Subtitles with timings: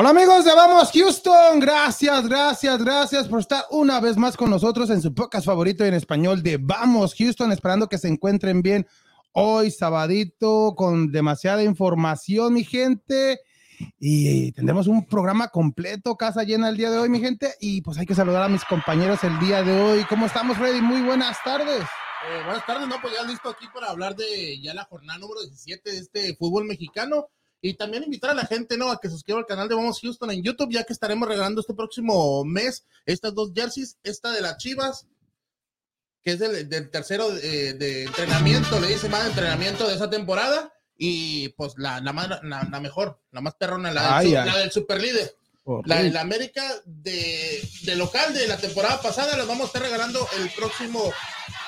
[0.00, 4.88] Hola amigos de Vamos Houston, gracias, gracias, gracias por estar una vez más con nosotros
[4.88, 8.86] en su podcast favorito en español de Vamos Houston, esperando que se encuentren bien
[9.32, 13.40] hoy sabadito con demasiada información, mi gente.
[13.98, 17.52] Y tendremos un programa completo, casa llena el día de hoy, mi gente.
[17.60, 20.04] Y pues hay que saludar a mis compañeros el día de hoy.
[20.08, 20.80] ¿Cómo estamos, Freddy?
[20.80, 21.82] Muy buenas tardes.
[21.82, 25.42] Eh, buenas tardes, no, pues ya listo aquí para hablar de ya la jornada número
[25.42, 27.26] 17 de este fútbol mexicano.
[27.62, 28.90] Y también invitar a la gente, ¿no?
[28.90, 31.74] A que suscriba al canal de Vamos Houston en YouTube, ya que estaremos regalando este
[31.74, 35.06] próximo mes estas dos jerseys, esta de las Chivas,
[36.22, 40.72] que es del, tercero de, de, entrenamiento, le dice más de entrenamiento de esa temporada,
[40.96, 44.70] y pues la, la, más, la, la mejor, la más perrona, la del, la del
[44.70, 45.34] super líder.
[45.84, 50.26] La, la, América de, de, local de la temporada pasada la vamos a estar regalando
[50.38, 51.12] el próximo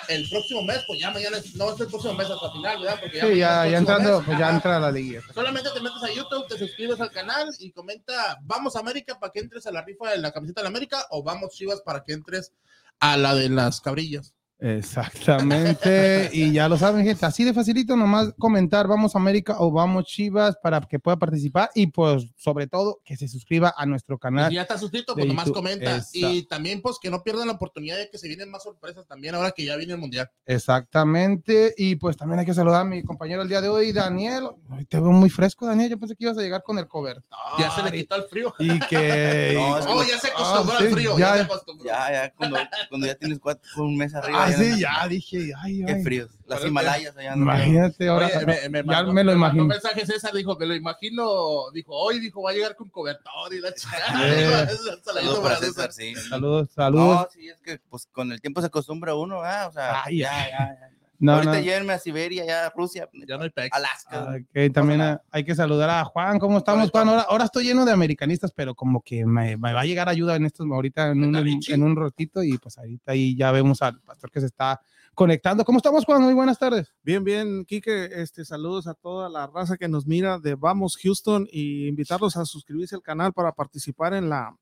[0.09, 3.01] el próximo mes, pues ya mañana, no es el próximo mes hasta final, ¿verdad?
[3.01, 5.21] Porque ya, sí, ya, ya entrando, mes, pues ya entra la liga.
[5.35, 9.33] Solamente te metes a YouTube, te suscribes al canal y comenta, vamos a América para
[9.33, 12.05] que entres a la rifa de la camiseta de la América o vamos Chivas para
[12.05, 12.53] que entres
[13.01, 14.35] a la de las cabrillas.
[14.63, 20.05] Exactamente, y ya lo saben, gente, así de facilito, nomás comentar, vamos América o vamos
[20.05, 24.53] Chivas para que pueda participar y pues sobre todo que se suscriba a nuestro canal.
[24.53, 25.97] Y ya está suscrito, pues nomás comenta.
[25.97, 26.31] Exacto.
[26.31, 29.35] Y también pues que no pierdan la oportunidad de que se vienen más sorpresas también
[29.35, 30.31] ahora que ya viene el Mundial.
[30.47, 34.45] Exactamente, y pues también hay que saludar a mi compañero el día de hoy, Daniel.
[34.71, 37.21] Hoy te veo muy fresco, Daniel, yo pensé que ibas a llegar con el cover.
[37.29, 38.55] No, ya se le quitó el frío.
[38.61, 39.55] Y que...
[39.87, 41.85] no, oh, ya se acostumbró al oh, sí, frío, ya, ya, se acostumbró.
[41.85, 44.45] Ya, ya, cuando, cuando ya tienes cuatro, un mes arriba.
[44.45, 46.31] Ah, sí, ya dije, ay, Qué fríos.
[46.47, 47.35] Las Himalayas allá.
[47.35, 49.63] Imagínate, ahora Oye, me, me ya me lo imagino.
[49.63, 53.55] Un mensaje César dijo, me lo imagino, dijo, hoy dijo, va a llegar con cobertor
[53.55, 53.97] y la chica.
[54.23, 54.67] Eh,
[55.05, 56.15] Saludos para César, sí.
[56.15, 57.21] Saludos, saludos.
[57.21, 60.19] No, sí, es que pues con el tiempo se acostumbra uno, ah, o sea, Ay,
[60.19, 61.02] ya, ya, ya.
[61.23, 61.61] No, Ahorita no.
[61.61, 63.69] llévenme a Siberia, ya a Rusia, Ya no hay pex.
[63.77, 64.35] Alaska.
[64.41, 66.41] Ok, también eh, hay que saludar a Juan.
[66.41, 67.09] ¿Cómo estamos, Juan?
[67.09, 70.35] Ahora, ahora estoy lleno de americanistas, pero como que me, me va a llegar ayuda
[70.35, 74.01] en estos ahorita en un, en un ratito y pues ahorita ahí ya vemos al
[74.01, 74.81] pastor que se está
[75.15, 75.65] conectando.
[75.65, 76.23] ¿Cómo estamos, Juan?
[76.23, 76.93] Muy buenas tardes.
[77.05, 81.47] Bien, bien, Quique, este, saludos a toda la raza que nos mira de Vamos Houston
[81.53, 84.57] y invitarlos a suscribirse al canal para participar en la,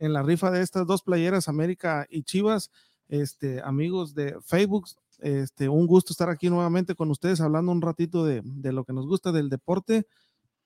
[0.00, 2.72] en la rifa de estas dos playeras, América y Chivas.
[3.08, 4.86] Este, amigos de Facebook,
[5.22, 8.92] este, un gusto estar aquí nuevamente con ustedes hablando un ratito de, de lo que
[8.92, 10.06] nos gusta del deporte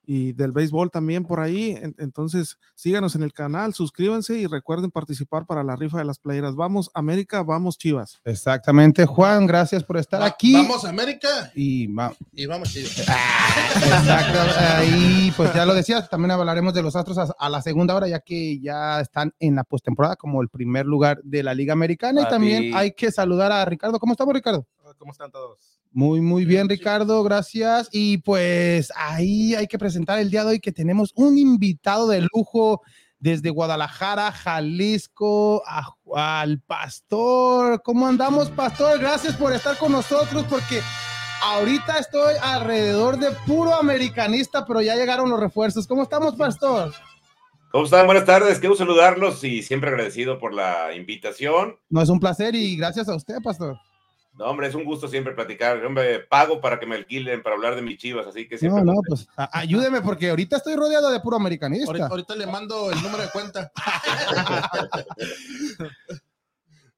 [0.06, 1.78] y del béisbol también por ahí.
[1.98, 6.54] Entonces, síganos en el canal, suscríbanse y recuerden participar para la rifa de las playeras.
[6.54, 8.20] Vamos América, vamos Chivas.
[8.24, 10.54] Exactamente, Juan, gracias por estar Va, aquí.
[10.54, 12.98] Vamos América Y, va, y vamos Chivas.
[13.76, 14.38] exacto,
[14.76, 18.08] ahí pues ya lo decías, también hablaremos de los Astros a, a la segunda hora,
[18.08, 22.22] ya que ya están en la postemporada como el primer lugar de la Liga Americana.
[22.22, 23.98] Y también hay que saludar a Ricardo.
[23.98, 24.66] ¿Cómo estamos, Ricardo?
[24.98, 25.80] ¿Cómo están todos?
[25.96, 27.88] Muy, muy bien, Ricardo, gracias.
[27.92, 32.26] Y pues ahí hay que presentar el día de hoy que tenemos un invitado de
[32.34, 32.82] lujo
[33.20, 37.80] desde Guadalajara, Jalisco, a- al pastor.
[37.84, 38.98] ¿Cómo andamos, pastor?
[38.98, 40.80] Gracias por estar con nosotros porque
[41.44, 45.86] ahorita estoy alrededor de puro americanista, pero ya llegaron los refuerzos.
[45.86, 46.92] ¿Cómo estamos, pastor?
[47.70, 48.06] ¿Cómo están?
[48.06, 51.76] Buenas tardes, quiero saludarlos y siempre agradecido por la invitación.
[51.88, 53.78] No es un placer y gracias a usted, pastor.
[54.36, 55.84] No, hombre, es un gusto siempre platicar.
[55.84, 58.82] Hombre, pago para que me alquilen para hablar de mis chivas, así que No, siempre.
[58.84, 61.86] no, pues a- ayúdeme porque ahorita estoy rodeado de puro americanista.
[61.86, 63.70] Ahorita, ahorita le mando el número de cuenta.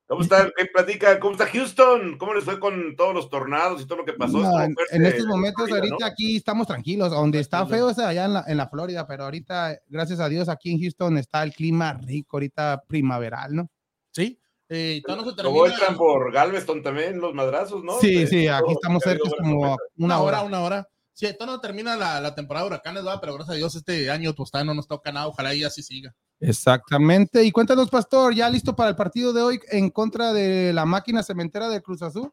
[0.08, 0.48] ¿Cómo está?
[0.56, 1.18] ¿Qué platica?
[1.18, 2.16] ¿Cómo está Houston?
[2.16, 4.38] ¿Cómo les fue con todos los tornados y todo lo que pasó?
[4.38, 4.74] No, en,
[5.04, 6.06] estos en momentos, Florida, ahorita ¿no?
[6.06, 7.10] aquí estamos tranquilos.
[7.10, 10.48] Donde está feo es allá en la, en la Florida, pero ahorita, gracias a Dios,
[10.48, 13.68] aquí en Houston está el clima rico, ahorita primaveral, ¿no?
[14.12, 14.38] Sí.
[14.68, 15.74] Eh, no se Luego termina.
[15.74, 18.00] entran por Galveston también los madrazos, ¿no?
[18.00, 20.42] Sí, sí, aquí estamos cerca buena como una hora.
[20.42, 20.88] una hora.
[21.12, 23.18] Sí, todavía no termina la, la temporada de huracanes, ¿verdad?
[23.20, 25.28] pero gracias a Dios este año pues todavía no nos toca nada.
[25.28, 26.14] Ojalá y así siga.
[26.40, 27.42] Exactamente.
[27.44, 31.22] Y cuéntanos, Pastor, ¿ya listo para el partido de hoy en contra de la máquina
[31.22, 32.30] cementera de Cruz Azul?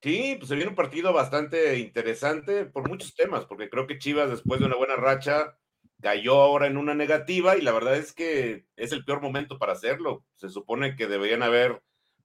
[0.00, 4.30] Sí, pues se viene un partido bastante interesante por muchos temas, porque creo que Chivas,
[4.30, 5.56] después de una buena racha,
[6.02, 9.72] cayó ahora en una negativa y la verdad es que es el peor momento para
[9.72, 10.24] hacerlo.
[10.34, 11.80] Se supone que deberían haber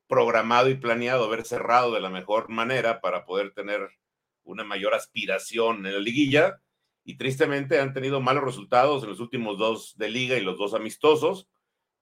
[0.08, 3.88] programado y planeado, haber cerrado de la mejor manera para poder tener
[4.44, 6.60] una mayor aspiración en la liguilla
[7.04, 10.74] y tristemente han tenido malos resultados en los últimos dos de liga y los dos
[10.74, 11.48] amistosos,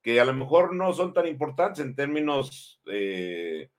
[0.01, 3.69] que a lo mejor no son tan importantes en términos eh,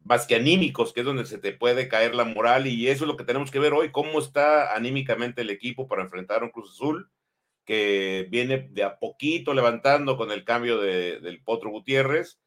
[0.00, 3.08] más que anímicos, que es donde se te puede caer la moral y eso es
[3.08, 6.50] lo que tenemos que ver hoy, cómo está anímicamente el equipo para enfrentar a un
[6.50, 7.10] Cruz Azul
[7.68, 12.40] que viene de a poquito levantando con el cambio de, del Potro Gutiérrez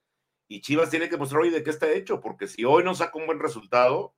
[0.47, 3.19] y Chivas tiene que mostrar hoy de qué está hecho, porque si hoy no saca
[3.19, 4.15] un buen resultado,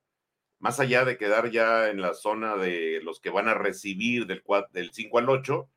[0.59, 4.45] más allá de quedar ya en la zona de los que van a recibir del,
[4.45, 5.69] cua- del 5 al 8,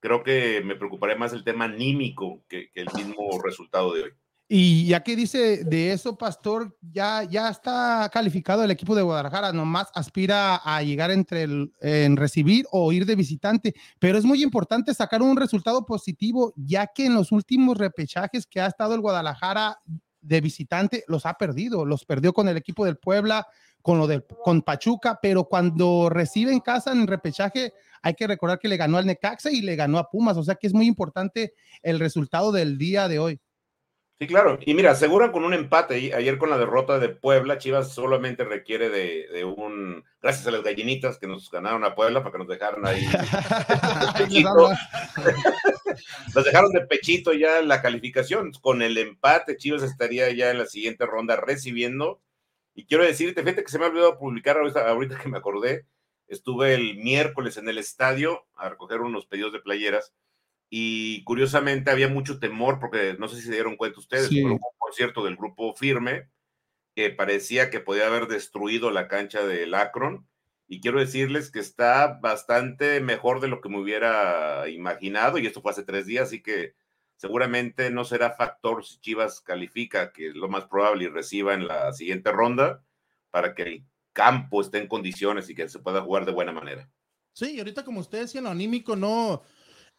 [0.00, 4.12] creo que me preocuparía más el tema anímico que el mismo resultado de hoy.
[4.52, 9.52] Y ya que dice de eso, Pastor, ya, ya está calificado el equipo de Guadalajara,
[9.52, 14.42] nomás aspira a llegar entre el, en recibir o ir de visitante, pero es muy
[14.42, 19.00] importante sacar un resultado positivo, ya que en los últimos repechajes que ha estado el
[19.00, 19.78] Guadalajara
[20.20, 23.46] de visitante, los ha perdido, los perdió con el equipo del Puebla,
[23.82, 27.72] con lo del con Pachuca, pero cuando recibe en casa en repechaje,
[28.02, 30.56] hay que recordar que le ganó al Necaxa y le ganó a Pumas, o sea
[30.56, 31.54] que es muy importante
[31.84, 33.40] el resultado del día de hoy.
[34.20, 34.58] Sí, claro.
[34.66, 36.14] Y mira, aseguran con un empate.
[36.14, 40.04] Ayer con la derrota de Puebla, Chivas solamente requiere de, un.
[40.20, 43.00] Gracias a las gallinitas que nos ganaron a Puebla para que nos dejaran ahí.
[46.34, 48.52] nos dejaron de pechito ya la calificación.
[48.60, 52.20] Con el empate, Chivas estaría ya en la siguiente ronda recibiendo.
[52.74, 55.86] Y quiero decirte, fíjate que se me ha olvidado publicar ahorita, ahorita que me acordé.
[56.28, 60.12] Estuve el miércoles en el estadio a recoger unos pedidos de playeras
[60.70, 64.42] y curiosamente había mucho temor, porque no sé si se dieron cuenta ustedes, sí.
[64.42, 66.30] un concierto del grupo Firme,
[66.94, 70.28] que parecía que podía haber destruido la cancha del Akron,
[70.68, 75.60] y quiero decirles que está bastante mejor de lo que me hubiera imaginado, y esto
[75.60, 76.74] fue hace tres días, así que
[77.16, 81.66] seguramente no será factor si Chivas califica, que es lo más probable, y reciba en
[81.66, 82.84] la siguiente ronda,
[83.32, 86.88] para que el campo esté en condiciones y que se pueda jugar de buena manera.
[87.32, 89.42] Sí, y ahorita como usted decía, lo anímico no,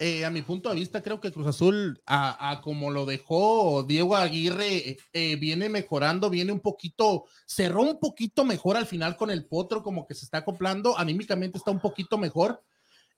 [0.04, 4.16] eh, a mi punto de vista, creo que Cruz Azul, a, como lo dejó Diego
[4.16, 9.46] Aguirre, eh, viene mejorando, viene un poquito, cerró un poquito mejor al final con el
[9.46, 12.64] Potro, como que se está acoplando, anímicamente está un poquito mejor,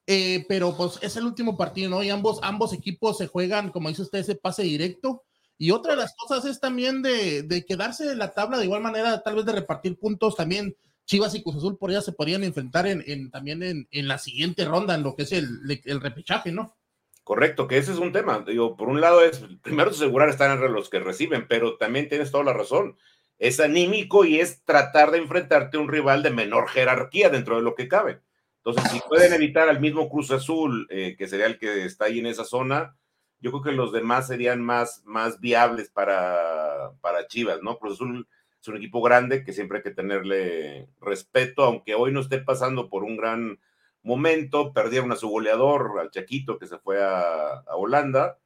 [0.07, 2.03] eh, pero pues es el último partido, ¿no?
[2.03, 5.24] Y ambos, ambos equipos se juegan, como dice usted, ese pase directo.
[5.57, 8.81] Y otra de las cosas es también de, de quedarse en la tabla de igual
[8.81, 10.75] manera, tal vez de repartir puntos también.
[11.05, 14.17] Chivas y Cruz Azul por allá se podrían enfrentar en, en también en, en, la
[14.17, 15.47] siguiente ronda, en lo que es el,
[15.83, 16.75] el, repechaje, ¿no?
[17.23, 18.44] Correcto, que ese es un tema.
[18.45, 22.31] Digo, por un lado es primero asegurar estar entre los que reciben, pero también tienes
[22.31, 22.97] toda la razón.
[23.38, 27.63] Es anímico y es tratar de enfrentarte a un rival de menor jerarquía dentro de
[27.63, 28.21] lo que cabe.
[28.63, 32.19] Entonces, si pueden evitar al mismo Cruz Azul, eh, que sería el que está ahí
[32.19, 32.95] en esa zona,
[33.41, 37.77] yo creo que los demás serían más, más viables para, para Chivas, ¿no?
[37.77, 38.25] Cruz Azul
[38.63, 42.89] es un equipo grande que siempre hay que tenerle respeto, aunque hoy no esté pasando
[42.89, 43.60] por un gran
[44.04, 48.39] momento, perdieron a su goleador, al Chaquito, que se fue a, Holanda,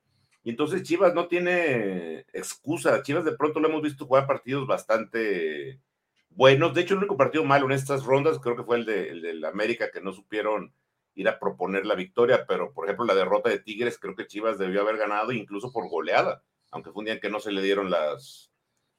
[0.44, 5.82] y entonces Chivas no tiene excusa, Chivas de pronto lo hemos visto jugar partidos bastante
[6.32, 9.34] buenos, de hecho el único partido malo en estas rondas creo que fue el de
[9.36, 10.74] la América, que no supieron
[11.14, 14.58] ir a proponer la victoria, pero por ejemplo la derrota de Tigres creo que Chivas
[14.58, 16.42] debió haber ganado incluso por goleada,
[16.72, 18.47] aunque fue un día en que no se le dieron las,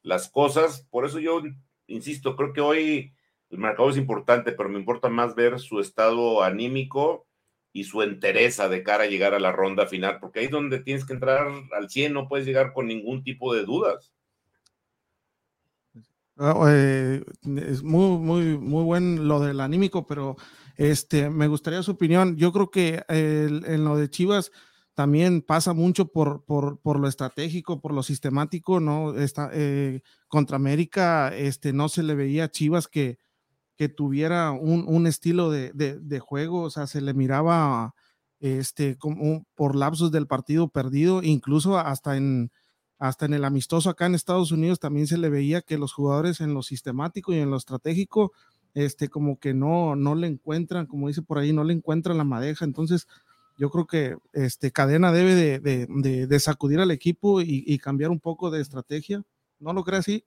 [0.09, 0.87] las cosas.
[0.91, 1.43] Por eso yo
[1.87, 3.15] insisto, creo que hoy
[3.51, 7.27] el mercado es importante, pero me importa más ver su estado anímico
[7.73, 10.81] y su entereza de cara a llegar a la ronda final, porque ahí es donde
[10.81, 11.47] tienes que entrar
[11.77, 14.13] al 100, no puedes llegar con ningún tipo de dudas.
[16.69, 17.23] Eh,
[17.67, 20.37] es muy, muy, muy buen lo del anímico, pero
[20.77, 22.37] este, me gustaría su opinión.
[22.37, 24.53] Yo creo que el, en lo de Chivas,
[24.99, 29.15] también pasa mucho por, por, por, lo estratégico, por lo sistemático, ¿no?
[29.15, 33.17] Está, eh, contra América este, no se le veía a Chivas que,
[33.77, 37.95] que tuviera un, un estilo de, de, juego, o sea, se le miraba
[38.41, 42.51] este, como por lapsos del partido perdido, incluso hasta en,
[42.99, 46.41] hasta en el amistoso acá en Estados Unidos también se le veía que los jugadores
[46.41, 48.33] en lo sistemático y en lo estratégico,
[48.75, 52.25] este, como que no, no le encuentran, como dice por ahí, no le encuentran la
[52.25, 53.07] madeja, entonces
[53.59, 58.51] yo creo que este, Cadena debe de, de, sacudir al equipo y, cambiar un poco
[58.51, 59.25] de estrategia.
[59.59, 60.25] ¿No lo crees así?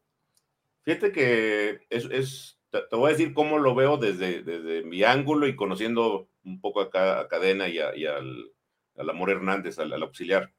[0.83, 5.55] Fíjate que es, te, voy a decir cómo lo veo desde, desde mi ángulo y
[5.55, 8.51] conociendo un poco a, a Cadena y, a, al,
[8.97, 10.53] al, Amor Hernández, al, auxiliar.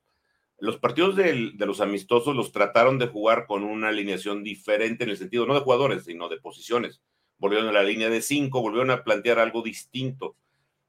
[0.59, 5.19] Los partidos de, los amistosos los trataron de jugar con una alineación diferente en el
[5.19, 7.02] sentido no de jugadores, sino de posiciones.
[7.37, 10.37] Volvieron a la línea de cinco, volvieron a plantear algo distinto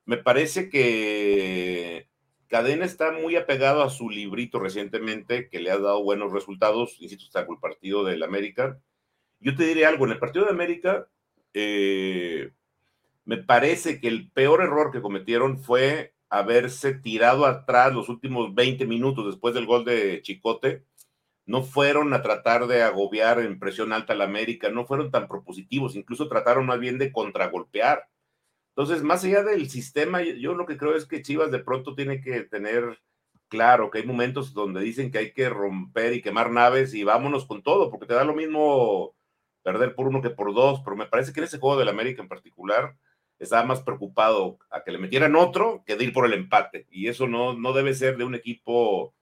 [0.05, 2.07] me parece que
[2.47, 7.25] Cadena está muy apegado a su librito recientemente, que le ha dado buenos resultados, insisto,
[7.25, 8.79] está con el partido del América.
[9.39, 11.07] Yo te diré algo, en el partido de América,
[11.53, 12.51] eh,
[13.25, 18.85] me parece que el peor error que cometieron fue haberse tirado atrás los últimos 20
[18.85, 20.83] minutos después del gol de Chicote.
[21.45, 25.95] No fueron a tratar de agobiar en presión alta al América, no fueron tan propositivos,
[25.95, 28.07] incluso trataron más bien de contragolpear
[28.75, 32.21] entonces, más allá del sistema, yo lo que creo es que Chivas de pronto tiene
[32.21, 32.99] que tener
[33.47, 37.45] claro que hay momentos donde dicen que hay que romper y quemar naves y vámonos
[37.45, 39.15] con todo, porque te da lo mismo
[39.61, 42.23] perder por uno que por dos, pero me parece que en ese juego del América
[42.23, 42.97] en particular
[43.37, 46.87] estaba más preocupado a que le metieran otro que de ir por el empate.
[46.89, 49.13] Y eso no, no debe ser de un equipo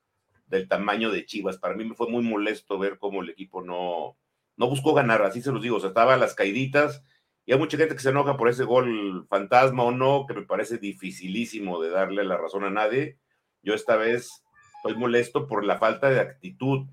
[0.46, 1.58] del tamaño de Chivas.
[1.58, 4.18] Para mí me fue muy molesto ver cómo el equipo no,
[4.56, 7.04] no buscó ganar, así se los digo, o sea, estaba las caiditas.
[7.52, 10.78] Hay mucha gente que se enoja por ese gol fantasma o no, que me parece
[10.78, 13.18] dificilísimo de darle la razón a nadie.
[13.62, 14.44] Yo esta vez
[14.78, 16.88] estoy molesto por la falta de actitud.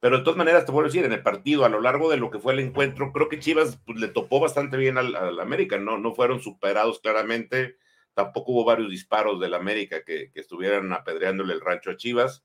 [0.00, 2.16] Pero de todas maneras, te voy a decir, en el partido, a lo largo de
[2.16, 5.76] lo que fue el encuentro, creo que Chivas pues, le topó bastante bien al, América,
[5.76, 5.98] ¿no?
[5.98, 7.76] No fueron superados claramente,
[8.14, 12.42] tampoco hubo varios disparos del América que, estuvieran apedreándole el rancho a Chivas,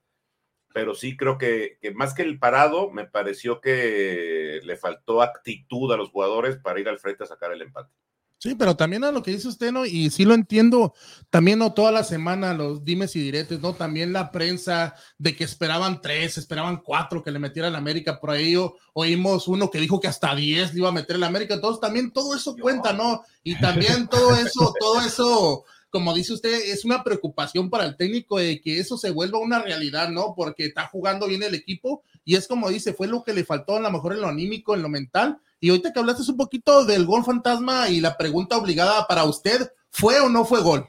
[0.74, 6.10] pero sí creo que, más que el parado, me pareció que faltó actitud a los
[6.10, 7.90] jugadores para ir al frente a sacar el empate.
[8.38, 9.88] Sí, pero también a lo que dice usted, ¿no?
[9.88, 10.94] Y sí lo entiendo,
[11.32, 13.74] también no toda la semana los dimes y diretes, ¿no?
[13.74, 18.30] También la prensa de que esperaban tres, esperaban cuatro que le metiera la América, por
[18.30, 18.56] ahí
[18.94, 22.12] oímos uno que dijo que hasta diez le iba a meter la América, entonces también
[22.12, 23.24] todo eso cuenta, ¿no?
[23.42, 25.66] Y también todo eso, todo eso
[25.96, 29.62] como dice usted, es una preocupación para el técnico de que eso se vuelva una
[29.62, 30.34] realidad, ¿no?
[30.36, 33.78] Porque está jugando bien el equipo y es como dice, fue lo que le faltó
[33.78, 35.40] a lo mejor en lo anímico, en lo mental.
[35.62, 39.72] Y ahorita que hablaste un poquito del gol fantasma y la pregunta obligada para usted,
[39.90, 40.86] ¿fue o no fue gol?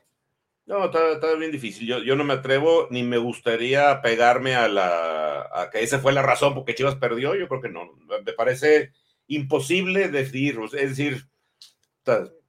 [0.67, 1.87] No, está, bien difícil.
[1.87, 6.15] Yo, yo, no me atrevo ni me gustaría pegarme a la a que esa fue
[6.15, 7.37] la razón porque Chivas perdió.
[7.37, 7.93] Yo creo que no.
[8.25, 8.91] Me parece
[9.29, 11.29] imposible decir, es decir,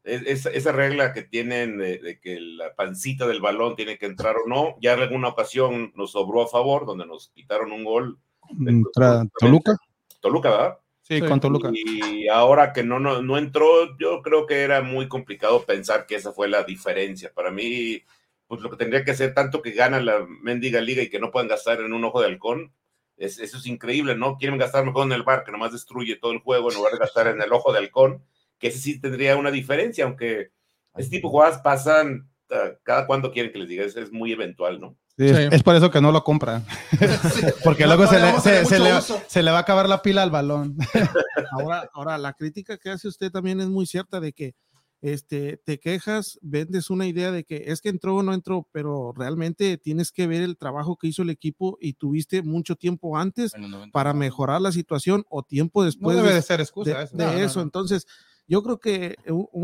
[0.07, 4.75] esa, regla que tienen de, que la pancita del balón tiene que entrar o no,
[4.81, 8.19] ya en alguna ocasión nos sobró a favor, donde nos quitaron un gol.
[8.47, 9.77] Contra Toluca.
[10.21, 10.77] Toluca, ¿verdad?
[11.01, 11.71] Sí, con Toluca.
[11.73, 16.15] Y ahora que no, no, no entró, yo creo que era muy complicado pensar que
[16.15, 17.31] esa fue la diferencia.
[17.33, 18.01] Para mí,
[18.47, 21.31] pues lo que tendría que hacer, tanto que gana la mendiga liga y que no
[21.31, 22.73] puedan gastar en un ojo de halcón,
[23.17, 24.37] es, eso es increíble, ¿no?
[24.37, 26.99] Quieren gastar mejor en el bar, que nomás destruye todo el juego, en lugar de
[26.99, 28.23] gastar en el ojo de halcón
[28.59, 30.51] que ese sí tendría una diferencia, aunque
[30.95, 34.79] este tipo de jugadas pasan ah, cada cuando quieren que les diga, es, muy eventual,
[34.79, 34.97] ¿no?
[35.17, 36.63] Es por eso que no lo compran.
[37.63, 40.77] Porque luego se, le, va a acabar la pila al balón.
[41.51, 44.53] ahora, ahora, la crítica que hace usted también es muy cierta de que
[45.01, 49.13] este, te quejas, vendes una idea de que es que entró o no entró, pero
[49.15, 53.53] realmente tienes que ver el trabajo que hizo el equipo y tuviste mucho tiempo antes
[53.91, 56.15] para mejorar la situación o tiempo después.
[56.15, 57.61] No debe de, ser excusa de, de eso.
[57.61, 58.07] Entonces,
[58.47, 59.15] yo creo que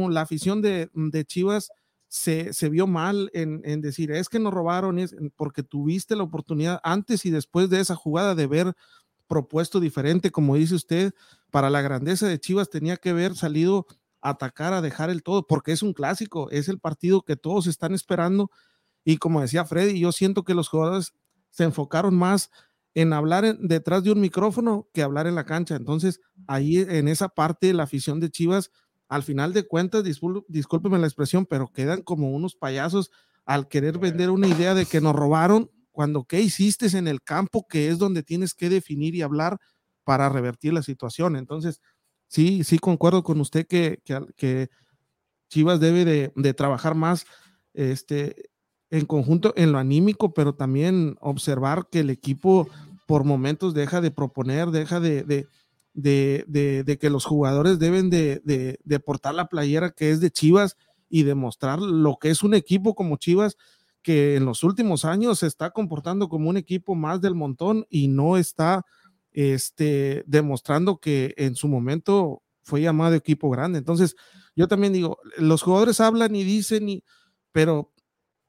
[0.10, 0.90] la afición de,
[1.26, 1.72] Chivas
[2.08, 5.00] se, vio mal en, decir, es que nos robaron,
[5.36, 8.74] porque tuviste la oportunidad antes y después de esa jugada de ver
[9.28, 11.14] propuesto diferente, como dice usted,
[11.50, 13.88] para la grandeza de Chivas tenía que haber salido
[14.22, 17.68] a atacar, a dejar el todo, porque es un clásico, es el partido que todos
[17.68, 18.52] están esperando.
[19.04, 21.14] Y como decía Freddy, yo siento que los jugadores
[21.50, 22.52] se enfocaron más
[22.96, 25.76] en hablar detrás de un micrófono que hablar en la cancha.
[25.76, 28.72] Entonces, ahí en esa parte, la afición de Chivas,
[29.08, 33.12] al final de cuentas, discúlpeme la expresión, pero quedan como unos payasos
[33.46, 37.68] al querer vender una idea de que nos robaron cuando qué hiciste en el campo,
[37.68, 39.60] que es donde tienes que definir y hablar
[40.04, 41.36] para revertir la situación.
[41.36, 41.82] Entonces,
[42.28, 44.00] sí, sí concuerdo con usted que,
[44.36, 44.70] que,
[45.50, 47.28] Chivas debe de, de, trabajar más
[47.74, 48.50] este,
[48.94, 52.70] en conjunto en lo anímico, pero también observar que el equipo
[53.08, 55.24] por momentos deja de proponer, deja de,
[55.96, 60.78] de, que los jugadores deben de, portar la playera que es de Chivas
[61.10, 63.58] y demostrar lo que es un equipo como Chivas
[64.04, 68.10] que en los últimos años se está comportando como un equipo más del montón y
[68.10, 68.86] no está
[69.32, 73.80] este, demostrando que en su momento fue llamado equipo grande.
[73.80, 74.16] Entonces,
[74.56, 77.04] yo también digo, los jugadores hablan y dicen, y,
[77.52, 77.93] pero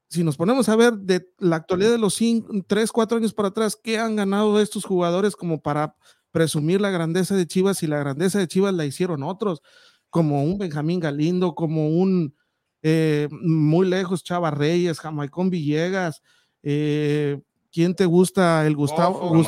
[0.09, 3.49] si nos ponemos a ver de la actualidad de los cinco, tres, cuatro años para
[3.49, 5.95] atrás, ¿qué han ganado estos jugadores como para
[6.31, 7.83] presumir la grandeza de Chivas?
[7.83, 9.61] Y la grandeza de Chivas la hicieron otros,
[10.09, 12.35] como un Benjamín Galindo, como un
[12.81, 16.21] eh, muy lejos Chava Reyes, Jamaicón Villegas,
[16.61, 18.65] eh, ¿quién te gusta?
[18.67, 19.43] El Gustavo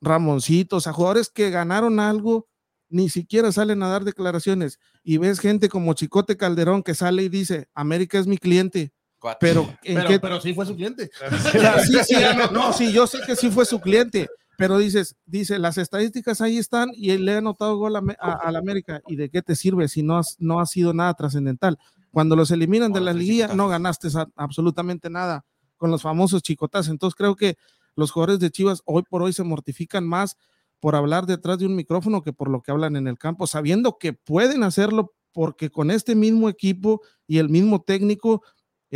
[0.00, 0.76] Ramoncito.
[0.76, 2.48] o sea, jugadores que ganaron algo
[2.88, 7.28] ni siquiera salen a dar declaraciones y ves gente como Chicote Calderón que sale y
[7.28, 8.92] dice, América es mi cliente,
[9.38, 9.68] pero,
[10.20, 11.10] pero, sí fue su cliente.
[12.06, 12.16] sí,
[12.52, 16.58] no, sí, yo sé que sí fue su cliente, pero dices, dice, las estadísticas ahí
[16.58, 19.00] están y él le ha anotado gol a, la América.
[19.06, 21.78] ¿Y de qué te sirve si no, has, no ha sido nada trascendental?
[22.10, 25.44] Cuando los eliminan de la liguilla, no ganaste absolutamente nada
[25.76, 26.88] con los famosos chicotas.
[26.88, 27.56] Entonces creo que
[27.96, 30.36] los jugadores de Chivas hoy por hoy se mortifican más
[30.80, 33.98] por hablar detrás de un micrófono que por lo que hablan en el campo, sabiendo
[33.98, 38.42] que pueden hacerlo porque con este mismo equipo y el mismo técnico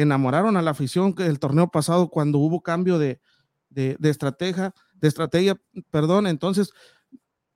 [0.03, 3.21] enamoraron a la afición que el torneo pasado cuando hubo cambio de,
[3.71, 5.61] de, estrategia, de estrategia,
[5.91, 6.71] perdón, entonces,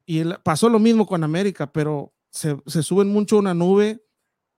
[0.07, 4.03] y pasó lo mismo con América, pero se, se suben mucho una nube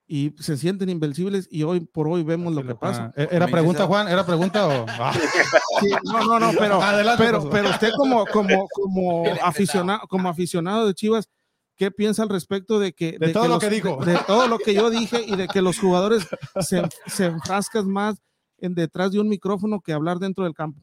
[0.06, 3.12] y se sienten invencibles y hoy por hoy vemos lo que pasa.
[3.16, 4.08] ¿E-, ¿Era pregunta, Juan?
[4.08, 4.86] ¿Era pregunta o...?
[5.00, 5.14] Ah.
[5.80, 10.86] Sí, no, no, no, pero, Adelante, pero, pero usted como, como, como, aficionado, como aficionado
[10.86, 11.28] de Chivas,
[11.76, 13.19] ¿qué piensa al respecto de que...
[13.19, 14.05] De todo lo los- que dijo.
[14.05, 16.26] De, todo lo que yo dije y de que los jugadores
[16.61, 18.17] se, se enfrascan más
[18.59, 20.81] en detrás de un micrófono que hablar dentro del campo.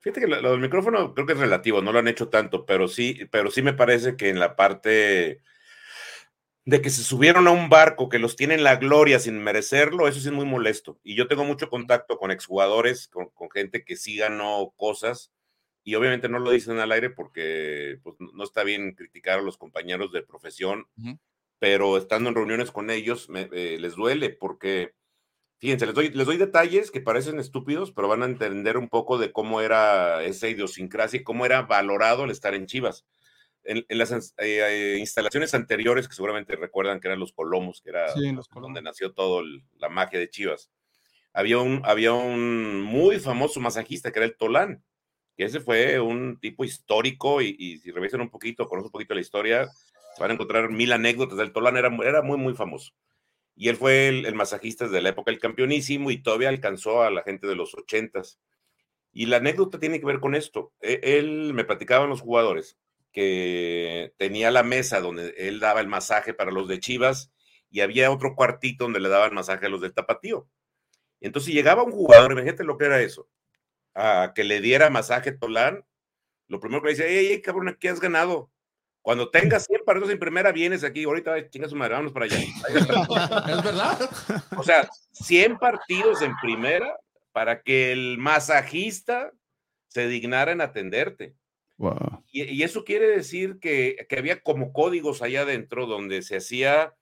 [0.00, 2.64] Fíjate que lo, lo del micrófono creo que es relativo, no lo han hecho tanto,
[2.64, 5.42] pero sí, pero sí me parece que en la parte
[6.64, 10.08] de que se subieron a un barco que los tiene en la gloria sin merecerlo,
[10.08, 10.98] eso sí es muy molesto.
[11.04, 15.32] Y yo tengo mucho contacto con exjugadores, con, con gente que sí ganó cosas,
[15.86, 19.56] y obviamente no lo dicen al aire porque pues, no está bien criticar a los
[19.56, 20.88] compañeros de profesión,
[21.60, 24.94] pero estando en reuniones con ellos me- eh, les duele porque,
[25.58, 29.18] fíjense, les doy, les doy detalles que parecen estúpidos, pero van a entender un poco
[29.18, 33.06] de cómo era esa idiosincrasia y cómo era valorado el estar en Chivas.
[33.64, 37.90] En, en las eh, eh, instalaciones anteriores, que seguramente recuerdan que eran los Colomos, que
[37.90, 39.42] era Sí, los donde nació toda
[39.78, 40.70] la magia de Chivas,
[41.32, 44.84] había un, había un muy famoso masajista que era el Tolán,
[45.36, 49.20] que ese fue un tipo histórico y, si revisan un poquito, conocen un poquito la
[49.20, 49.68] historia,
[50.18, 52.92] van a encontrar mil anécdotas del Tolán, era, era muy, muy famoso.
[53.54, 57.10] Y él fue el, el masajista de la época del campeonísimo y todavía alcanzó a
[57.10, 58.38] la gente de los ochentas.
[59.12, 60.72] Y la anécdota tiene que ver con esto.
[60.80, 62.78] E- Él me platicaba a los jugadores
[63.12, 67.32] que tenía la mesa donde él daba el masaje para los de Chivas
[67.70, 70.46] y había otro cuartito donde le daban masaje a los del Tapatío.
[71.20, 73.26] Entonces llegaba un jugador, imagínate lo que era eso,
[73.96, 75.84] a que le diera masaje Tolán,
[76.48, 78.50] lo primero que le dice, ey, ey, cabrón, ¿qué has ganado?
[79.02, 82.38] Cuando tengas 100 partidos en primera, vienes aquí, ahorita chingas su madre, vámonos para allá.
[82.68, 84.10] ¿Es verdad?
[84.56, 86.98] O sea, 100 partidos en primera
[87.32, 89.32] para que el masajista
[89.88, 91.34] se dignara en atenderte.
[91.76, 92.24] Wow.
[92.32, 96.94] Y, y eso quiere decir que, que había como códigos allá adentro donde se hacía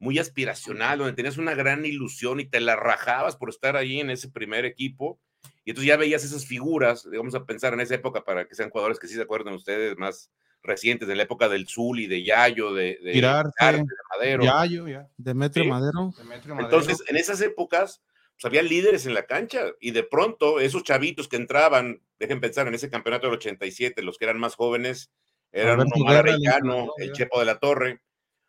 [0.00, 4.10] muy aspiracional, donde tenías una gran ilusión y te la rajabas por estar ahí en
[4.10, 5.20] ese primer equipo.
[5.64, 8.70] Y entonces ya veías esas figuras, vamos a pensar en esa época para que sean
[8.70, 10.30] jugadores que sí se acuerdan ustedes, más
[10.62, 13.84] recientes, de la época del Zuli, de Yayo, de, de, Arte, de
[14.16, 14.44] Madero.
[14.44, 15.08] Ya, yo, ya.
[15.16, 15.70] Demetrio Sí.
[15.70, 16.12] Madero.
[16.18, 16.76] Demetrio Madero.
[16.76, 18.02] Entonces, en esas épocas,
[18.34, 22.66] pues había líderes en la cancha y de pronto esos chavitos que entraban, dejen pensar
[22.68, 25.10] en ese campeonato del 87, los que eran más jóvenes,
[25.52, 27.12] eran Omar el Arellano, el ya.
[27.12, 28.00] Chepo de la Torre.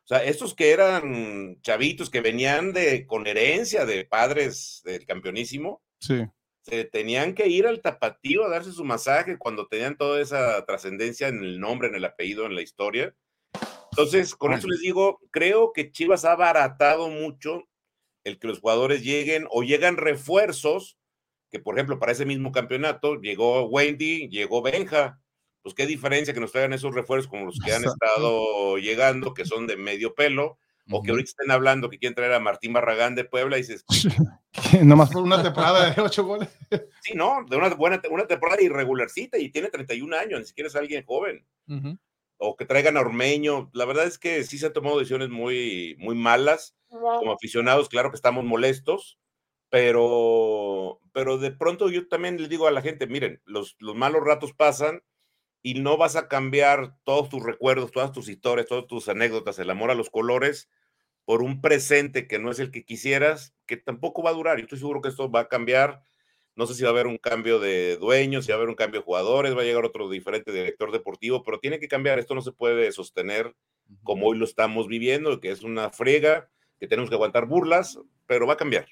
[0.06, 5.82] O sea, estos que eran chavitos que venían de con herencia de padres del campeonísimo,
[6.00, 6.26] Sí.
[6.64, 11.28] Se tenían que ir al tapatío a darse su masaje cuando tenían toda esa trascendencia
[11.28, 13.14] en el nombre, en el apellido, en la historia.
[13.92, 17.68] Entonces, con eso les digo, creo que Chivas ha abaratado mucho
[18.24, 20.98] el que los jugadores lleguen o llegan refuerzos,
[21.52, 25.20] que por ejemplo para ese mismo campeonato llegó Wendy, llegó Benja,
[25.62, 29.46] pues qué diferencia que nos traigan esos refuerzos como los que han estado llegando, que
[29.46, 30.58] son de medio pelo,
[30.90, 33.86] o que ahorita estén hablando que quieren traer a Martín Barragán de Puebla y dices,
[34.84, 36.50] Nomás por una temporada de ocho goles.
[37.02, 40.76] Sí, no, de una buena una temporada irregularcita y tiene 31 años, ni siquiera es
[40.76, 41.46] alguien joven.
[42.38, 43.70] O que traigan a Ormeño.
[43.74, 46.76] La verdad es que sí se han tomado decisiones muy, muy malas.
[46.90, 49.18] Como aficionados, claro que estamos molestos,
[49.70, 54.24] pero, pero de pronto yo también les digo a la gente, miren, los, los malos
[54.24, 55.02] ratos pasan
[55.64, 59.70] y no vas a cambiar todos tus recuerdos, todas tus historias, todas tus anécdotas, el
[59.70, 60.70] amor a los colores,
[61.26, 64.58] por un presente que no es el que quisieras, que tampoco va a durar.
[64.58, 66.04] Yo estoy seguro que esto va a cambiar.
[66.56, 68.76] No sé si va a haber un cambio de dueños, si va a haber un
[68.76, 72.20] cambio de jugadores, va a llegar otro diferente director deportivo, pero tiene que cambiar.
[72.20, 73.56] Esto no se puede sostener
[74.04, 77.98] como hoy lo estamos viviendo, que es una frega, que tenemos que aguantar burlas,
[78.28, 78.88] pero va a cambiar.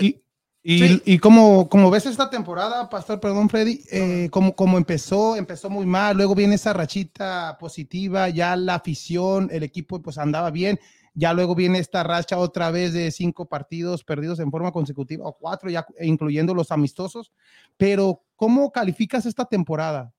[0.00, 0.20] Y,
[0.66, 1.02] y, Sí.
[1.04, 5.84] y como, como ves esta temporada, Pastor, perdón, Freddy, eh, como, como empezó, empezó muy
[5.84, 10.80] mal, luego viene esa rachita positiva, ya la afición, el equipo pues andaba bien,
[11.12, 15.36] ya luego viene esta racha otra vez de cinco partidos perdidos en forma consecutiva, o
[15.36, 17.30] cuatro, ya incluyendo los amistosos,
[17.76, 20.14] pero ¿cómo calificas esta temporada?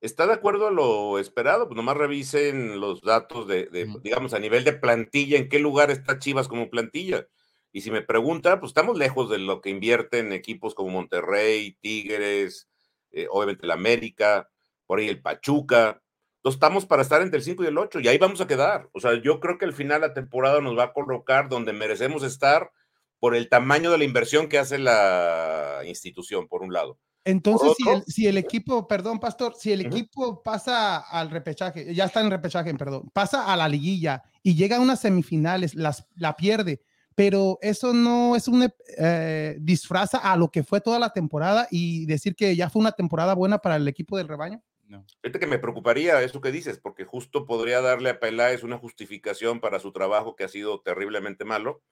[0.00, 1.66] ¿Está de acuerdo a lo esperado?
[1.66, 3.68] Pues nomás revisen los datos de,
[4.02, 7.26] digamos, a nivel de plantilla, en qué lugar está Chivas como plantilla.
[7.72, 12.68] Y si me pregunta, pues estamos lejos de lo que invierten equipos como Monterrey, Tigres,
[13.12, 14.50] eh, obviamente el América,
[14.86, 16.02] por ahí el Pachuca.
[16.36, 18.88] Entonces estamos para estar entre el 5 y el 8 y ahí vamos a quedar.
[18.92, 22.22] O sea, yo creo que al final la temporada nos va a colocar donde merecemos
[22.22, 22.70] estar
[23.18, 26.98] por el tamaño de la inversión que hace la institución, por un lado.
[27.24, 32.06] Entonces, si el, si el equipo, perdón, Pastor, si el equipo pasa al repechaje, ya
[32.06, 36.34] está en repechaje, perdón, pasa a la liguilla y llega a unas semifinales, las, la
[36.34, 36.80] pierde,
[37.20, 42.06] pero eso no es un eh, disfraza a lo que fue toda la temporada y
[42.06, 44.62] decir que ya fue una temporada buena para el equipo del rebaño.
[44.86, 45.04] No.
[45.20, 49.60] Fíjate que me preocuparía eso que dices, porque justo podría darle a Peláez una justificación
[49.60, 51.82] para su trabajo que ha sido terriblemente malo,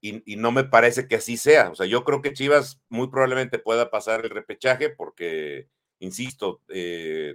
[0.00, 1.70] y, no me parece que así sea.
[1.70, 5.66] O sea, yo creo que Chivas muy probablemente pueda pasar el repechaje, porque,
[5.98, 7.34] insisto, eh,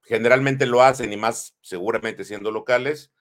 [0.00, 3.12] generalmente lo hacen y más seguramente siendo locales,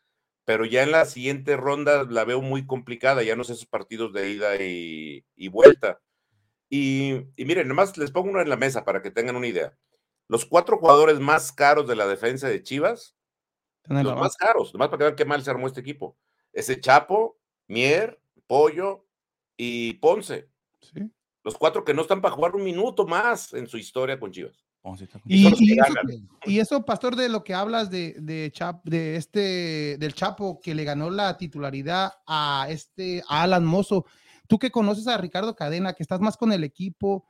[0.49, 4.13] pero ya en la siguiente ronda la veo muy complicada, ya no sé esos partidos
[4.13, 6.01] de ida y, y vuelta.
[6.71, 9.77] Y, y miren, nomás les pongo uno en la mesa para que tengan una idea.
[10.27, 13.15] Los cuatro jugadores más caros de la defensa de Chivas,
[13.83, 16.17] la los más caros, nomás para que vean qué mal se armó este equipo.
[16.51, 19.05] Ese Chapo, Mier, Pollo
[19.55, 20.49] y Ponce.
[20.81, 21.12] Sí.
[21.43, 24.65] Los cuatro que no están para jugar un minuto más en su historia con Chivas.
[25.26, 25.56] Y, eso,
[26.46, 30.74] y eso, Pastor, de lo que hablas de, de, Chap- de este, del Chapo que
[30.74, 34.06] le ganó la titularidad a este a Alan Mozo,
[34.48, 37.26] tú que conoces a Ricardo Cadena, que estás más con el equipo,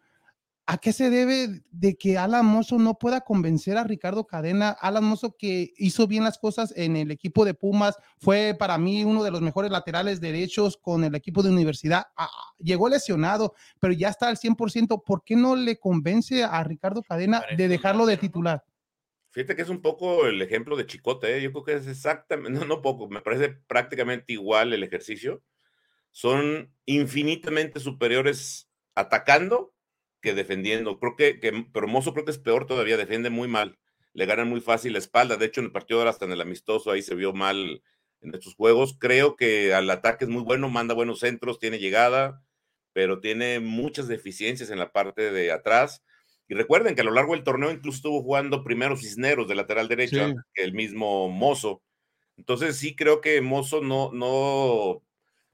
[0.70, 4.70] ¿a qué se debe de que Alan Mozo no pueda convencer a Ricardo Cadena?
[4.70, 9.04] Alan Mozo que hizo bien las cosas en el equipo de Pumas, fue para mí
[9.04, 12.30] uno de los mejores laterales derechos con el equipo de universidad, Ah,
[12.60, 17.44] llegó lesionado, pero ya está al 100%, ¿por qué no le convence a Ricardo Cadena
[17.58, 18.64] de dejarlo de titular?
[19.32, 21.42] Fíjate que es un poco el ejemplo de Chicote, ¿eh?
[21.42, 25.42] yo creo que es exactamente, no, no poco, me parece prácticamente igual el ejercicio.
[26.12, 29.74] Son infinitamente superiores atacando
[30.22, 31.00] que defendiendo.
[31.00, 33.78] Creo que, que pero Mozo creo que es peor todavía, defiende muy mal.
[34.14, 35.38] Le ganan muy fácil la espalda.
[35.38, 37.82] De hecho, en el partido ahora hasta en el amistoso ahí se vio mal
[38.22, 38.98] en estos juegos.
[39.00, 42.44] Creo que al ataque es muy bueno, manda buenos centros, tiene llegada,
[42.94, 46.04] pero tiene muchas deficiencias en la parte de atrás.
[46.48, 49.88] Y recuerden que a lo largo del torneo incluso estuvo jugando primero Cisneros de lateral
[49.88, 50.22] derecho Sí.
[50.22, 51.84] antes que el mismo Mozo.
[52.38, 55.04] Entonces sí creo que Mozo no, no,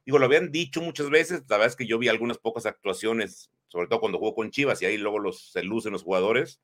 [0.06, 3.51] digo, lo habían dicho muchas veces, la verdad es que yo vi algunas pocas actuaciones,
[3.76, 6.62] sobre todo cuando jugó con Chivas y ahí luego los, se lucen los jugadores,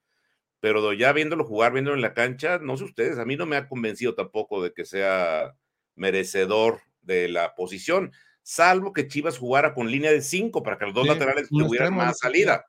[0.62, 3.58] pero ya viéndolo jugar, viéndolo en la cancha, no sé ustedes, a mí no me
[3.58, 5.54] ha convencido tampoco de que sea
[5.95, 10.93] merecedor de la posición, salvo que Chivas jugara con línea de cinco para que los
[10.93, 12.65] dos Sí, laterales tuvieran más salida.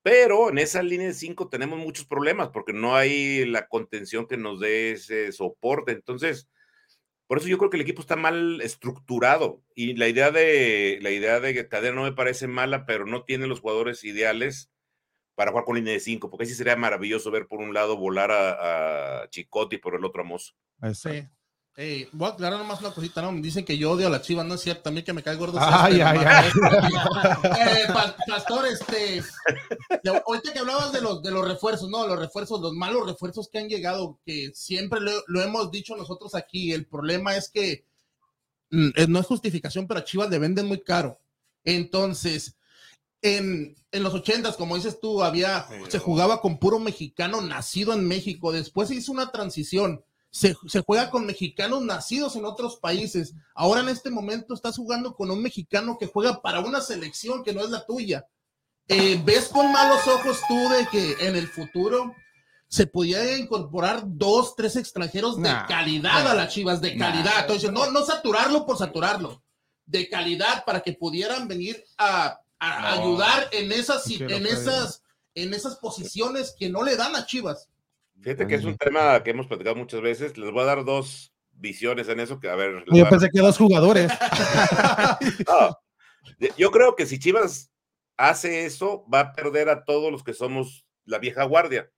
[0.00, 4.36] Pero en esa línea de cinco tenemos muchos problemas porque no hay la contención que
[4.36, 5.90] nos dé ese soporte.
[5.90, 6.48] Entonces,
[7.26, 11.10] por eso yo creo que el equipo está mal estructurado y la idea de la
[11.10, 14.70] idea de Cadena no me parece mala, pero no tiene los jugadores ideales
[15.34, 18.30] para jugar con línea de cinco, porque sí sería maravilloso ver por un lado volar
[18.30, 20.54] a, a Chicote y por el otro a Mozo.
[20.94, 21.28] Sí.
[21.78, 23.32] Eh, voy a aclarar nomás una cosita, ¿no?
[23.32, 25.36] Me dicen que yo odio a la chiva, no es cierto, también que me cae
[25.36, 25.58] gordo.
[25.60, 26.46] Ay, ay, nomás.
[27.44, 29.22] Eh, pa- pastor, este,
[30.02, 32.06] de- ahorita que hablabas de los, de los refuerzos, ¿no?
[32.06, 36.34] Los refuerzos, los malos refuerzos que han llegado, que siempre lo, lo hemos dicho nosotros
[36.34, 37.84] aquí, el problema es que
[38.70, 41.18] mm, eh, no es justificación, pero a Chivas le venden muy caro.
[41.62, 42.56] Entonces,
[43.20, 48.08] en, en los ochentas, como dices tú, había, se jugaba con puro mexicano nacido en
[48.08, 48.50] México.
[48.50, 50.02] Después se hizo una transición.
[50.38, 53.32] Se, se juega con mexicanos nacidos en otros países.
[53.54, 57.54] Ahora en este momento estás jugando con un mexicano que juega para una selección que
[57.54, 58.26] no es la tuya.
[58.86, 62.14] Eh, ¿Ves con malos ojos tú de que en el futuro
[62.68, 67.10] se pudiera incorporar dos, tres extranjeros de Nah, calidad a las chivas, de Nah.
[67.12, 67.40] calidad?
[67.40, 69.42] Entonces, no, no saturarlo por saturarlo,
[69.86, 72.86] de calidad para que pudieran venir a, a No.
[73.02, 75.02] ayudar en esas, en esas,
[75.34, 77.70] en esas posiciones que no le dan a Chivas.
[78.22, 80.36] Fíjate que es un tema que hemos platicado muchas veces.
[80.38, 83.40] Les voy a dar dos visiones en eso que, a ver, Yo a- pensé que
[83.40, 84.10] dos jugadores.
[85.48, 85.78] No,
[86.56, 87.70] yo creo que si Chivas
[88.16, 91.90] hace eso, va a perder a todos los que somos la vieja guardia.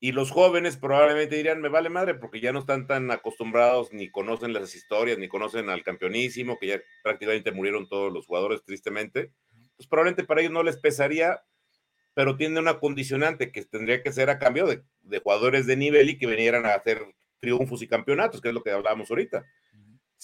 [0.00, 4.10] Y los jóvenes probablemente dirían, me vale madre, porque ya no están tan acostumbrados, ni
[4.10, 9.32] conocen las historias, ni conocen al campeonísimo, que ya prácticamente murieron todos los jugadores, tristemente.
[9.76, 11.40] Pues probablemente para ellos no les pesaría,
[12.14, 16.10] pero tiene una condicionante que tendría que ser a cambio de, de jugadores de nivel
[16.10, 17.04] y que vinieran a hacer
[17.40, 19.44] triunfos y campeonatos, que es lo que hablábamos ahorita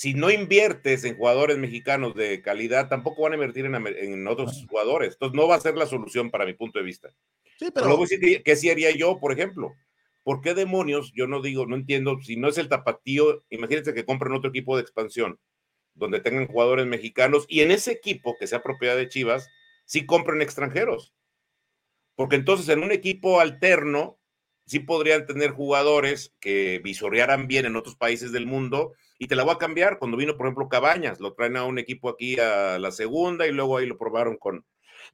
[0.01, 4.65] si no inviertes en jugadores mexicanos de calidad, tampoco van a invertir en, en otros
[4.67, 5.13] jugadores.
[5.13, 7.11] Entonces, no va a ser la solución para mi punto de vista.
[7.59, 8.07] Sí, Pero luego
[8.43, 9.75] ¿qué sí haría yo, por ejemplo?
[10.25, 11.13] ¿Por qué demonios?
[11.15, 14.75] Yo no digo, no entiendo, si no es el tapatío, imagínense que compren otro equipo
[14.75, 15.39] de expansión,
[15.93, 19.51] donde tengan jugadores mexicanos, y en ese equipo, que sea propiedad de Chivas,
[19.85, 21.13] sí compren extranjeros.
[22.15, 24.19] Porque entonces en un equipo alterno,
[24.67, 29.43] sí podrían tener jugadores que visorearan bien en otros países del mundo, y te la
[29.43, 29.99] voy a cambiar.
[29.99, 33.53] Cuando vino, por ejemplo, Cabañas, lo traen a un equipo aquí a la segunda, y
[33.53, 34.65] luego ahí lo probaron con,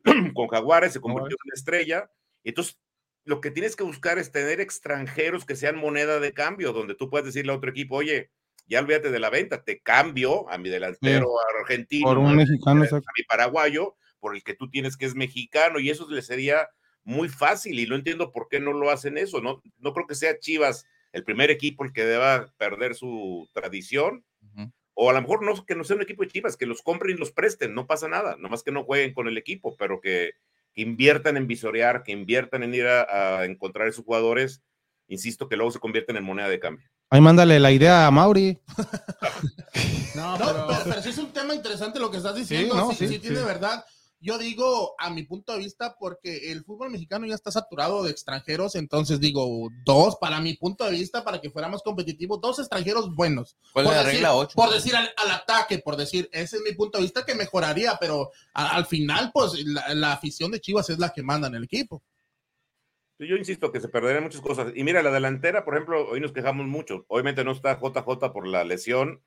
[0.34, 2.10] con Jaguares, se convirtió en una estrella.
[2.44, 2.78] Entonces,
[3.24, 7.10] lo que tienes que buscar es tener extranjeros que sean moneda de cambio, donde tú
[7.10, 8.30] puedes decirle a otro equipo, oye,
[8.68, 12.82] ya olvídate de la venta, te cambio a mi delantero argentino, Por un a, mexicano,
[12.82, 13.08] a exacto.
[13.16, 16.68] mi paraguayo, por el que tú tienes que es mexicano, y eso le sería
[17.06, 19.40] muy fácil y no entiendo por qué no lo hacen eso.
[19.40, 24.24] No, no creo que sea Chivas el primer equipo el que deba perder su tradición.
[24.98, 27.16] O a lo mejor no que no sea un equipo de Chivas, que los compren
[27.16, 30.32] y los presten, no pasa nada, nomás que no jueguen con el equipo, pero que,
[30.74, 34.62] inviertan en visorear, que inviertan en ir a, a encontrar esos jugadores,
[35.08, 36.86] insisto, que luego se convierten en moneda de cambio.
[37.08, 38.58] Ahí mándale la idea a Mauri.
[40.16, 42.74] no, pero, sí es un tema interesante lo que estás diciendo.
[42.74, 43.84] Sí, no, sí, sí, tiene verdad.
[44.18, 48.10] Yo digo, a mi punto de vista, porque el fútbol mexicano ya está saturado de
[48.10, 53.14] extranjeros, entonces digo, dos, para mi punto de vista, para que fuéramos competitivos, dos extranjeros
[53.14, 53.56] buenos.
[53.72, 54.52] ¿Cuál por es la decir, regla 8?
[54.56, 58.30] Por decir al, ataque, por decir, ese es mi punto de vista que mejoraría, pero
[58.54, 62.02] al final, pues la, la afición de Chivas es la que manda en el equipo.
[63.18, 64.72] Yo insisto que se perderían muchas cosas.
[64.74, 67.06] Y mira, la delantera, por ejemplo, hoy nos quejamos mucho.
[67.08, 69.22] Obviamente no está JJ por la lesión.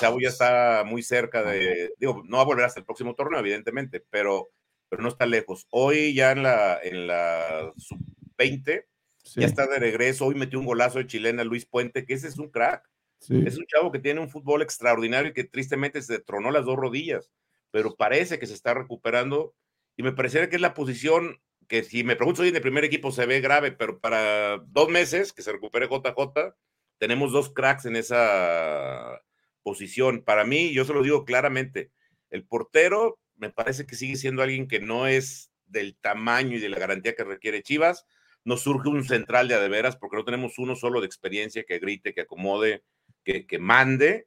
[0.00, 3.40] Chavo ya está muy cerca de, digo, no va a volver hasta el próximo torneo,
[3.40, 4.50] evidentemente, pero,
[4.88, 5.66] pero no está lejos.
[5.70, 8.84] Hoy ya en la, en la sub-20
[9.24, 9.40] sí.
[9.40, 10.26] ya está de regreso.
[10.26, 12.88] Hoy metió un golazo de chilena Luis Puente, que ese es un crack.
[13.18, 13.42] Sí.
[13.46, 16.76] Es un chavo que tiene un fútbol extraordinario y que tristemente se tronó las dos
[16.76, 17.30] rodillas,
[17.70, 19.54] pero parece que se está recuperando
[19.96, 22.84] y me parecería que es la posición que si me pregunto hoy en el primer
[22.84, 26.54] equipo se ve grave, pero para dos meses que se recupere JJ,
[26.98, 29.22] tenemos dos cracks en esa
[29.62, 30.22] posición.
[30.22, 31.90] Para mí, yo se lo digo claramente,
[32.30, 36.68] el portero me parece que sigue siendo alguien que no es del tamaño y de
[36.68, 38.06] la garantía que requiere Chivas.
[38.44, 42.14] No surge un central de adeveras porque no tenemos uno solo de experiencia que grite,
[42.14, 42.82] que acomode,
[43.24, 44.26] que, que mande.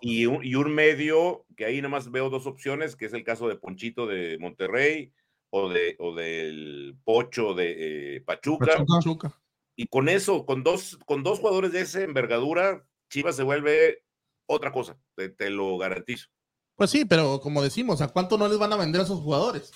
[0.00, 3.48] Y un, y un medio que ahí nomás veo dos opciones, que es el caso
[3.48, 5.12] de Ponchito de Monterrey
[5.50, 8.84] o, de, o del Pocho de eh, Pachuca.
[8.86, 9.32] Pachuca.
[9.74, 14.02] Y con eso, con dos, con dos jugadores de esa envergadura, Chivas se vuelve
[14.46, 16.28] otra cosa, te, te, lo garantizo.
[16.76, 19.72] Pues sí, pero como decimos, ¿a cuánto no les van a vender a esos jugadores?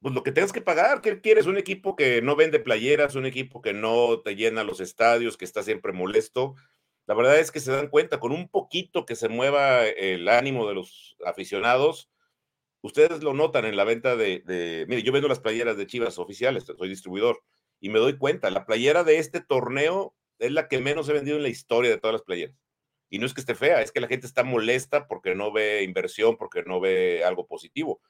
[0.00, 1.46] Pues lo que tengas que pagar, ¿qué quieres?
[1.46, 5.46] Un equipo que no vende playeras, un equipo que no te llena los estadios, que
[5.46, 6.56] está siempre molesto.
[7.06, 10.68] La verdad es que se dan cuenta, con un poquito que se mueva el ánimo
[10.68, 12.10] de los aficionados,
[12.82, 16.18] ustedes lo notan en la venta de, de, mire, yo vendo las playeras de Chivas
[16.18, 17.42] oficiales, soy distribuidor,
[17.80, 21.38] y me doy cuenta, la playera de este torneo es la que menos he vendido
[21.38, 22.56] en la historia de todas las playeras.
[23.14, 25.84] Y no es que esté fea, es que la gente está molesta porque no ve
[25.84, 28.00] inversión, porque no ve algo positivo.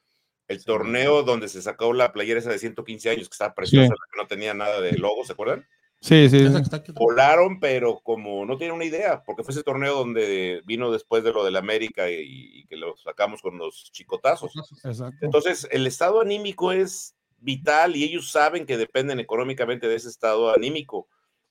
[0.47, 3.89] El sí, torneo donde se sacó la playera esa de 115 años, que estaba preciosa,
[3.89, 3.93] sí.
[4.11, 5.63] que no tenía nada de logo, ¿se acuerdan?
[6.01, 6.43] Sí, sí.
[6.95, 11.31] Volaron, pero como no tienen una idea, porque fue ese torneo donde vino después de
[11.31, 14.53] lo del América y, y que lo sacamos con los chicotazos.
[14.83, 15.17] Exacto.
[15.21, 20.51] Entonces, el estado anímico es vital y ellos saben que dependen económicamente de ese estado
[20.51, 21.07] anímico.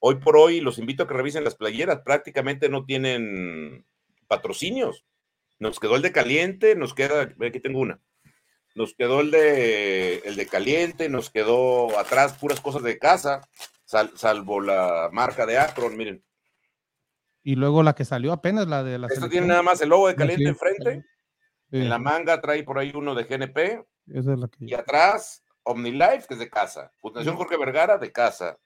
[0.07, 3.87] Hoy por hoy los invito a que revisen las playeras, prácticamente no tienen
[4.27, 5.03] patrocinios.
[5.57, 7.99] Nos quedó el de caliente, nos queda, aquí tengo una.
[8.75, 13.41] Nos quedó el de el de caliente, nos quedó atrás puras cosas de casa,
[13.85, 16.23] sal, salvo la marca de Akron, miren.
[17.41, 20.07] Y luego la que salió apenas, la de la Esta tiene nada más el logo
[20.07, 20.49] de caliente sí.
[20.49, 21.03] enfrente.
[21.71, 21.77] Sí.
[21.77, 23.83] En la manga trae por ahí uno de GNP.
[24.13, 24.65] Esa es la que...
[24.65, 26.91] Y atrás, OmniLife, que es de casa.
[27.01, 28.59] Fundación Jorge Vergara, de casa.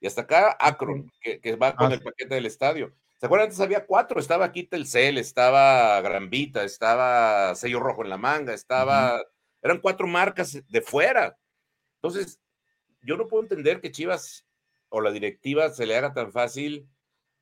[0.00, 2.92] Y hasta acá, Akron, que, que va con ah, el paquete del estadio.
[3.18, 3.46] ¿Se acuerdan?
[3.46, 4.20] Antes había cuatro.
[4.20, 9.16] Estaba aquí Telcel, estaba Granvita, estaba Sello Rojo en la manga, estaba...
[9.16, 9.26] Uh -huh.
[9.62, 11.36] Eran cuatro marcas de fuera.
[11.96, 12.38] Entonces,
[13.00, 14.46] yo no puedo entender que Chivas
[14.90, 16.88] o la directiva se le haga tan fácil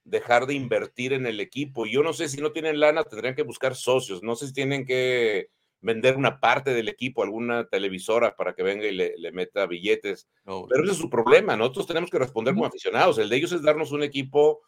[0.05, 1.87] dejar de invertir en el equipo.
[1.87, 4.23] Yo no sé si no tienen lana, tendrían que buscar socios.
[4.23, 5.49] No sé si tienen que
[5.85, 10.27] vender una parte del equipo, alguna televisora para que venga y le, le meta billetes.
[10.45, 11.57] No, Pero ese es su problema.
[11.57, 13.19] Nosotros tenemos que responder como aficionados.
[13.19, 14.63] El de ellos es darnos un equipo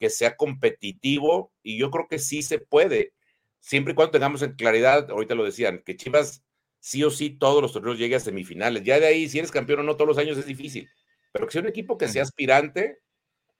[0.00, 3.12] que sea competitivo y yo creo que sí se puede,
[3.60, 6.42] siempre y cuando tengamos en claridad, ahorita lo decían, que Chivas
[6.80, 8.82] sí o sí todos los torneos llegue a semifinales.
[8.82, 10.88] Ya de ahí, si eres campeón o no todos los años es difícil,
[11.32, 12.98] pero que sea un equipo que sea aspirante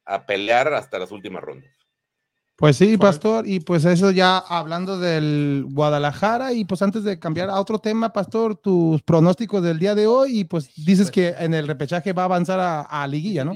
[0.06, 1.70] a pelear hasta las últimas rondas.
[2.62, 7.50] Pues sí, Pastor, y pues eso ya hablando del Guadalajara, y pues antes de cambiar
[7.50, 11.54] a otro tema, Pastor, tus pronósticos del día de hoy, y pues dices que en
[11.54, 13.54] el repechaje va a avanzar a, a liguilla, ¿no?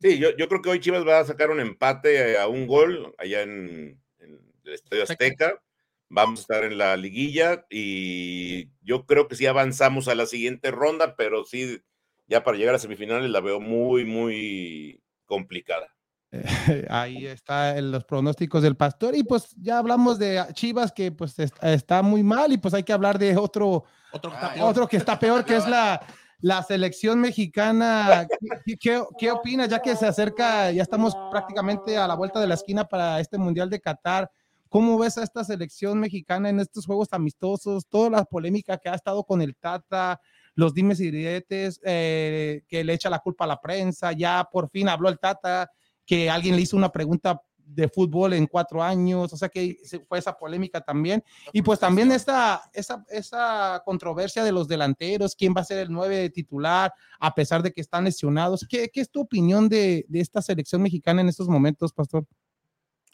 [0.00, 3.14] Sí, yo, yo, creo que hoy Chivas va a sacar un empate a un gol
[3.18, 5.62] allá en, en el Estadio Azteca.
[6.08, 10.72] Vamos a estar en la liguilla y yo creo que sí avanzamos a la siguiente
[10.72, 11.82] ronda, pero sí,
[12.26, 15.93] ya para llegar a semifinales la veo muy, muy complicada.
[16.90, 22.02] Ahí está los pronósticos del pastor y pues ya hablamos de Chivas que pues está
[22.02, 25.18] muy mal y pues hay que hablar de otro, otro, que, está otro que está
[25.18, 26.00] peor que es la,
[26.40, 28.26] la selección mexicana.
[28.64, 32.46] ¿Qué, qué, qué opinas ya que se acerca, ya estamos prácticamente a la vuelta de
[32.46, 34.30] la esquina para este Mundial de Qatar?
[34.74, 37.86] ¿Cómo ves a esta selección mexicana en estos juegos amistosos?
[37.88, 40.20] Toda la polémica que ha estado con el Tata,
[40.56, 44.68] los dimes y diretes, eh, que le echa la culpa a la prensa, ya por
[44.70, 45.70] fin habló el Tata,
[46.06, 50.18] que alguien le hizo una pregunta de fútbol en cuatro años, o sea que fue
[50.18, 51.22] esa polémica también.
[51.52, 55.90] Y pues también esta, esa, esa controversia de los delanteros, quién va a ser el
[55.90, 58.66] nueve titular, a pesar de que están lesionados.
[58.68, 62.26] ¿Qué, qué es tu opinión de, de, esta selección mexicana en estos momentos, Pastor?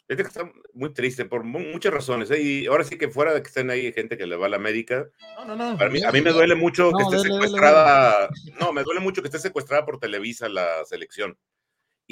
[0.07, 2.29] Es que está muy triste por muchas razones.
[2.31, 2.41] ¿eh?
[2.41, 4.57] Y ahora sí que fuera de que estén ahí gente que le va a la
[4.57, 7.29] América, no, no, no, a, mí, a mí me duele mucho no, que esté dele,
[7.29, 8.27] secuestrada.
[8.27, 11.37] Dele, no, me duele mucho que esté secuestrada por Televisa la selección.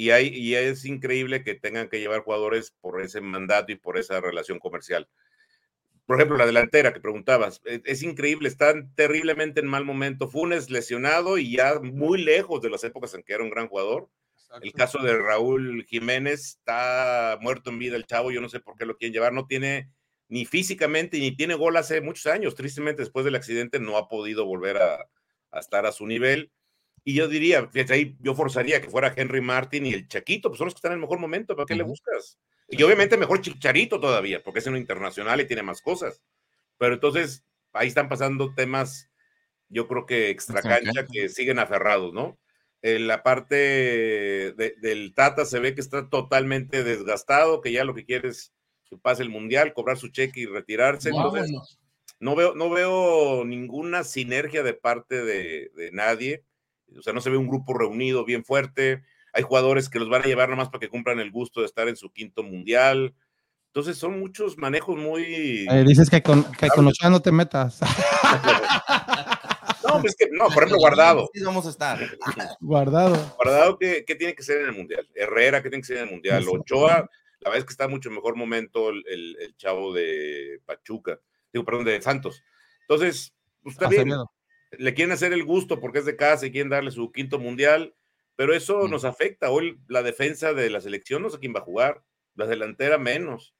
[0.00, 3.98] Y, hay, y es increíble que tengan que llevar jugadores por ese mandato y por
[3.98, 5.06] esa relación comercial.
[6.06, 10.26] Por ejemplo, la delantera que preguntabas, es, es, increíble, están terriblemente en mal momento.
[10.26, 14.08] Funes lesionado y ya muy lejos de las épocas en que era un gran jugador.
[14.36, 14.64] Exacto.
[14.64, 18.78] El caso de Raúl Jiménez está muerto en vida el chavo, yo no sé por
[18.78, 19.90] qué lo quieren llevar, no tiene
[20.28, 22.54] ni físicamente ni tiene gol hace muchos años.
[22.54, 25.06] Tristemente, después del accidente no ha podido volver a,
[25.50, 26.50] a estar a su nivel.
[27.04, 30.58] Y yo diría, fíjate ahí, yo forzaría que fuera Henry Martin y el Chaquito, pues
[30.58, 31.78] son los que están en el mejor momento, ¿para qué uh -huh.
[31.78, 32.38] le buscas?
[32.68, 36.22] Y obviamente mejor Chicharito todavía, porque es un internacional y tiene más cosas.
[36.78, 39.10] Pero entonces, ahí están pasando temas,
[39.68, 42.38] yo creo que extra cancha, que siguen aferrados, ¿no?
[42.82, 47.94] En la parte de, del Tata se ve que está totalmente desgastado, que ya lo
[47.94, 48.54] que quiere es
[48.88, 51.10] que pase el Mundial, cobrar su cheque y retirarse.
[51.10, 51.78] Wow, entonces,
[52.20, 56.44] no, veo, no veo ninguna sinergia de parte de, de nadie
[56.98, 59.02] o sea, no se ve un grupo reunido bien fuerte.
[59.32, 61.88] Hay jugadores que los van a llevar nomás para que cumplan el gusto de estar
[61.88, 63.14] en su quinto mundial.
[63.66, 65.66] Entonces son muchos manejos muy.
[65.70, 67.78] Eh, dices que con, que con Ochoa no te metas.
[69.86, 71.30] no, pues que no, por ejemplo, guardado.
[71.32, 71.98] Sí, vamos a estar.
[72.60, 73.16] Guardado.
[73.36, 75.08] Guardado, ¿qué, ¿qué, tiene que ser en el mundial?
[75.14, 76.44] Herrera, ¿qué tiene que ser en el mundial?
[76.48, 81.20] Ochoa, la verdad es que está mucho mejor momento el, el, el chavo de Pachuca,
[81.52, 82.42] digo, perdón, de Santos.
[82.82, 84.10] Entonces, pues, está bien.
[84.72, 87.94] Le quieren hacer el gusto porque es de casa y quieren darle su quinto mundial,
[88.36, 89.50] pero eso nos afecta.
[89.50, 92.02] Hoy la defensa de la selección no sé quién va a jugar,
[92.34, 93.54] la delantera menos.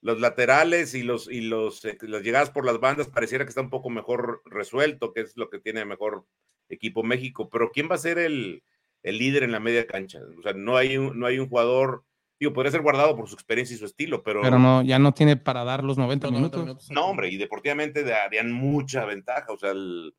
[0.00, 3.60] Los laterales y los y los eh, las llegadas por las bandas pareciera que está
[3.60, 6.26] un poco mejor resuelto, que es lo que tiene mejor
[6.68, 8.64] equipo México, pero ¿quién va a ser el,
[9.02, 10.20] el líder en la media cancha?
[10.38, 12.04] O sea, no hay un, no hay un jugador
[12.42, 14.40] Digo, podría ser guardado por su experiencia y su estilo, pero.
[14.42, 16.58] Pero no, ya no tiene para dar los 90 no, minutos.
[16.58, 16.90] 90 minutos.
[16.90, 19.52] No, hombre, y deportivamente darían mucha ventaja.
[19.52, 20.12] O sea, el,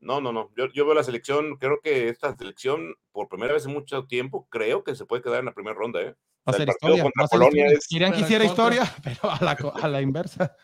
[0.00, 0.50] no, no, no.
[0.56, 4.46] Yo, yo, veo la selección, creo que esta selección, por primera vez en mucho tiempo,
[4.50, 6.14] creo que se puede quedar en la primera ronda, ¿eh?
[6.48, 7.02] Va a ser historia.
[7.02, 7.88] Contra Polonia es...
[7.88, 10.56] Querían que hiciera historia, pero a la, a la inversa.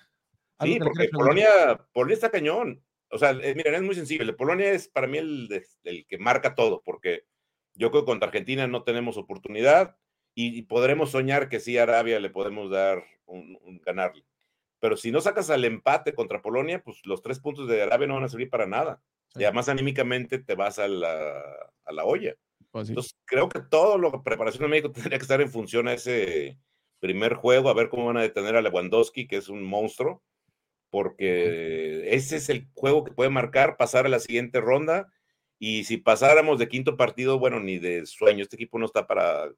[0.61, 1.49] Sí, porque Polonia,
[1.92, 2.85] Polonia está cañón.
[3.11, 5.49] O sea, eh, miren, es muy de Polonia es para mí el,
[6.09, 7.27] que marca todo, porque
[7.75, 9.97] yo creo que contra Argentina no tenemos oportunidad
[10.35, 14.25] y, y podremos soñar que sí a Arabia le podemos dar un, un ganarle.
[14.81, 18.14] Pero si no sacas al empate contra Polonia, pues los tres puntos de Arabia no
[18.14, 19.03] van a servir para nada.
[19.35, 21.40] Y además anímicamente te vas a la,
[21.85, 22.35] a la olla.
[22.71, 22.92] Pues sí.
[22.92, 25.95] Entonces creo que todo lo que preparación de México tendría que estar en función a
[25.95, 26.59] ese
[27.01, 30.23] primer juego, a ver cómo van a detener a Lewandowski, que es un monstruo,
[30.90, 35.09] porque ese es el juego que puede marcar pasar a la siguiente ronda.
[35.59, 39.49] Y si pasáramos de quinto partido, bueno, ni de sueño, este equipo no está para,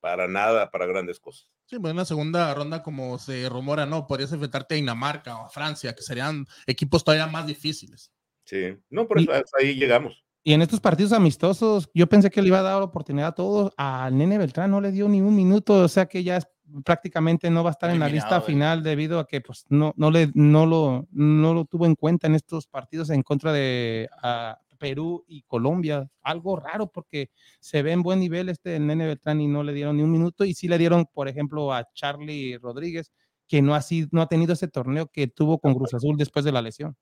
[0.00, 1.48] para nada, para grandes cosas.
[1.66, 4.06] Sí, pues en la segunda ronda, como se rumora, ¿no?
[4.06, 8.12] Podrías enfrentarte a Dinamarca o a Francia, que serían equipos todavía más difíciles.
[8.44, 10.24] Sí, no, por eso y, ahí llegamos.
[10.42, 13.72] Y en estos partidos amistosos, yo pensé que le iba a dar oportunidad a todos.
[13.78, 16.46] Al Nene Beltrán no le dio ni un minuto, o sea que ya es,
[16.84, 18.52] prácticamente no va a estar Eliminado, en la lista eh.
[18.52, 22.26] final debido a que pues, no, no, le, no, lo, no lo tuvo en cuenta
[22.26, 26.10] en estos partidos en contra de uh, Perú y Colombia.
[26.22, 27.30] Algo raro porque
[27.60, 30.12] se ve en buen nivel este el Nene Beltrán y no le dieron ni un
[30.12, 30.44] minuto.
[30.44, 33.10] Y sí le dieron, por ejemplo, a Charlie Rodríguez,
[33.48, 36.44] que no ha, sido, no ha tenido ese torneo que tuvo con Cruz Azul después
[36.44, 36.96] de la lesión.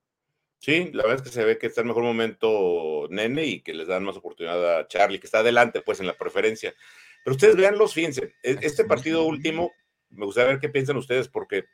[0.62, 3.74] Sí, la verdad es que se ve que está en mejor momento Nene y que
[3.74, 6.72] les dan más oportunidad a Charlie, que está adelante pues en la preferencia.
[7.24, 9.72] Pero ustedes veanlos, fíjense, este partido último,
[10.10, 11.64] me gustaría ver qué piensan ustedes, porque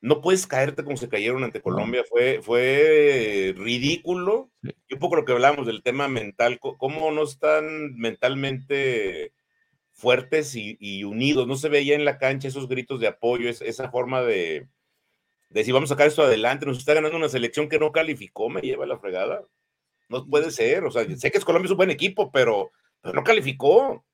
[0.00, 4.50] no puedes caerte como se cayeron ante Colombia, fue, fue ridículo.
[4.62, 9.34] Y un poco lo que hablamos del tema mental, cómo no están mentalmente
[9.92, 13.90] fuertes y, y unidos, no se veía en la cancha esos gritos de apoyo, esa
[13.90, 14.66] forma de,
[15.50, 18.48] de si vamos a sacar esto adelante, nos está ganando una selección que no calificó,
[18.48, 19.44] me lleva la fregada.
[20.08, 22.70] No puede ser, o sea, sé que es Colombia es un buen equipo, pero,
[23.00, 24.04] pero no calificó.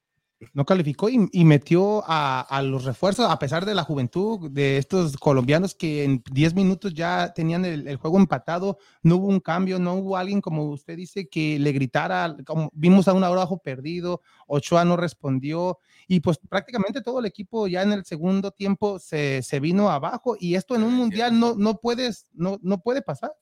[0.53, 4.79] No calificó y, y metió a, a, los refuerzos, a pesar de la juventud de
[4.79, 9.41] estos colombianos que en 10 minutos ya tenían el, el, juego empatado, no hubo un
[9.41, 13.59] cambio, no hubo alguien, como usted dice, que le gritara, como vimos a un abrazo
[13.59, 18.99] perdido, Ochoa no respondió, y pues prácticamente todo el equipo ya en el segundo tiempo
[18.99, 23.03] se, se vino abajo, y esto en un mundial no, no, puedes, no, no puede
[23.03, 23.33] pasar.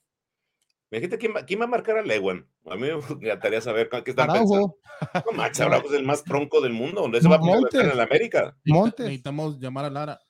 [0.92, 2.46] Imagínate quién va, quién va a marcar a Lewan.
[2.66, 2.90] A mí me
[3.30, 5.24] encantaría saber qué están Araujo, pensando.
[5.24, 7.00] No manches, Araujo es el más tronco del mundo.
[7.00, 8.54] ¿Dónde se va a poner en la América?
[8.66, 9.06] Montes.
[9.06, 10.20] Necesitamos llamar a Lara.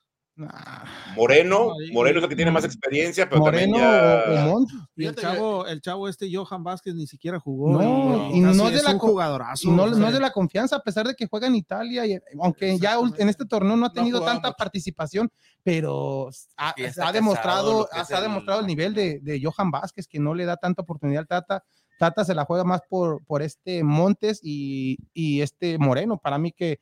[1.16, 4.24] Moreno, Moreno es el que tiene más experiencia, pero Moreno también ya...
[4.28, 4.76] o, o Montes.
[4.96, 7.70] Y el chavo, el chavo este Johan Vázquez ni siquiera jugó.
[7.70, 9.68] No, y, no de es la un co- jugadorazo.
[9.68, 12.18] Y no, no es de la confianza, a pesar de que juega en Italia, y,
[12.40, 14.56] aunque ya en este torneo no ha tenido tanta mucho.
[14.56, 15.30] participación,
[15.62, 20.34] pero ha, ha demostrado, ha el- demostrado el nivel de, de Johan Vázquez, que no
[20.34, 21.64] le da tanta oportunidad al Tata.
[21.98, 26.18] Tata se la juega más por, por este Montes y, y este Moreno.
[26.18, 26.80] Para mí que,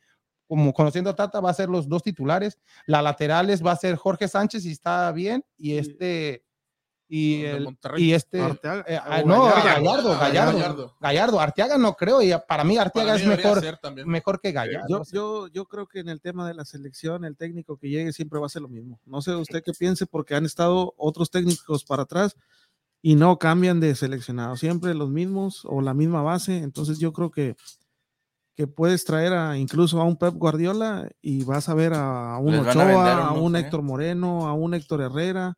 [0.50, 2.58] como conociendo a Tata, va a ser los dos titulares.
[2.86, 6.44] La laterales va a ser Jorge Sánchez y está bien, y este...
[7.12, 9.64] Y, el, y este Arteaga- eh, o ah, no, Gallardo.
[9.64, 10.96] Gallardo, Gallardo, Gallardo.
[11.00, 14.52] Gallardo, Arteaga no creo, y para mí Arteaga Para es mí debería mejor, mejor que
[14.52, 14.86] Gallardo.
[14.88, 18.12] Yo, yo, yo creo que en el tema de la selección, el técnico que llegue
[18.12, 19.00] siempre va a ser lo mismo.
[19.06, 22.36] No sé usted qué piense, porque han estado otros técnicos para atrás
[23.02, 26.58] y no cambian de seleccionado, siempre los mismos o la misma base.
[26.58, 27.56] Entonces yo creo que,
[28.56, 32.52] que puedes traer a, incluso a un Pep Guardiola y vas a ver a un
[32.52, 33.60] Les a Ochoa, a un ¿eh?
[33.60, 35.56] Héctor Moreno, a un Héctor Herrera.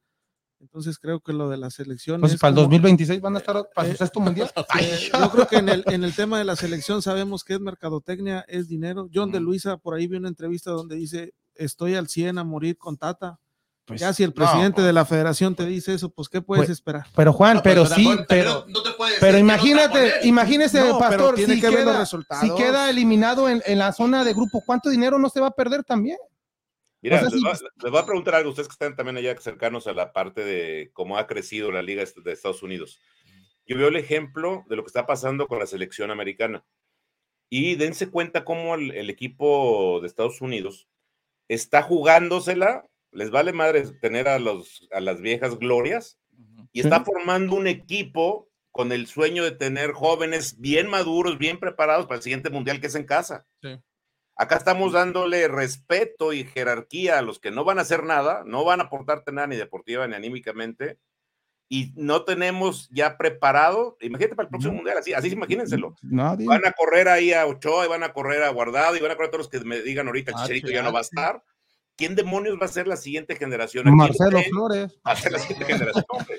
[0.60, 2.20] Entonces creo que lo de la selección...
[2.20, 4.52] Pues es para el como- 2026 van a estar para su eh, sexto mundial.
[4.80, 7.60] eh, yo creo que en el, en el tema de la selección sabemos que es
[7.60, 9.08] mercadotecnia, es dinero.
[9.12, 12.78] John de Luisa, por ahí vi una entrevista donde dice, estoy al 100 a morir
[12.78, 13.40] con Tata.
[13.84, 14.86] Pues, ya si el no, presidente pues.
[14.86, 17.06] de la federación te dice eso, pues ¿qué puedes Pues, esperar?
[17.16, 21.34] Pero Juan, No, pero sí, pero, no te puedes pero no imagínate, imagínese, No, Pastor,
[21.34, 22.44] tiene si que ver los queda, resultados.
[22.48, 25.50] si queda eliminado en, en la zona de grupo, ¿cuánto dinero no se va a
[25.50, 26.16] perder también?
[27.00, 29.36] Mira, O sea, les, va- les voy a preguntar algo, ustedes que están también allá
[29.40, 33.00] cercanos a la parte de cómo ha crecido la liga de Estados Unidos.
[33.66, 36.64] Yo veo el ejemplo de lo que está pasando con la selección americana.
[37.50, 40.88] Y dense cuenta cómo el, el equipo de Estados Unidos
[41.48, 46.18] está jugándosela, les vale madre tener a, los, a las viejas glorias,
[46.72, 52.06] y está formando un equipo con el sueño de tener jóvenes bien maduros, bien preparados
[52.06, 53.46] para el siguiente mundial que es en casa.
[53.60, 53.78] Sí.
[54.34, 58.64] Acá estamos dándole respeto y jerarquía a los que no van a hacer nada, no
[58.64, 60.98] van a aportarte nada ni deportiva ni anímicamente,
[61.68, 64.76] y no tenemos ya preparado, imagínate para el próximo No.
[64.78, 65.94] mundial, así, así imagínenselo.
[66.02, 66.46] Nadie.
[66.46, 69.14] Van a correr ahí a Ochoa y van a correr a Guardado y van a
[69.16, 71.04] correr a todos los que me digan ahorita, el Ah, Chicharito ya no va a
[71.04, 71.10] sí.
[71.12, 71.42] estar.
[72.02, 73.84] ¿Quién demonios va a ser la siguiente generación?
[73.94, 74.98] Marcelo Flores.
[75.06, 76.36] va a ser la siguiente generación, hombre.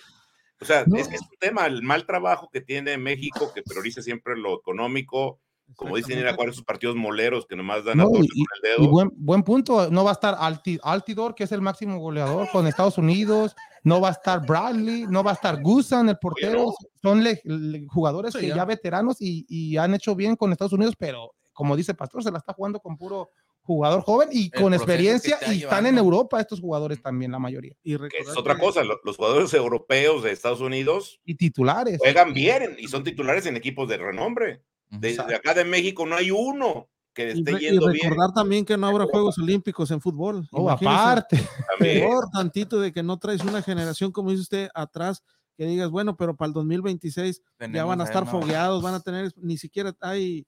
[0.59, 0.97] O sea, No.
[0.97, 4.55] es que es un tema, el mal trabajo que tiene México, que prioriza siempre lo
[4.59, 5.39] económico,
[5.77, 8.29] como dicen, ir a jugar esos partidos moleros que nomás dan a No, todos y-
[8.45, 8.83] con el dedo.
[8.83, 12.49] Y buen, buen punto, no va a estar Alti- Altidor, que es el máximo goleador
[12.51, 13.55] con Estados Unidos,
[13.85, 16.73] no va a estar Bradley, no va a estar Gusan, el portero, no.
[17.01, 18.57] son le- le- jugadores Sí, que ya.
[18.57, 22.31] ya veteranos y, y han hecho bien con Estados Unidos, pero como dice Pastor, se
[22.31, 23.29] la está jugando con puro
[23.63, 26.01] jugador joven y con proceso que experiencia está y están en llevando.
[26.15, 29.53] Europa estos jugadores también, la mayoría, Y Que es otra que- cosa, lo- los jugadores
[29.53, 31.97] europeos de Estados Unidos y titulares.
[31.99, 34.61] juegan bien y son titulares en equipos de renombre.
[34.89, 38.09] De, de acá de México no hay uno que Y, esté y yendo bien.
[38.11, 40.47] recordar también que no habrá Juegos Olímpicos en fútbol.
[40.51, 41.39] Oh, aparte,
[41.79, 45.23] peor tantito de que no traes una generación, como dice usted, atrás,
[45.55, 48.31] que digas, bueno, pero para el 2026 ya Tenemos van a estar no.
[48.31, 50.45] fogueados, van a tener, ni siquiera hay,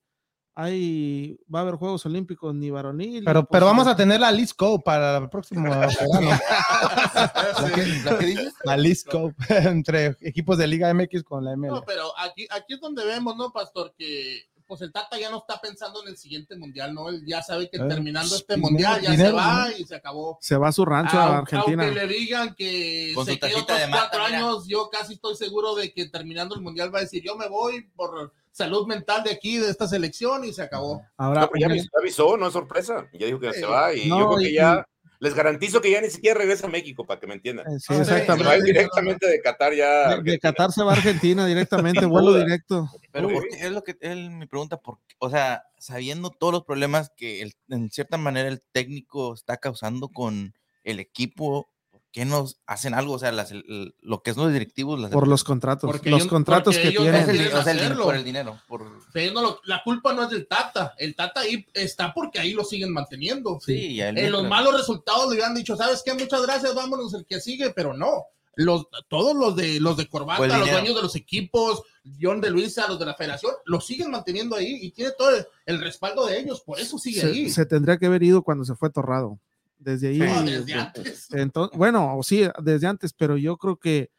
[0.55, 3.23] hay, va a haber Juegos Olímpicos ni varonil.
[3.25, 5.91] pero, pues, pero vamos a tener la Scope para el próximo verano.
[6.21, 8.53] ¿La qué, la qué dices?
[8.63, 11.67] La League Scope entre equipos de Liga MX con la ML.
[11.67, 13.93] No, pero aquí, aquí es donde vemos, ¿no, Pastor?
[13.97, 17.09] Que pues el Tata ya no está pensando en el siguiente mundial, ¿no?
[17.09, 19.77] Él ya sabe que Eh, terminando este dinero, mundial ya dinero, se va ¿no?
[19.77, 20.37] y se acabó.
[20.41, 21.83] Se va a su rancho a Aunque- Argentina.
[21.85, 24.37] Aunque le digan que Con se tajita otros mata, cuatro mira.
[24.39, 27.47] años, yo casi estoy seguro de que terminando el mundial va a decir, yo me
[27.47, 31.03] voy por salud mental de aquí, de esta selección, y se acabó.
[31.17, 33.05] Ahora, No, ya avisó, avisó, no es sorpresa.
[33.13, 34.87] Ya dijo que se va y No, yo creo y- que ya
[35.19, 37.65] les garantizo que ya ni siquiera regresa a México para que me entiendan.
[37.67, 38.63] eh, sí, Ah, sí, Se va exactamente.
[38.65, 40.17] directamente de Qatar ya.
[40.21, 40.39] De.
[40.39, 42.89] Qatar se va a Argentina directamente, vuelo directo.
[43.11, 45.15] Pero es lo que él me pregunta, por qué?
[45.19, 50.07] o sea, sabiendo todos los problemas que el- en cierta manera el técnico está causando
[50.09, 50.53] con
[50.83, 51.74] el equipo, ¿por
[52.15, 53.15] qué nos hacen algo?
[53.15, 55.85] O sea, las- el- lo que es los directivos, las Por los contratos.
[55.85, 57.13] Porque los ellos- contratos porque que tienen.
[57.13, 60.29] el, quieren o sea, el por el dinero, por no lo- la culpa no es
[60.29, 63.59] del Tata, el Tata ahí está porque ahí lo siguen manteniendo.
[63.59, 66.13] sí, En los mientras- malos resultados le han dicho, ¿sabes qué?
[66.13, 68.23] Muchas gracias, vámonos el que sigue, pero no.
[68.55, 70.77] Los, todos los de los de corbata, Pues los dinero.
[70.77, 71.83] dueños de los equipos,
[72.21, 75.45] John de Luisa, los de la federación, lo siguen manteniendo ahí y tiene todo el,
[75.65, 77.49] el respaldo de ellos, por eso sigue ahí.
[77.49, 79.37] Se, se tendría que haber ido cuando se fue Torrado.
[79.77, 80.19] Desde ahí.
[80.19, 81.27] No, desde antes.
[81.31, 84.09] Entonces, bueno, o sí, desde antes, pero yo creo que,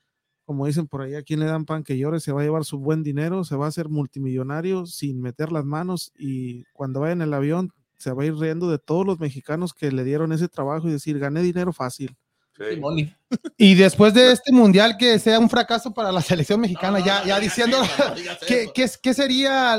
[0.45, 2.65] como dicen por ahí, a quien le dan pan que llore, se va a llevar
[2.65, 7.13] su buen dinero, se va a hacer multimillonario sin meter las manos y cuando vaya
[7.13, 10.33] en el avión se va a ir riendo de todos los mexicanos que le dieron
[10.33, 12.17] ese trabajo y decir, gané dinero fácil.
[12.57, 12.77] Sí.
[12.79, 13.15] Moni.
[13.59, 17.07] Y después de este mundial que sea un fracaso para la selección mexicana, No, no,
[17.07, 18.71] ya, no, ya no diciendo, no ¿qué,
[19.03, 19.79] qué sería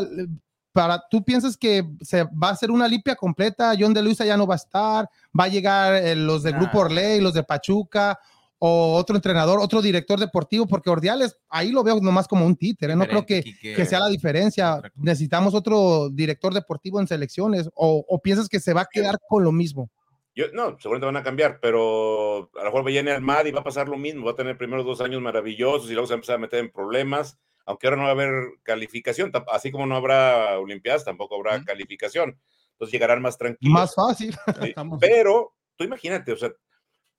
[0.77, 3.73] para, tú piensas que se va a hacer una limpia completa?
[3.79, 6.59] John de Luisa ya no va a estar, va a llegar eh, los del Nah.
[6.59, 8.19] Grupo Orley, los de Pachuca,
[8.59, 12.95] o otro entrenador, otro director deportivo, porque Ordiales, ahí lo veo nomás como un títere,
[12.95, 14.79] no creo que, que sea la diferencia.
[14.95, 19.43] Necesitamos otro director deportivo en selecciones, o, o piensas que se va a quedar con
[19.43, 19.89] lo mismo.
[20.35, 23.63] Yo, no, seguramente van a cambiar, pero a lo mejor viene Armadi y va a
[23.63, 24.25] pasar lo mismo.
[24.25, 26.59] Va a tener primero dos años maravillosos y luego se va a empezar a meter
[26.59, 27.39] en problemas.
[27.67, 32.39] Aunque ahora no va a haber calificación, así como no habrá Olimpiadas, tampoco habrá calificación.
[32.71, 33.73] Entonces llegarán más tranquilos.
[33.73, 34.35] Más fácil.
[34.63, 36.51] Sí, Pero tú imagínate, o sea,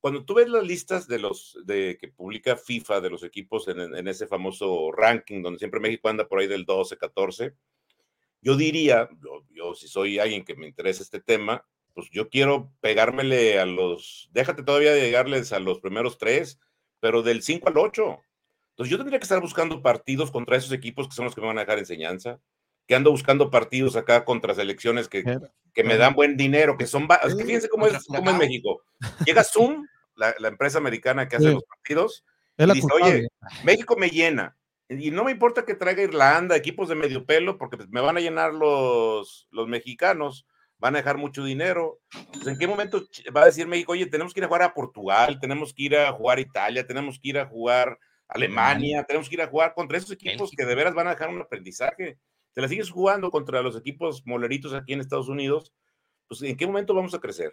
[0.01, 3.80] cuando tú ves las listas de los de que publica FIFA de los equipos en,
[3.80, 7.55] en ese famoso ranking, donde siempre México anda por ahí del 12, 14,
[8.40, 12.72] yo diría, yo, yo si soy alguien que me interesa este tema, pues yo quiero
[12.80, 16.61] pegármele a los, déjate todavía de llegarles a los primeros tres,
[17.01, 18.20] pero del 5 al 8.
[18.78, 21.48] Entonces yo tendría que estar buscando partidos contra esos equipos que son los que me
[21.48, 22.38] van a dejar enseñanza,
[22.86, 25.24] que ando buscando partidos acá contra selecciones que,
[25.74, 27.08] que me dan buen dinero, que son...
[27.24, 28.82] es que fíjense cómo es, cómo es México.
[29.26, 31.54] Llega Zoom, la, la empresa americana que hace Sí.
[31.54, 32.24] los partidos,
[32.56, 33.28] la dice, oye,
[33.64, 34.56] México me llena.
[34.88, 38.16] Y no me importa que traiga Irlanda, equipos de medio pelo, porque pues, me van
[38.16, 40.46] a llenar los, los mexicanos,
[40.78, 41.98] van a dejar mucho dinero.
[42.32, 43.02] Pues, ¿En qué momento
[43.36, 45.96] va a decir México, oye, tenemos que ir a jugar a Portugal, tenemos que ir
[45.96, 47.98] a jugar a Italia, tenemos que ir a jugar
[48.28, 51.30] Alemania, tenemos que ir a jugar contra esos equipos que de veras van a dejar
[51.30, 52.18] un aprendizaje?
[52.52, 55.72] Te la sigues jugando contra los equipos moleritos aquí en Estados Unidos,
[56.26, 57.52] pues ¿en qué momento vamos a crecer?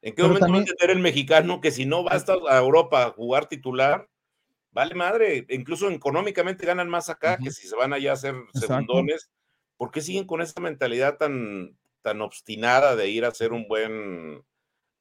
[0.00, 2.12] ¿En qué Pero momento también- va a entender el mexicano que si no va
[2.50, 4.08] a Europa a jugar titular,
[4.70, 9.30] vale madre, incluso económicamente ganan más acá que si se van allá a hacer segundones.
[9.76, 14.42] ¿Por qué siguen con esa mentalidad tan, tan obstinada de ir a hacer un buen,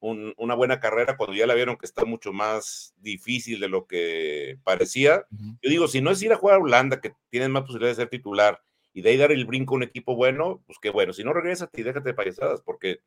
[0.04, 3.88] un- una buena carrera cuando ya la vieron que está mucho más difícil de lo
[3.88, 5.26] que parecía?
[5.32, 5.58] Ujú.
[5.62, 8.04] Yo digo, si no es ir a jugar a Holanda, que tienes más posibilidades de
[8.04, 8.62] ser titular,
[8.93, 11.14] y de ahí dar el brinco a un equipo bueno, pues qué bueno.
[11.14, 12.99] Si no, regrésate y déjate de payasadas, porque,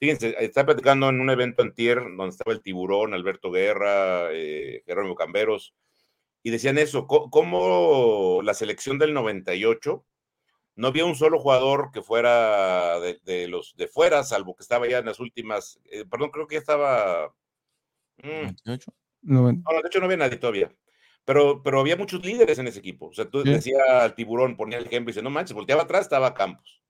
[0.00, 5.14] fíjense, estaba platicando en un evento antier, donde estaba el Tiburón, Alberto Guerra, eh, Jerónimo
[5.16, 5.74] Camberos,
[6.42, 10.06] y decían eso, cómo la selección del 98
[10.76, 14.86] no había un solo jugador que fuera de, de los de fuera, salvo que estaba
[14.88, 17.34] ya en las últimas, eh, perdón, creo que ya estaba...
[18.22, 18.92] mm, 28.
[19.22, 20.70] No, no, de hecho no había nadie todavía.
[21.24, 23.06] Pero, pero había muchos líderes en ese equipo.
[23.08, 23.50] O sea, tú Sí.
[23.50, 26.80] decía al tiburón, ponía el ejemplo y dice, no manches, volteaba atrás, estaba Campos.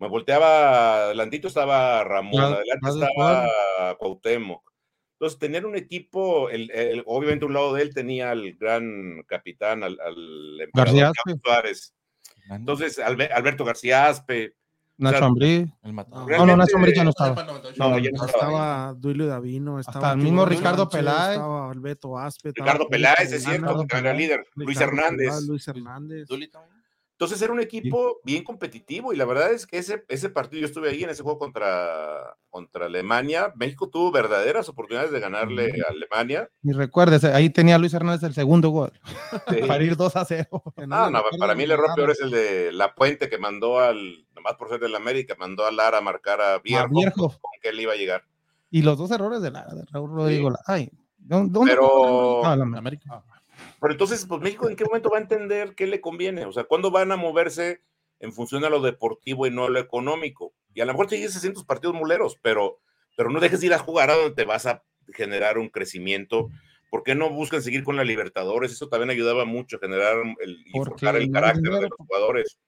[0.00, 4.72] Me volteaba adelantito, estaba Ramón, Más- adelante más estaba Cuauhtémoc.
[5.18, 9.22] Entonces, tener un equipo, el, el- obviamente a un lado de él tenía al gran
[9.28, 11.12] capitán, al, al emperador García.
[11.44, 11.94] Suárez.
[12.50, 14.54] Entonces, Albe- Alberto García Aspe.
[14.98, 15.72] Nacho o sea, Ambrí.
[15.82, 15.94] El.
[15.94, 17.44] No, no, Nacho Ambrí ya no estaba.
[17.76, 18.26] No, ya no estaba.
[18.26, 21.32] Estaba Duilio Davino, estaba el mismo Ricardo Peláez.
[21.32, 22.52] Estaba Alberto Aspe.
[22.54, 24.46] Ricardo Peláez, es cierto, que era líder.
[24.54, 25.28] Luis Hernández.
[25.28, 26.26] Peláez, Luis Hernández.
[26.28, 26.75] Duli también.
[27.18, 30.66] Entonces era un equipo bien competitivo y la verdad es que ese, ese partido, yo
[30.66, 35.90] estuve ahí en ese juego contra, contra Alemania, México tuvo verdaderas oportunidades de ganarle a
[35.92, 36.50] Alemania.
[36.62, 38.92] Y recuerdes, ahí tenía Luis Hernández el segundo gol
[39.48, 39.62] Sí.
[39.66, 40.46] para ir 2 a 0.
[40.76, 43.78] que Ah, no, para mí el error peor es el de La Puente que mandó
[43.80, 47.28] al, nomás por ser del América, mandó a Lara a marcar a Vierjo, Vierjo.
[47.40, 48.24] con que él iba a llegar.
[48.70, 50.50] Y los dos errores de, la, de Raúl Rodrigo.
[50.50, 51.70] La- Ay, ¿dó- ¿dónde?
[51.70, 53.22] Pero- Ah, la- América.
[53.86, 56.44] Pero entonces, pues México, ¿en qué momento va a entender qué le conviene?
[56.44, 57.84] O sea, ¿cuándo van a moverse
[58.18, 60.52] en función a lo deportivo y no a lo económico?
[60.74, 62.80] Y a lo mejor te llegues a tus partidos muleros, pero,
[63.16, 64.82] pero no dejes de ir a jugar a donde te vas a
[65.12, 66.48] generar un crecimiento.
[66.90, 68.72] ¿Por qué no buscan seguir con la Libertadores?
[68.72, 72.58] Eso también ayudaba mucho a generar el, y Porque forjar el carácter de los jugadores.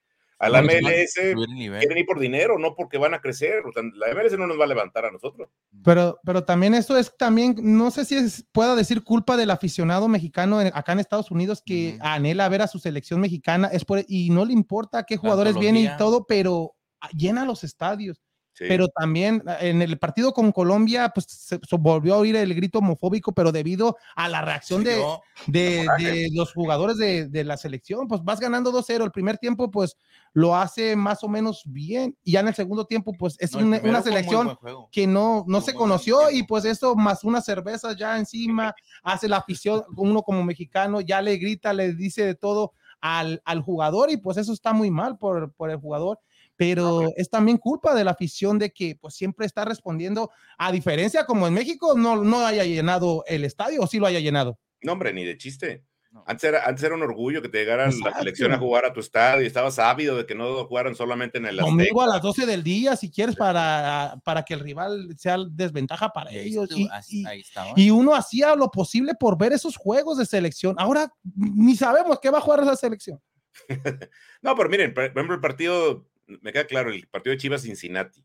[0.40, 3.64] A la MLS quieren ir por dinero, no porque van a crecer.
[3.66, 5.48] O sea, la MLS no nos va a levantar a nosotros.
[5.84, 10.06] Pero, pero también eso es también, no sé si es, pueda decir culpa del aficionado
[10.06, 12.06] mexicano en- acá en Estados Unidos que Ujú.
[12.06, 15.84] anhela ver a su selección mexicana es por, y no le importa qué jugadores vienen
[15.86, 16.76] y todo, pero
[17.16, 18.22] llena los estadios.
[18.58, 18.64] Sí.
[18.66, 22.80] Pero también ah, en el partido con Colombia, pues se, volvió a oír el grito
[22.80, 25.00] homofóbico, pero debido a la reacción de,
[25.46, 29.04] de, de los jugadores de, de la selección, pues vas ganando 2-0.
[29.04, 29.96] El primer tiempo, pues
[30.32, 32.16] lo hace más o menos bien.
[32.24, 34.58] Y ya en el segundo tiempo, pues es no, una, una selección
[34.90, 39.36] que no, no se conoció y pues eso más unas cervezas ya encima, hace la
[39.36, 44.16] afición, uno como mexicano ya le grita, le dice de todo al, al jugador y
[44.16, 46.18] pues eso está muy mal por, por el jugador.
[46.58, 51.24] Pero es también culpa de la afición de que pues siempre está respondiendo, a diferencia
[51.24, 54.58] como en México no, no haya llenado el estadio o sí lo haya llenado.
[54.82, 55.84] No, hombre, ni de chiste.
[56.10, 56.24] No.
[56.26, 58.18] Antes era, antes era un orgullo que te llegara la Exacto.
[58.20, 61.44] selección a jugar a tu estadio y estabas ávido de que no jugaran solamente en
[61.46, 65.36] el Domingo a las 12 del día, si quieres, para, para que el rival sea
[65.50, 66.70] desventaja para ahí ellos.
[66.74, 67.72] Y, así- y- ahí estaba.
[67.76, 70.74] y uno hacía lo posible por ver esos juegos de selección.
[70.78, 73.20] Ahora ni sabemos qué va a jugar esa selección.
[74.40, 76.06] No, pero miren, por ejemplo, el partido,
[76.42, 78.24] me queda claro, el partido de Chivas Cincinnati.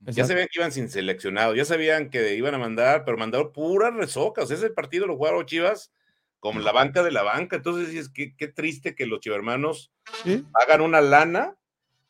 [0.00, 0.28] Ya Exacto.
[0.28, 4.50] sabían que iban sin seleccionado, ya sabían que iban a mandar, pero mandaron puras resocas.
[4.50, 5.92] Ese partido lo jugaron Chivas
[6.40, 7.56] con la banca de la banca.
[7.56, 9.92] Entonces, es que qué triste que los chivermanos
[10.24, 10.44] Sí.
[10.54, 11.56] hagan una lana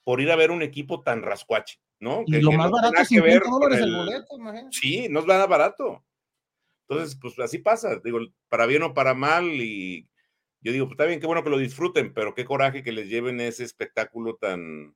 [0.05, 2.23] por ir a ver un equipo tan rascuache, ¿no?
[2.27, 3.97] Y Que- lo que más no barato es que ver 50 con dólares el el-
[3.97, 4.77] boleto, imagínate.
[4.77, 6.05] Sí, no es nada barato.
[6.89, 8.19] Entonces, pues así pasa, digo,
[8.49, 10.09] para bien o para mal, y
[10.63, 13.09] yo digo, pues está bien, qué bueno que lo disfruten, pero qué coraje que les
[13.09, 14.95] lleven ese espectáculo tan,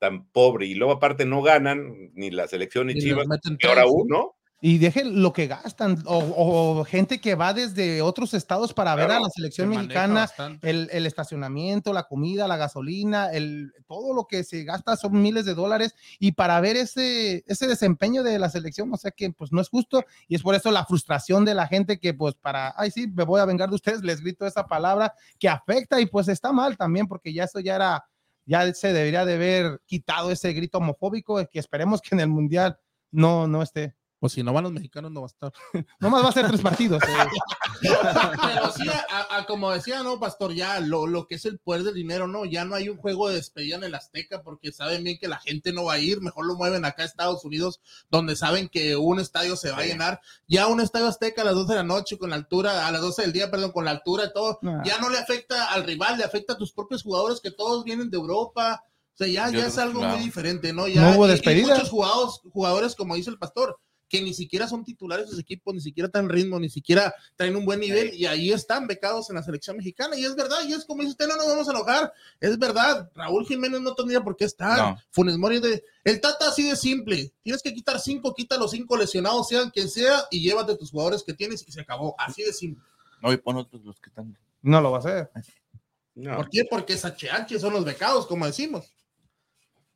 [0.00, 0.66] tan pobre.
[0.66, 3.28] Y luego aparte no ganan ni la selección ni Y Chivas,
[3.58, 4.34] y ahora uno.
[4.62, 9.04] Y dejen lo que gastan, o, o gente que va desde otros estados para ver
[9.04, 10.30] a Claro, la selección mexicana,
[10.60, 15.46] el, el estacionamiento, la comida, la gasolina, el, todo lo que se gasta son miles
[15.46, 19.50] de dólares y para ver ese, ese desempeño de la selección, o sea que pues
[19.50, 22.74] no es justo y es por eso la frustración de la gente que pues para,
[22.76, 26.04] ay sí, me voy a vengar de ustedes, les grito esa palabra que afecta y
[26.06, 28.04] pues está mal también porque ya eso ya era,
[28.46, 32.78] ya se debería de haber quitado ese grito homofóbico que esperemos que en el mundial
[33.10, 33.94] no, no esté.
[34.20, 35.52] Pues si no van los mexicanos, no va a estar.
[35.98, 37.02] Nomás va a ser tres partidos.
[37.02, 37.06] eh.
[37.80, 41.82] Pero sí, a- a- como decía, no, Pastor, ya lo, lo que es el poder
[41.84, 45.02] del dinero, no, ya no hay un juego de despedida en el Azteca porque saben
[45.04, 47.80] bien que la gente no va a ir, mejor lo mueven acá a Estados Unidos,
[48.10, 50.20] donde saben que un estadio se va a llenar.
[50.46, 53.00] Ya un estadio Azteca a las 12 de la noche, con la altura, a las
[53.00, 54.82] 12 del día, perdón, con la altura y todo, Ah.
[54.84, 58.10] ya no le afecta al rival, le afecta a tus propios jugadores que todos vienen
[58.10, 58.84] de Europa.
[59.14, 60.16] O sea, ya, ya es algo claro.
[60.16, 60.88] muy diferente, ¿no?
[60.88, 61.74] Ya, No hubo y- y despedida.
[61.74, 63.78] muchos jugadores, jugadores, como dice el pastor,
[64.10, 67.54] que ni siquiera son titulares de sus equipos, ni siquiera traen ritmo, ni siquiera traen
[67.54, 70.18] un buen nivel, y ahí están becados en la selección mexicana.
[70.18, 72.12] Y es verdad, y es como dice usted, no nos vamos a enojar.
[72.40, 74.76] Es verdad, Raúl Jiménez no tendría por qué estar.
[74.78, 74.98] No.
[75.10, 75.84] Funes Mori de.
[76.02, 77.32] El Tata así de simple.
[77.40, 81.22] Tienes que quitar cinco, quita los cinco lesionados, sean quien sea, y llévate tus jugadores
[81.22, 82.16] que tienes y se acabó.
[82.18, 82.84] Así de simple.
[83.22, 84.36] No, y pon otros los que están.
[84.60, 85.30] No lo va a hacer.
[86.16, 86.36] No.
[86.36, 86.64] ¿Por qué?
[86.68, 88.92] Porque es HH, son los becados, como decimos.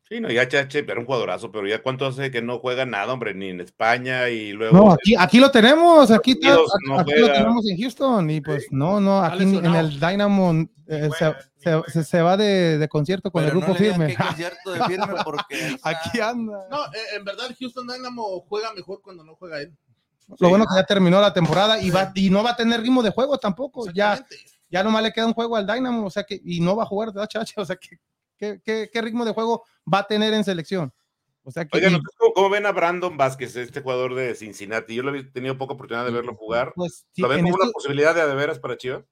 [0.07, 3.11] Sí, no, ya HH era un jugadorazo, pero ya cuánto hace que no juega nada,
[3.11, 4.77] hombre, ni en España y luego.
[4.77, 8.39] No, aquí, aquí lo tenemos, aquí, está, aquí, no aquí lo tenemos en Houston y
[8.41, 12.87] pues no, no, aquí en, el Dynamo eh, se, se- se- se va de, de
[12.87, 14.07] concierto con Pero el grupo firme.
[14.07, 15.89] qué concierto de firme porque ahí está.
[15.89, 16.67] Aquí anda.
[16.69, 19.75] No, eh, en verdad, el Houston Dynamo juega mejor cuando no juega él.
[20.39, 23.01] Lo bueno que ya terminó la temporada y, va, y no va a tener ritmo
[23.01, 23.91] de juego tampoco.
[23.91, 24.23] Ya,
[24.69, 26.87] ya nomás le queda un juego al Dynamo, o sea que, y no va a
[26.87, 27.97] jugar de HH, o sea que,
[28.37, 30.93] ¿qué, qué, qué ritmo de juego va a tener en selección?
[31.43, 34.95] O sea que, Oigan, y, ¿ustedes ¿cómo, ven a Brandon Vázquez, este jugador de Cincinnati?
[34.95, 36.73] Yo lo he tenido poca oportunidad de verlo jugar.
[36.75, 39.03] pues, sí, ¿Lo ven en como una estos- posibilidad de a de veras para Chivas?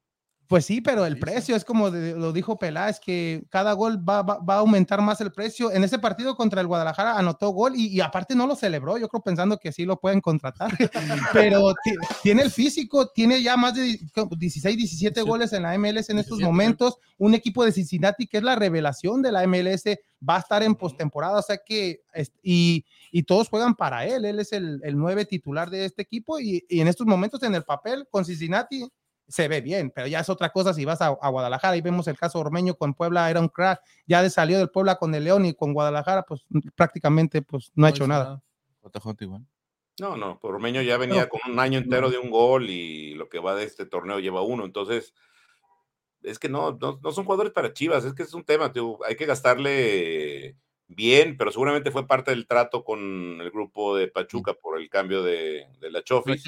[0.47, 1.21] Pues sí, pero el Sí, sí.
[1.21, 5.01] precio es como de- lo dijo Peláez, que cada gol va, va- va a aumentar
[5.01, 5.71] más el precio.
[5.71, 9.07] En ese partido contra el Guadalajara anotó gol y, y aparte no lo celebró, yo
[9.07, 10.69] creo pensando que sí lo pueden contratar,
[11.33, 13.97] pero ti- tiene el físico, tiene ya más de
[14.37, 16.97] 16, 17 goles en la MLS en estos 17, momentos.
[17.17, 20.75] Un equipo de Cincinnati que es la revelación de la MLS va a estar en
[20.75, 22.01] postemporada, o sea que,
[22.41, 26.39] y, y todos juegan para él, él es el, el nueve titular de este equipo
[26.39, 28.85] y, y en estos momentos en el papel con Cincinnati
[29.27, 31.75] se ve bien, pero ya es otra cosa si vas a, a Guadalajara.
[31.75, 34.95] Y vemos el caso Ormeño con Puebla, era un crack, ya de salió del Puebla
[34.95, 36.45] con el León y con Guadalajara, pues
[36.75, 38.41] prácticamente pues no ha hecho hizo nada.
[38.83, 39.45] JJ igual.
[39.99, 43.39] No, no, Ormeño ya venía con un año entero de un gol y lo que
[43.39, 44.65] va de este torneo lleva uno.
[44.65, 45.13] Entonces,
[46.23, 48.97] es que no, no, no son jugadores para Chivas, es que es un tema, tío,
[49.05, 50.57] hay que gastarle
[50.87, 55.21] bien, pero seguramente fue parte del trato con el grupo de Pachuca por el cambio
[55.21, 56.43] de, de la Chofis,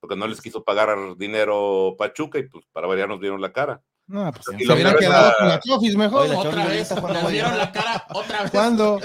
[0.00, 3.82] porque no les quiso pagar dinero Pachuca y pues para variar nos dieron la cara.
[4.06, 6.22] No, pues Y se lo hubieran quedado con la Chofis mejor.
[6.22, 8.50] Oye, la Otra vez, nos dieron la cara otra vez.
[8.50, 9.00] ¿Cuándo?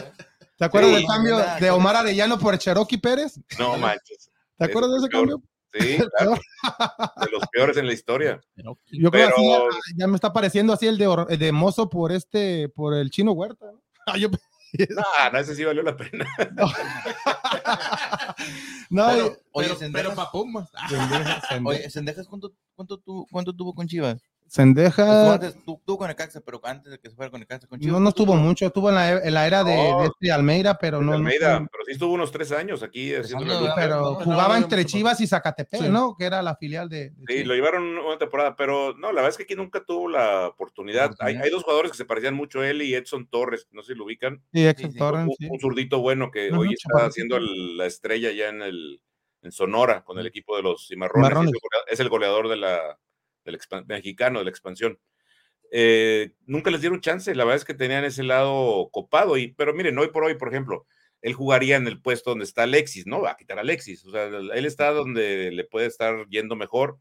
[0.57, 3.39] ¿Te acuerdas Sí, del cambio verdad, de Omar Arellano por Cherokee Pérez?
[3.59, 4.31] No manches.
[4.57, 5.27] ¿Te acuerdas de ese peor.
[5.27, 5.43] cambio?
[5.73, 8.39] Sí, claro, de los peores en la historia.
[8.55, 11.51] Yo creo que Pero- ya, ya me está pareciendo así el de, Or- el de
[11.51, 13.65] Mozo por este, por el chino Huerta.
[13.71, 13.81] ¿no?
[14.05, 14.29] Ah, yo-
[14.89, 16.25] No, no, ese sí valió la pena.
[18.89, 20.69] no, Pero, y- Oye, pero, Sendejas- pero pa' Pumas.
[20.75, 24.21] Ah, Sendejas- Oye, Sendejas, ¿cuánto, cuánto, tuvo, ¿cuánto tuvo con Chivas?
[25.65, 27.93] Tu- tuvo con Necaxa, pero antes de que se fuera con Necaxa con Chivas.
[27.93, 30.01] no, no estuvo mucho, estuvo en la, en la era de, No.
[30.01, 33.73] de este Almeida, pero no, no Almeida, pero sí estuvo unos tres años aquí haciendo
[33.75, 35.89] pero No, jugaba no, entre no, Chivas y Zacatepec, Sí.
[35.89, 36.15] ¿no?
[36.15, 37.47] Que era la filial de, de Sí, Chivas.
[37.47, 41.15] lo llevaron una temporada, pero no, la verdad es que aquí nunca tuvo la oportunidad.
[41.19, 44.05] Hay, dos jugadores que se parecían mucho, él y Edson Torres, no sé si lo
[44.05, 44.43] ubican.
[44.53, 45.47] Sí, sí, Torres, un, sí.
[45.49, 49.01] un zurdito bueno que hoy está haciendo el- la estrella ya en el
[49.41, 51.31] en Sonora con el equipo de los Cimarrones.
[51.31, 51.51] El
[51.91, 52.97] es el goleador de la,
[53.45, 54.99] del mexicano, de la expansión.
[55.75, 59.73] Eh, nunca les dieron chance, la verdad es que tenían ese lado copado, y, pero
[59.73, 60.85] miren, hoy por hoy, por ejemplo,
[61.23, 63.21] él jugaría en el puesto donde está Alexis, ¿no?
[63.21, 66.99] Va a quitar a Alexis, o sea, él está donde le puede estar yendo mejor.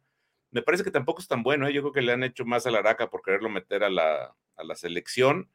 [0.52, 1.72] Me parece que tampoco es tan bueno, ¿eh?
[1.74, 4.34] yo creo que le han hecho más a la araca por quererlo meter a la,
[4.56, 5.50] a la selección.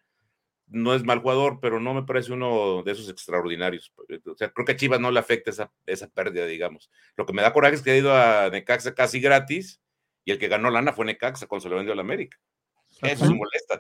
[0.68, 3.94] No es mal jugador, pero no me parece uno de esos extraordinarios.
[4.26, 6.92] O sea, creo que a Chivas no le afecta esa, esa pérdida, digamos.
[7.16, 9.82] Lo que me da coraje es que ha ido a Necaxa casi gratis
[10.28, 12.38] y el que ganó lana fue Necaxa cuando se lo vendió a la América.
[13.02, 13.80] Eso me molesta.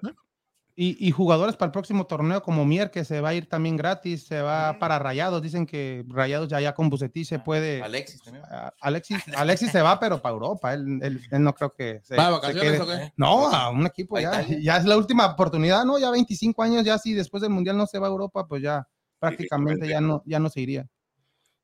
[0.80, 3.76] Y, y jugadores para el próximo torneo como Mier, que se va a ir también
[3.76, 5.42] gratis, se va para Rayados.
[5.42, 7.82] Dicen que Rayados ya, ya con Bucetich se puede.
[7.82, 8.46] Alexis también.
[8.50, 10.74] a- Alexis, Alexis se va, pero para Europa.
[10.74, 12.82] Él, él- él no creo que se, ¿Va de se vacaciones quede.
[12.82, 13.14] o qué?
[13.18, 14.42] No, a un equipo ¿A ya.
[14.62, 15.98] Ya es la última oportunidad, ¿no?
[16.00, 18.88] Ya 25 años, ya si después del Mundial no se va a Europa, pues ya
[19.20, 20.88] prácticamente ya no, ya no se iría.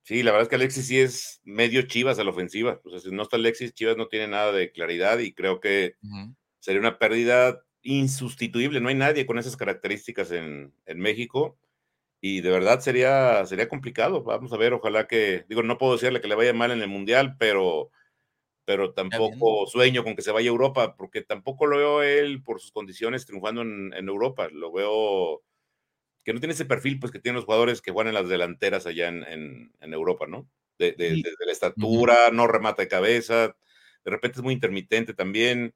[0.04, 2.82] Sí, la verdad es que Alexis sí es medio Chivas a la ofensiva.
[2.84, 5.96] O sea, si no está Alexis, Chivas no tiene nada de claridad y creo que
[6.60, 8.82] sería una pérdida insustituible.
[8.82, 11.58] No hay nadie con esas características en, en México
[12.20, 14.24] y de verdad sería, sería complicado.
[14.24, 16.90] Vamos a ver, ojalá que, digo, no puedo decirle que le vaya mal en el
[16.90, 17.90] Mundial, pero,
[18.66, 22.60] pero tampoco sueño con que se vaya a Europa, porque tampoco lo veo él por
[22.60, 24.50] sus condiciones triunfando en, en Europa.
[24.52, 25.44] Lo veo
[26.24, 28.86] que no tiene ese perfil pues que tienen los jugadores que juegan en las delanteras
[28.86, 30.50] allá en, en- en Europa, ¿no?
[30.80, 33.56] De, de- Y- de- de la estatura, no remata de cabeza,
[34.06, 35.74] de repente es muy intermitente también.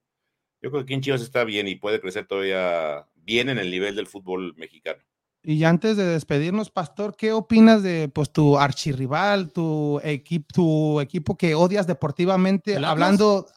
[0.61, 3.71] Yo creo que aquí en Chivas está bien y puede crecer todavía bien en el
[3.71, 5.03] nivel del fútbol mexicano.
[5.49, 10.99] Y ya antes de despedirnos, Pastor, ¿qué opinas de pues tu archirrival, tu equipo, tu
[10.99, 13.47] equipo que odias deportivamente, hablando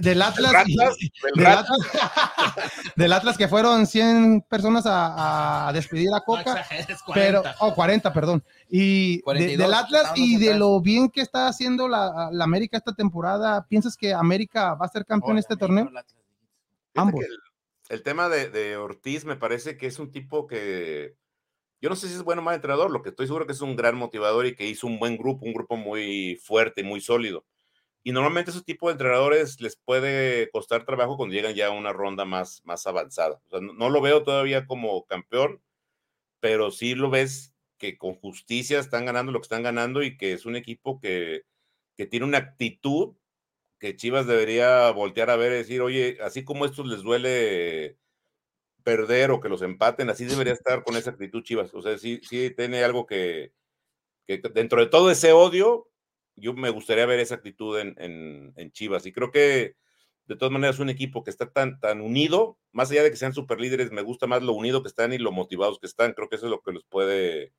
[0.00, 0.52] del Atlas?
[0.66, 0.96] ¿El y- Ratas?
[1.22, 1.46] ¿El del?
[1.46, 1.78] Atlas
[2.96, 6.66] del Atlas que fueron 100 personas a, a despedir a No Coca,
[7.14, 7.56] pero, 40.
[7.60, 8.42] oh, 40, perdón.
[8.68, 12.76] Y de- 42, del Atlas y de lo bien que está haciendo la, la América
[12.78, 15.88] esta temporada, ¿piensas que América va a ser campeón en este torneo?
[16.96, 17.22] Ambos.
[17.24, 17.30] El,
[17.92, 21.14] el tema de, Ortiz me parece que es un tipo que
[21.78, 23.60] yo no sé si es bueno o mal entrenador, lo que estoy seguro que es
[23.60, 27.02] un gran motivador y que hizo un buen grupo, un grupo muy fuerte y muy
[27.02, 27.44] sólido.
[28.02, 31.92] Y normalmente ese tipo de entrenadores les puede costar trabajo cuando llegan ya a una
[31.92, 33.42] ronda más, más avanzada.
[33.50, 35.60] No, no lo veo todavía como campeón,
[36.40, 40.32] pero sí lo ves que con justicia están ganando lo que están ganando y que
[40.32, 41.42] es un equipo que,
[41.98, 43.16] que tiene una actitud
[43.82, 47.98] que Chivas debería voltear a ver y decir, oye, así como estos les duele
[48.84, 51.74] perder o que los empaten, así debería estar con esa actitud Chivas.
[51.74, 53.52] O sea, sí, sí tiene algo que,
[54.24, 55.90] que dentro de todo ese odio,
[56.36, 59.04] yo me gustaría ver esa actitud en, en, en Chivas.
[59.04, 59.74] Y creo que
[60.26, 63.34] de todas maneras un equipo que está tan, tan unido, más allá de que sean
[63.34, 66.12] super líderes, me gusta más lo unido que están y lo motivados que están.
[66.12, 67.52] Creo que eso es lo que los puede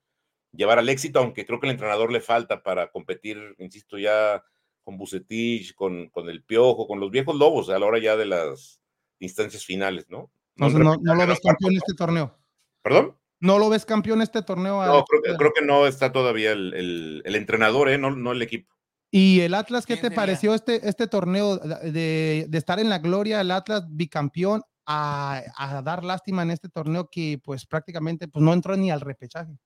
[0.54, 4.42] llevar al éxito, aunque creo que el entrenador le falta para competir, insisto, ya
[4.84, 8.26] con Bucetich, con, con el Piojo, con los viejos lobos a la hora ya de
[8.26, 8.82] las
[9.20, 10.32] instancias finales, ¿no?
[10.56, 12.38] Entonces no, no lo ves campeón este torneo.
[12.84, 13.18] ¿Perdón?
[13.40, 14.86] No lo ves campeón este torneo.
[14.86, 17.98] No, creo, que- creo que no está todavía el, el- el entrenador, ¿eh?
[17.98, 18.74] no, no el equipo.
[19.12, 20.16] Y el Atlas, ¿qué ¿Quién te sería?
[20.16, 25.82] pareció este, este torneo de, de estar en la gloria, el Atlas bicampeón, a, a
[25.82, 29.58] dar lástima en este torneo que pues prácticamente pues, no entró ni al repechaje?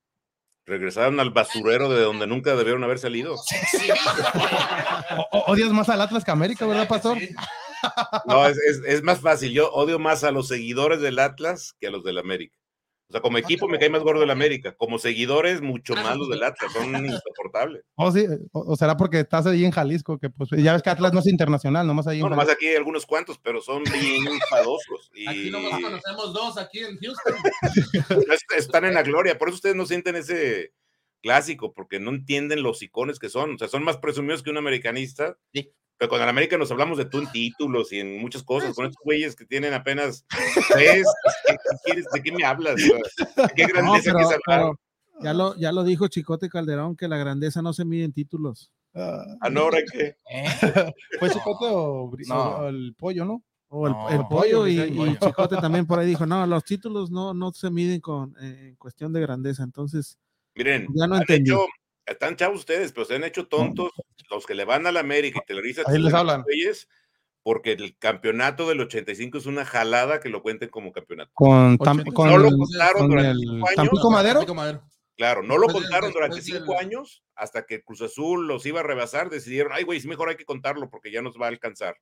[0.68, 3.36] Regresaron al basurero de donde nunca debieron haber salido.
[5.32, 7.18] O- odias más al Atlas que a América, ¿verdad, Pastor?
[8.26, 9.52] No, es, es- es más fácil.
[9.52, 12.54] Yo odio más a los seguidores del Atlas que a los del América.
[13.08, 14.74] O sea, como equipo me cae más gordo el América.
[14.76, 16.70] Como seguidores, mucho más los del Atlas.
[16.72, 17.82] Son insoportables.
[17.96, 20.90] O, sí, o, o será porque estás ahí en Jalisco, que pues ya ves que
[20.90, 23.82] Atlas no es internacional, nomás ahí en No, nomás aquí hay algunos cuantos, pero son
[23.84, 25.10] bien enfadosos.
[25.14, 27.34] Y Aquí nomás conocemos dos aquí en Houston.
[28.30, 29.38] es- están en la gloria.
[29.38, 30.72] Por eso ustedes no sienten ese
[31.22, 33.54] clásico, porque no entienden los icones que son.
[33.54, 35.36] O sea, son más presumidos que un americanista.
[35.52, 35.72] Sí.
[35.98, 38.74] Pero con el América nos hablamos de tú en títulos y en muchas cosas.
[38.74, 40.24] Con estos güeyes que tienen apenas
[40.72, 41.04] tres,
[41.46, 42.04] ¿qué, qué quieres?
[42.12, 42.76] ¿De qué me hablas?
[42.76, 44.40] O sea, ¿de ¿Qué No, grandeza pero- que es hablar?
[44.46, 44.80] pero
[45.20, 48.70] ya, lo, ya lo dijo Chicote Calderón, que la grandeza no se mide en títulos.
[48.94, 50.14] Ah, Ah, no, ahora que.
[50.30, 50.92] ¿Eh?
[51.18, 52.36] ¿Fue Chicote o, No.
[52.58, 53.42] o el pollo, no?
[53.70, 54.76] O el, No, pollo y.
[55.20, 58.76] Chicote también por ahí dijo, no, los títulos no, no se miden con eh, en
[58.76, 59.62] cuestión de grandeza.
[59.64, 60.16] Entonces,
[60.54, 61.50] Miren, Ya no han entendí.
[61.50, 61.66] hecho-
[62.08, 63.90] están chavos ustedes, pero se han hecho tontos
[64.30, 65.82] los que le van a la América y Televisa.
[65.86, 66.42] Ahí les los hablan.
[66.42, 66.88] güeyes,
[67.42, 71.30] porque el campeonato del 85 es una jalada que lo cuenten como campeonato.
[71.34, 72.12] Con, Tam- 80.
[72.12, 73.76] con No lo contaron con durante el cinco años.
[73.76, 74.34] Tampico Madero.
[74.40, 74.82] Tampico Madero.
[75.16, 78.80] Claro, no lo Después contaron durante cinco del- años hasta que Cruz Azul los iba
[78.80, 79.30] a rebasar.
[79.30, 81.96] Decidieron, ay, güey, es mejor hay que contarlo porque ya nos va a alcanzar.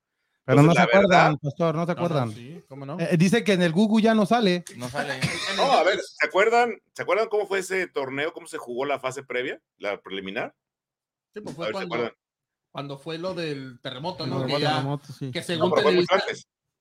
[0.46, 2.32] Pero no se acuerdan, verdad- Pastor, no se No, no, acuerdan.
[2.32, 3.00] sí, ¿cómo no?
[3.00, 4.64] Eh, dice que en el Google ya no sale.
[4.76, 5.18] No sale.
[5.56, 8.32] No, a ver, ¿se acuerdan, ¿se acuerdan cómo fue ese torneo?
[8.32, 10.54] ¿Cómo se jugó la fase previa, la preliminar?
[11.34, 11.88] Sí, pues fue ver, ¿se
[12.70, 14.36] cuando, fue lo del terremoto, El ¿no?
[14.36, 15.30] Que, terremoto, ya- terremoto, sí.
[15.32, 16.22] que No, según Televisa,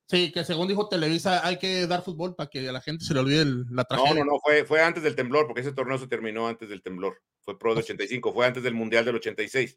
[0.08, 3.14] sí, que según dijo Televisa, hay que dar fútbol para que a la gente se
[3.14, 4.14] le olvide el- la No, tragedia.
[4.24, 7.20] no, no, fue, fue antes del temblor, porque ese torneo se terminó antes del temblor.
[7.40, 9.76] Fue Pro de Pues 85, fue antes del Mundial del 86.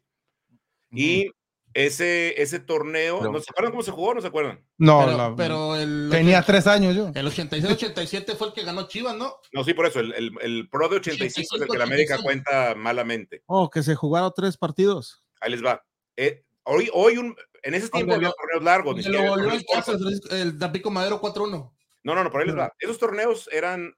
[0.92, 1.30] Y
[1.74, 4.14] ese, ese torneo, Pero- ¿no se acuerdan cómo se jugó?
[4.14, 4.64] ¿No se acuerdan?
[4.78, 7.10] No, pero, la- pero el, tenía tres años yo.
[7.14, 9.36] el 86-87 fue el que ganó Chivas, ¿no?
[9.52, 12.14] No, sí, por eso, el, el- el Pro de 85 es el que la América
[12.14, 12.22] 85.
[12.24, 13.42] cuenta malamente.
[13.46, 15.24] Oh, que se jugaron tres partidos.
[15.40, 15.84] Ahí les va.
[16.16, 19.06] Eh, hoy, hoy un, en ese tiempo había lo- torneos largos.
[19.06, 21.72] lo volvió el, el Tampico Madero 4-1.
[22.02, 22.72] No, no, no, por ahí les va.
[22.78, 23.94] Esos torneos eran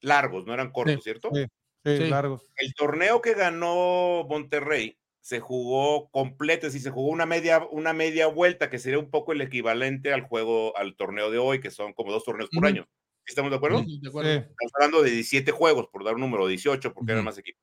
[0.00, 1.30] largos, no eran cortos, Sí, ¿cierto?
[1.34, 1.44] sí.
[1.84, 2.08] Sí, Sí.
[2.10, 2.40] largo.
[2.56, 7.92] El torneo que ganó Monterrey se jugó completo, es decir, se jugó una media, una
[7.94, 11.70] media vuelta, que sería un poco el equivalente al juego, al torneo de hoy, que
[11.70, 12.66] son como dos torneos por Ujú.
[12.66, 12.88] año.
[13.24, 13.78] ¿Sí ¿Estamos de acuerdo?
[13.84, 14.30] Sí, de acuerdo.
[14.32, 14.36] Sí.
[14.38, 17.26] Estamos hablando de 17 juegos, por dar un número, 18, porque eran Ujú.
[17.26, 17.62] más equipos.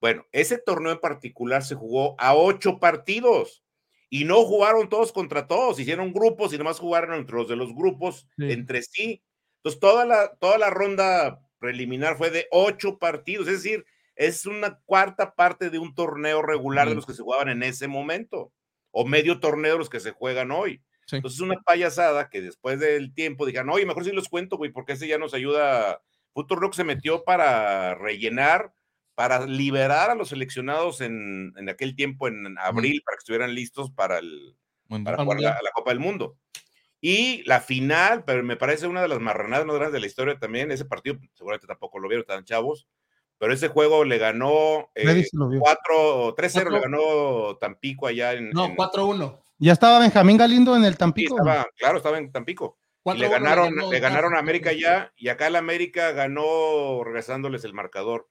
[0.00, 3.64] Bueno, ese torneo en particular se jugó a ocho partidos
[4.10, 7.74] y no jugaron todos contra todos, hicieron grupos y nomás jugaron entre los de los
[7.74, 8.52] grupos Sí.
[8.52, 9.22] entre sí.
[9.58, 13.86] Entonces, toda la, toda la ronda preliminar fue de ocho partidos, es decir,
[14.16, 17.88] es una cuarta parte de un torneo regular de los que se jugaban en ese
[17.88, 18.52] momento,
[18.90, 20.82] o medio torneo de los que se juegan hoy.
[21.06, 21.16] Sí.
[21.16, 24.92] Entonces, una payasada que después del tiempo digan, oye, mejor si los cuento, güey, porque
[24.92, 26.00] ese ya nos ayuda.
[26.32, 28.72] Fue un torneo que se metió para rellenar,
[29.14, 33.90] para liberar a los seleccionados en, en aquel tiempo, en abril, para que estuvieran listos
[33.90, 34.56] para, el,
[34.88, 36.38] para jugar la, la Copa del Mundo.
[37.00, 40.38] Y la final, pero me parece una de las marranadas más grandes de la historia
[40.38, 40.70] también.
[40.72, 42.88] Ese partido, seguramente tampoco lo vieron, estaban chavos,
[43.38, 45.60] pero ese juego le ganó eh, Freddy sí lo vio.
[45.60, 48.50] 4, 3-0, le ganó Tampico allá en.
[48.50, 49.40] No, en- 4-1.
[49.58, 51.36] Ya estaba Benjamín Galindo en el sí, Tampico.
[51.38, 52.78] estaba- claro, estaba en Tampico.
[53.04, 54.38] Y 4-1 le ganaron, ganó le ganaron a.
[54.38, 58.28] América ya, y acá el América ganó regresándoles el marcador.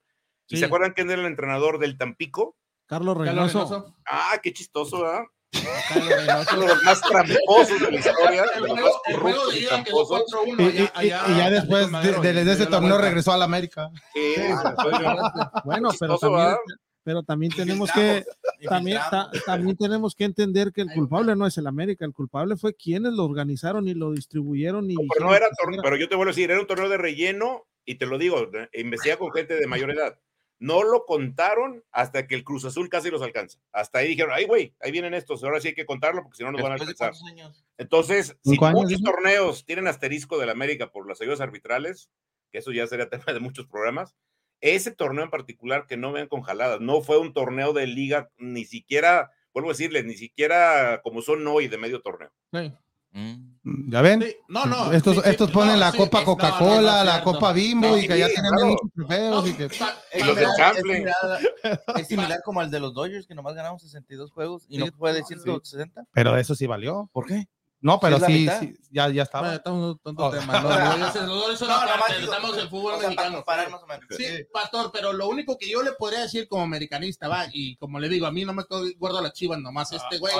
[0.47, 0.59] ¿Y Sí.
[0.59, 2.57] se acuerdan quién era el entrenador del Tampico?
[2.85, 3.95] Carlos Carlos Reynoso.
[4.05, 5.13] Ah, qué chistoso, ¿verdad?
[5.19, 5.31] Reynoso.
[5.53, 9.37] Uno de los más tramposos de la historia, de El los más juego, el juego
[9.41, 10.23] corruptos de y ida quedó tramposos.
[10.45, 10.59] 4-1.
[10.59, 13.89] Y, y- allá- y- allá y ya después de, ese la torneo regresó al América.
[14.13, 16.55] Sí, después de- Bueno, pero también,
[17.03, 18.23] pero también tenemos que
[18.67, 22.55] también, ta- también tenemos que entender que el culpable no es el América, el culpable
[22.55, 25.97] fue quienes lo organizaron y lo distribuyeron y No, pero dijeron no era torneo, pero
[25.97, 28.69] yo te vuelvo a decir, era un torneo de relleno, y te lo digo, de-
[28.73, 30.17] investiga con gente de mayor edad.
[30.63, 33.59] No lo contaron hasta que el Cruz Azul casi los alcanza.
[33.73, 36.43] Hasta ahí dijeron, ay, güey, ahí vienen estos, ahora sí hay que contarlo porque si
[36.45, 37.11] no nos van a alcanzar.
[37.77, 42.09] Entonces, si ¿Cinco años, muchos torneos tienen asterisco del América por las ayudas arbitrales,
[42.49, 44.15] que eso ya sería tema de muchos programas,
[44.61, 48.31] ese torneo en particular que no vean con jaladas, no fue un torneo de liga,
[48.37, 52.31] ni siquiera, vuelvo a decirles, ni siquiera como son hoy de medio torneo.
[52.53, 52.71] Sí.
[53.13, 53.91] Mm.
[53.91, 54.21] ¿Ya ven?
[54.23, 54.91] Sí, No, no.
[54.91, 57.05] Estos, sí, sí, estos ponen no, la sí, Copa es- no, no, no, Coca-Cola, es
[57.05, 57.31] la cierto.
[57.31, 58.67] Copa Bimbo No, y que ya tienen claro.
[58.67, 59.47] muchos trofeos.
[59.49, 59.65] y que...
[59.65, 60.81] Es Chample.
[60.81, 61.15] similar,
[61.97, 64.91] es similar como al de los Dodgers, que nomás ganamos 62 juegos y no Sí,
[64.97, 65.35] fue de no, sí.
[65.35, 66.03] 160.
[66.11, 67.09] Pero eso sí valió.
[67.13, 67.47] ¿Por qué?
[67.83, 69.55] No, pero sí, sí, ya, ya Bueno, estaba.
[69.55, 70.31] estamos tanto Oh.
[70.31, 70.59] tema.
[70.61, 73.01] No, no, yo sé, no, eso no, nomás aparte, digo, estamos en fútbol o sea,
[73.01, 73.35] para mexicano.
[73.35, 74.05] comparar más o menos.
[74.09, 77.99] Sí, pastor, pero lo único que yo le podría decir como americanista, va, y como
[77.99, 78.63] le digo, a mí no me
[78.97, 80.33] guardo las chivas nomás, este güey.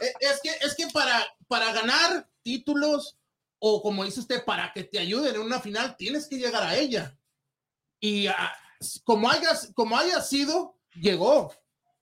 [0.00, 3.16] Eh, es que, es que para, para ganar títulos,
[3.58, 6.76] o como dice usted, para que te ayuden en una final, tienes que llegar a
[6.76, 7.16] ella.
[7.98, 8.52] Y ah,
[9.04, 11.52] como hayas, como haya sido, llegó.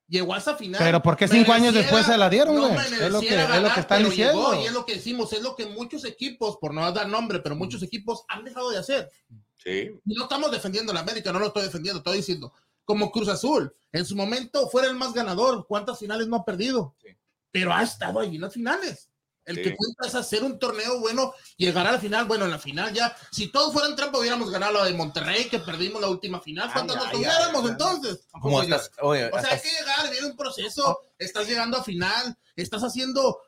[0.07, 0.81] Llegó a esa final.
[0.83, 2.73] Pero ¿por qué cinco años después se la dieron, no güey?
[2.73, 4.51] es, lo que, mereciera es lo ganar, que están diciendo.
[4.51, 7.41] llegó, y es lo que decimos, es lo que muchos equipos, por no dar nombre,
[7.41, 9.11] pero muchos equipos han dejado de hacer.
[9.57, 9.91] Sí.
[10.05, 12.53] No estamos defendiendo a la América, no lo estoy defendiendo, estoy diciendo,
[12.85, 16.95] como Cruz Azul, en su momento fuera el más ganador, ¿cuántas finales no ha perdido?
[17.03, 17.09] Sí.
[17.51, 19.09] Pero ha estado ahí en las finales.
[19.45, 19.63] El Sí.
[19.63, 22.25] que cuenta es hacer un torneo bueno, llegar a la final.
[22.25, 25.59] Bueno, en la final ya, si todos fueran trampa, hubiéramos ganado la de Monterrey, que
[25.59, 26.71] perdimos la última final.
[26.73, 28.27] ¿Cuántas nos tuviéramos entonces?
[28.41, 31.85] Como estás, oye, O sea, hasta- hay que llegar, viene un proceso, estás llegando a
[31.85, 33.39] final, estás haciendo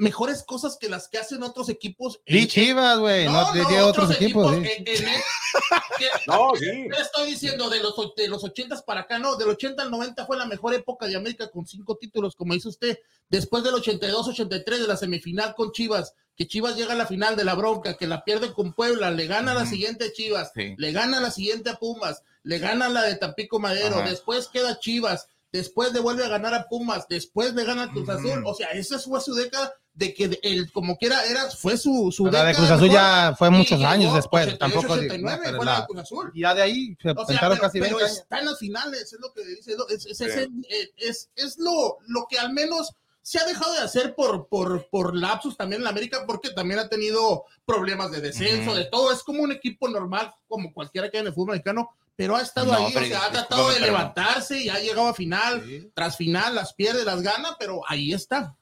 [0.00, 2.20] mejores cosas que las que hacen otros equipos.
[2.26, 4.50] Di en- Chivas, güey, no, de, de otros equipos.
[4.52, 4.56] sí.
[4.58, 5.04] en- en-
[5.98, 6.88] que- No, sí.
[6.88, 10.26] no estoy diciendo de los, de los 80 para acá, no, del 80 al 90
[10.26, 12.98] fue la mejor época de América con cinco títulos, como dice usted.
[13.28, 17.44] Después del 82-83 de la semifinal con Chivas, que Chivas llega a la final de
[17.44, 20.74] la bronca, que la pierde con Puebla, le gana la siguiente a Chivas, Sí.
[20.78, 24.08] le gana la siguiente a Pumas, le gana la de Tampico Madero, Ajá.
[24.08, 28.08] después queda Chivas, después le vuelve a ganar a Pumas, después le gana a Cruz
[28.08, 28.42] Azul.
[28.46, 32.24] O sea, esa fue su década de que el, como quiera, era, fue su, su
[32.26, 32.48] La década.
[32.48, 32.94] de Cruz Azul mejor.
[32.94, 34.46] ya fue Y muchos llegó años después.
[34.46, 34.94] 88, Tampoco.
[35.00, 36.32] digo, 89 no, pero fue la la- de Cruz Azul.
[36.34, 38.18] ya de ahí se O sea, aventaron pero, casi pero 20 años.
[38.18, 40.92] está en las finales, es lo que dice, es, lo- es, es, Sí.
[40.96, 45.14] es, es- lo, lo que al menos se ha dejado de hacer por, por, por
[45.14, 49.12] lapsus también en la América, porque también ha tenido problemas de descenso, de todo.
[49.12, 52.40] Es como un equipo normal, como cualquiera que hay en el fútbol mexicano, pero ha
[52.42, 55.62] estado No, ahí, pero o sea, ha tratado de levantarse y ha llegado a final,
[55.66, 55.90] Sí.
[55.94, 58.56] tras final, las pierde, las gana, pero ahí está.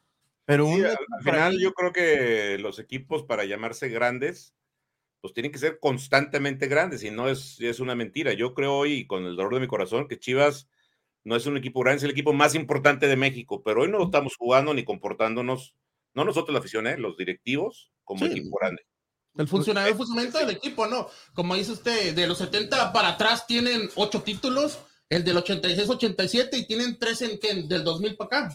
[0.49, 4.55] Pero Sí, un al al final yo creo que los equipos para llamarse grandes,
[5.21, 8.33] pues tienen que ser constantemente grandes y no es, es una mentira.
[8.33, 10.67] Yo creo hoy, con el dolor de mi corazón, que Chivas
[11.23, 14.03] no es un equipo grande, es el equipo más importante de México, pero hoy no
[14.03, 15.75] estamos jugando ni comportándonos,
[16.15, 16.97] no nosotros la afición, ¿eh?
[16.97, 18.33] los directivos, como Sí.
[18.33, 18.87] equipo grande.
[19.37, 21.09] El funcionamiento, el funcionamiento del equipo, ¿no?
[21.35, 24.79] Como dice usted, de los 70 para atrás tienen ocho títulos,
[25.11, 27.53] el del 86-87 y tienen tres en, ¿qué?
[27.65, 28.55] del 2000 para acá.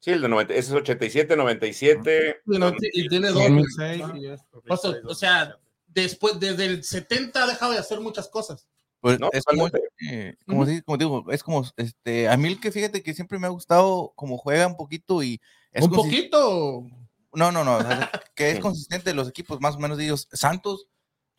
[0.00, 2.40] Sí, el de 90, ese es 87, 97.
[2.46, 3.42] Y, no- y tiene dos.
[3.42, 4.12] 2006, Ah.
[4.16, 5.56] y es- O sea, o sea,
[5.88, 8.66] después, desde el 70 ha dejado de hacer muchas cosas.
[9.00, 9.68] Pues No, es como,
[10.10, 13.38] eh, como, di- como digo, es como, este, a mí el que fíjate que siempre
[13.38, 15.40] me ha gustado como juega un poquito y
[15.72, 16.84] es Un poquito.
[17.32, 20.28] No, no, no, o sea, que es consistente los equipos más o menos de ellos.
[20.32, 20.86] Santos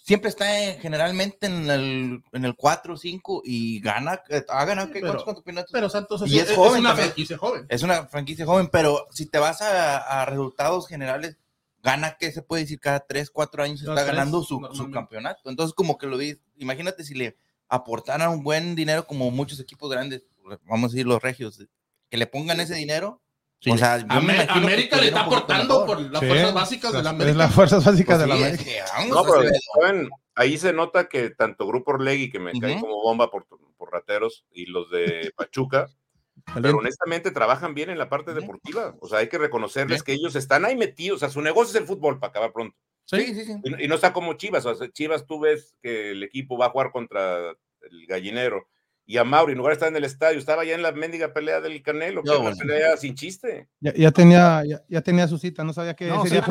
[0.01, 4.65] siempre está en- generalmente en el, en el 4 o 5 y gana, eh, ha
[4.65, 5.71] ganado Sí, ¿cuántos campeonatos?
[5.71, 7.07] Pero Santos Y es, es es joven una también.
[7.09, 7.65] franquicia joven.
[7.69, 11.37] Es una franquicia joven, pero si te vas a, a resultados generales,
[11.83, 15.49] gana que se puede decir cada 3, 4 años está tres, ganando su, su campeonato.
[15.49, 17.37] Entonces, como que lo dices, imagínate si le
[17.69, 20.23] aportaran un buen dinero como muchos equipos grandes,
[20.65, 21.59] vamos a decir los regios,
[22.09, 23.21] que le pongan ese dinero.
[23.61, 23.71] Sí.
[23.71, 26.53] O sea, yo me Amer- imagino que América le está aportando por las Sí, fuerzas
[26.53, 27.31] básicas de la América.
[27.31, 28.61] Es las fuerzas básicas Pues de la América.
[28.63, 29.49] es que vamos No, pero
[29.81, 30.09] ¿saben?
[30.35, 33.45] ahí se nota que tanto Grupo Orlegui, que me cae como bomba por,
[33.77, 35.89] por rateros, y los de Pachuca,
[36.61, 38.95] pero honestamente trabajan bien en la parte deportiva.
[39.01, 40.05] O sea, hay que reconocerles Sí.
[40.05, 41.17] que ellos están ahí metidos.
[41.17, 42.77] O sea, su negocio es el fútbol para acabar pronto.
[43.03, 43.55] Sí, sí, sí.
[43.63, 44.65] Y, no- y no está como Chivas.
[44.65, 48.67] O sea, Chivas, tú ves que el equipo va a jugar contra el gallinero.
[49.09, 51.33] Y a Mauri, en lugar de estar en el estadio, estaba ya en la mendiga
[51.33, 52.59] pelea del Canelo, que No, era una bueno.
[52.59, 53.67] pelea sin chiste.
[53.79, 56.45] Ya, ya tenía, ya, ya tenía su cita, no sabía que No, sí, día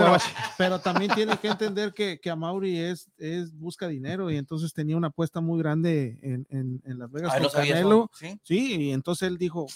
[0.57, 4.73] pero, también tiene que entender que, que a Mauri es, es busca dinero y entonces
[4.73, 8.11] tenía una apuesta muy grande en, en, en Las Vegas Ay, con Canelo.
[8.19, 8.41] ¿sí?
[8.43, 9.69] Sí, y entonces él dijo,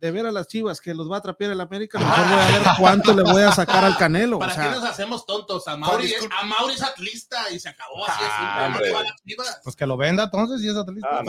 [0.00, 2.46] de ver a las chivas que los va a atrapear el América, mejor voy a
[2.50, 4.38] ver cuánto le voy a sacar al Canelo.
[4.38, 5.68] O ¿Para sea, qué nos hacemos tontos?
[5.68, 8.24] A Mauri, es, a Mauri es atlista y se acabó así.
[8.24, 9.60] Ah, a las Chivas.
[9.62, 11.08] Pues que lo venda entonces y es atleta.
[11.12, 11.22] Ah,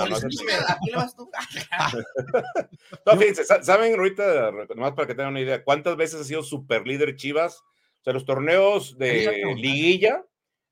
[0.95, 0.95] no,
[3.64, 7.58] ¿saben ahorita, nomás para que tengan una idea, cuántas veces ha sido super líder Chivas?
[7.58, 10.24] O sea, los torneos de liguilla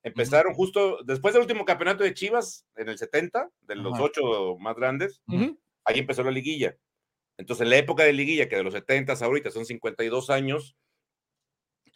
[0.04, 4.04] empezaron justo después del último campeonato de Chivas, en el 70, de los Ajá.
[4.04, 5.22] ocho más grandes,
[5.86, 6.78] ahí empezó la liguilla.
[7.38, 10.76] Entonces, en la época de liguilla, que de los 70 ahorita son 52 años,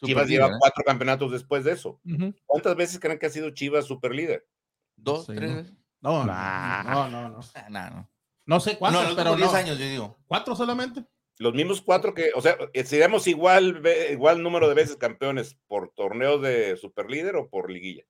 [0.04, 0.52] Chivas lleva ¿eh?
[0.58, 2.00] cuatro campeonatos después de eso.
[2.46, 4.46] ¿Cuántas veces creen que ha sido Chivas super líder?
[4.96, 5.56] Dos, Sí, tres ¿no?
[5.56, 5.74] veces.
[6.00, 6.82] No, Nah.
[6.84, 7.40] no, no, no.
[7.54, 8.10] Ah, no, no.
[8.48, 9.52] No sé cuántos, pero últimos no.
[9.52, 10.16] 10 años, yo digo.
[10.26, 11.04] ¿Cuatro solamente?
[11.36, 15.92] Los mismos cuatro que, o sea, eh, seríamos igual, igual número de veces campeones por
[15.92, 18.04] torneo de superlíder o por liguilla.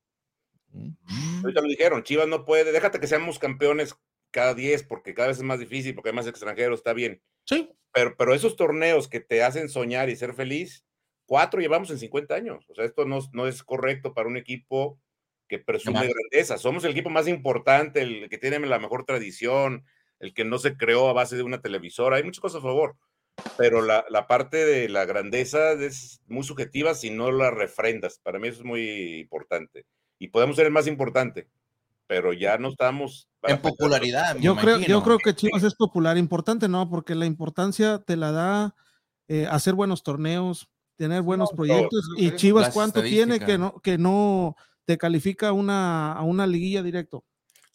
[1.43, 3.97] Ahorita lo dijeron, Chivas no puede, déjate que seamos campeones
[4.31, 7.21] cada 10 porque cada vez es más difícil, porque hay más extranjeros, está bien.
[7.45, 7.73] Sí.
[7.93, 10.85] Pero, pero esos torneos que te hacen soñar y ser feliz,
[11.27, 12.65] cuatro llevamos en 50 años.
[12.71, 15.01] O sea, esto no, no es correcto para un equipo
[15.49, 16.59] que presume grandeza.
[16.59, 19.85] Somos el equipo más importante, el que tiene la mejor tradición,
[20.21, 22.17] el que no se creó a base de una televisora.
[22.17, 22.97] Hay muchas cosas a favor.
[23.57, 28.19] Pero la, la parte de la grandeza es muy subjetiva si no la refrendas.
[28.19, 29.87] Para mí eso es muy importante.
[30.19, 31.49] Y podemos ser el más importante,
[32.09, 33.29] pero ya no estamos...
[33.41, 36.91] para En popularidad, Yo creo, yo creo que Chivas es popular, importante, ¿no?
[36.91, 38.75] Porque la importancia te la da
[39.29, 42.11] eh, hacer buenos torneos, tener buenos No, proyectos.
[42.17, 42.33] Y.
[42.33, 47.25] Chivas, ¿cuánto tiene que no, que no te califica a una, a una liguilla directo?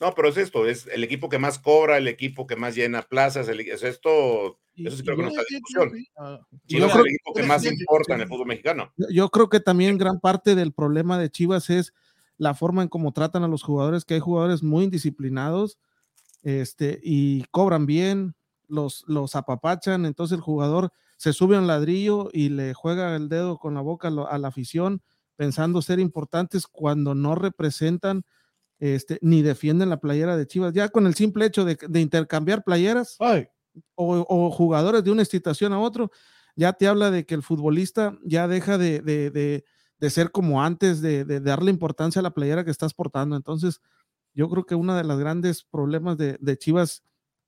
[0.04, 3.04] No, pero es esto, es el equipo que más cobra, el equipo que más llena
[3.04, 5.94] plazas, el- es esto, eso sí creo que no está discusión.
[6.18, 8.92] Ah, Chivas es el equipo que más importa en el fútbol mexicano.
[9.10, 11.94] Yo- creo que también gran parte del problema de Chivas es
[12.38, 15.78] la forma en cómo tratan a los jugadores, que hay jugadores muy indisciplinados
[16.44, 18.36] este, y cobran bien,
[18.68, 23.30] los, los apapachan, entonces el jugador se sube a un ladrillo y le juega el
[23.30, 25.02] dedo con la boca a la afición
[25.38, 28.26] pensando ser importantes cuando no representan
[28.92, 30.74] este, ni defienden la playera de Chivas.
[30.74, 33.48] Ya con el simple hecho de, de intercambiar playeras, Ay,
[33.96, 36.12] o, o jugadores de una institución a otro,
[36.56, 39.64] ya te habla de que el futbolista ya deja de, de- de-
[40.00, 43.38] de ser como antes, de, de darle importancia a la playera que estás portando.
[43.38, 43.80] Entonces,
[44.34, 47.04] yo creo que uno de los grandes problemas de, de Chivas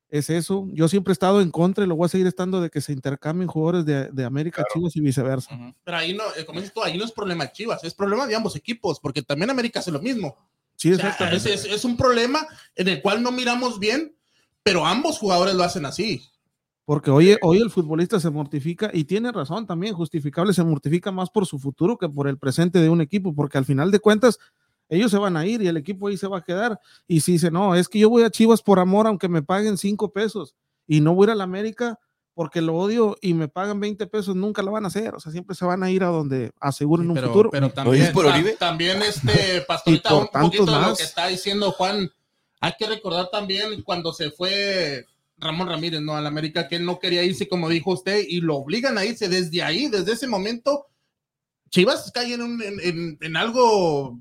[0.07, 0.65] es eso.
[0.71, 2.93] Yo siempre he estado en contra y lo voy a seguir estando de que se
[2.93, 5.53] intercambien jugadores de, de América a Chivas y viceversa.
[5.83, 8.25] Pero ahí no, eh, como dices tú, ahí no es problema de Chivas, es problema
[8.25, 10.37] de ambos equipos, porque también América hace lo mismo.
[10.75, 11.53] Sí, O sea, exactamente.
[11.53, 12.45] es, es- es un problema
[12.75, 14.15] en el cual no miramos bien,
[14.63, 16.21] pero ambos jugadores lo hacen así.
[16.85, 21.29] Porque hoy, hoy el futbolista se mortifica y tiene razón también, justificable, se mortifica más
[21.31, 24.37] por su futuro que por el presente de un equipo, porque al final de cuentas
[24.87, 26.79] ellos se van a ir y el equipo ahí se va a quedar.
[27.07, 29.79] Y si dice, no, es que yo voy a Chivas por amor, aunque me paguen
[29.79, 30.53] cinco pesos,
[30.85, 31.99] y no voy a ir a la América
[32.35, 35.15] porque lo odio y me pagan 20 pesos, nunca lo van a hacer.
[35.15, 37.49] O sea, siempre se van a ir a donde aseguren un pero, futuro.
[37.49, 42.11] Pero también, ta- también este pastorita, un poquito de lo que está diciendo Juan.
[42.61, 45.05] Hay que recordar también cuando se fue
[45.37, 46.15] Ramón Ramírez, ¿no?
[46.15, 49.27] Al América, que él no quería irse, como dijo usted, y lo obligan a irse
[49.29, 50.85] desde ahí, desde ese momento.
[51.69, 54.19] Chivas cae en, un- en, en- en algo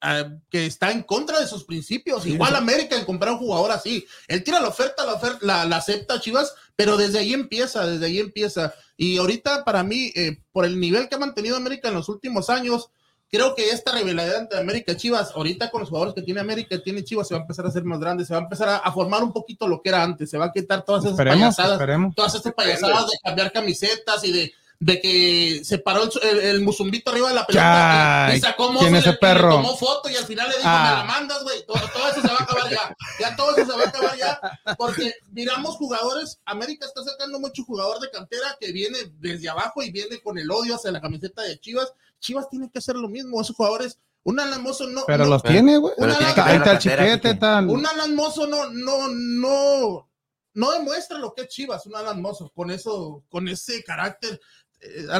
[0.00, 2.22] ah, que está en contra de sus principios.
[2.22, 2.56] Sí, Igual sí.
[2.56, 4.06] América en comprar un jugador así.
[4.26, 8.06] Él tira la oferta, la oferta, la, la acepta Chivas, pero desde ahí empieza, desde
[8.06, 8.74] ahí empieza.
[8.96, 12.50] Y ahorita para mí, eh, por el nivel que ha mantenido América en los últimos
[12.50, 12.90] años,
[13.30, 17.04] creo que esta rivalidad entre América Chivas, ahorita con los jugadores que tiene América tiene
[17.04, 18.92] Chivas, se va a empezar a hacer más grande, se va a empezar a, a
[18.92, 21.72] formar un poquito lo que era antes, se va a quitar todas esas Esperemos, payasadas
[21.72, 22.14] esperemos.
[22.14, 26.60] todas estas payasadas de cambiar camisetas y de, de que se paró el, el, el
[26.60, 29.48] musumbito arriba de la pelota Ay, y sacó ¿quién mozo es y le- ese perro?
[29.48, 30.84] y le tomó foto y al final le dijo, Ah.
[30.90, 31.66] me la mandas, güey.
[31.66, 32.96] Todo, todo eso se va a acabar ya.
[33.18, 34.40] Ya todo eso se va a acabar ya.
[34.76, 39.90] Porque miramos jugadores, América está sacando mucho jugador de cantera que viene desde abajo y
[39.90, 41.92] viene con el odio hacia la camiseta de Chivas.
[42.20, 43.40] Chivas tiene que hacer lo mismo.
[43.40, 45.02] Esos jugadores, un Alan Mozo no.
[45.08, 45.94] Pero no- los tiene, güey.
[45.98, 47.68] Pero tiene que Ahí está el chiquete, tal.
[47.68, 50.08] un Alan Mozo no, no, no,
[50.54, 54.40] no demuestra lo que es Chivas, un Alan Mozo, con eso, con ese carácter,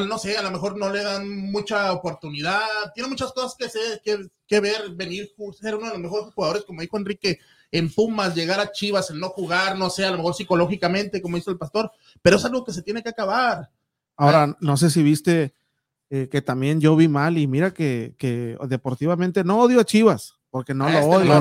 [0.07, 2.61] no sé, a lo mejor no le dan mucha oportunidad,
[2.95, 6.65] tiene muchas cosas que, se, que, que ver, venir, ser uno de los mejores jugadores,
[6.65, 7.39] como dijo Enrique,
[7.71, 11.37] en Pumas, llegar a Chivas, el no jugar, no sé, a lo mejor psicológicamente, como
[11.37, 11.91] hizo el pastor,
[12.23, 13.71] pero es algo que se tiene que acabar.
[14.17, 15.55] Ahora, no sé si viste
[16.11, 20.39] eh, que también yo vi mal y mira que, que deportivamente no odio a Chivas,
[20.51, 21.39] porque no lo odio.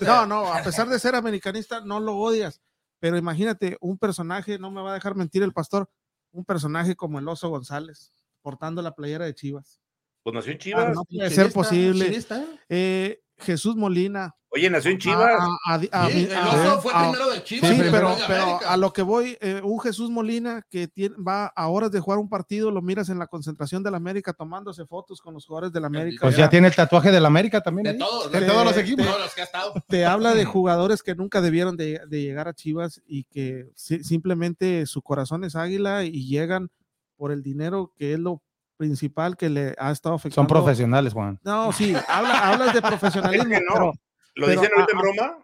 [0.00, 2.60] no, no, a pesar de ser americanista, no lo odias.
[2.98, 5.88] Pero imagínate, un personaje, no me va a dejar mentir el pastor,
[6.32, 8.12] un personaje como el Oso González,
[8.42, 9.80] portando la playera de Chivas.
[10.22, 10.94] Pues nació en Ah, Chivas.
[10.94, 12.22] no puede ser posible.
[12.68, 13.21] ¿eh?
[13.38, 14.34] Eh, Jesús Molina.
[14.54, 15.18] Oye, nació en Chivas.
[15.40, 17.70] a- a- a- a- Sí, el oso fue a- primero de Chivas.
[17.70, 21.68] Sí, pero, de a lo que voy, eh, un Jesús Molina que tiene, va a
[21.68, 25.32] horas de jugar un partido, lo miras en la concentración del América tomándose fotos con
[25.32, 26.26] los jugadores del América.
[26.26, 27.84] Pues ya tiene el tatuaje del América también.
[27.84, 27.98] de ahí.
[27.98, 29.06] todos, de de todos los de- equipos.
[29.06, 29.72] todos los que ha estado.
[29.88, 34.04] te habla de jugadores que nunca debieron de, de llegar a Chivas y que si-
[34.04, 36.68] simplemente su corazón es águila y llegan
[37.16, 38.42] por el dinero que es lo
[38.86, 40.34] principal que le ha estado afectando.
[40.34, 41.38] Son profesionales, Juan.
[41.44, 43.72] No, sí, habla, hablas de profesionalismo, Es que no.
[43.74, 43.92] pero
[44.34, 45.38] Lo pero dicen ahorita en a- broma,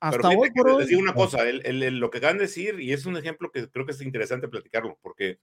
[0.00, 0.78] hasta pero hoy por hoy.
[0.80, 3.16] les digo una cosa, el- el- el- lo que acaban de decir, y es un
[3.16, 5.38] ejemplo que creo que es interesante platicarlo, porque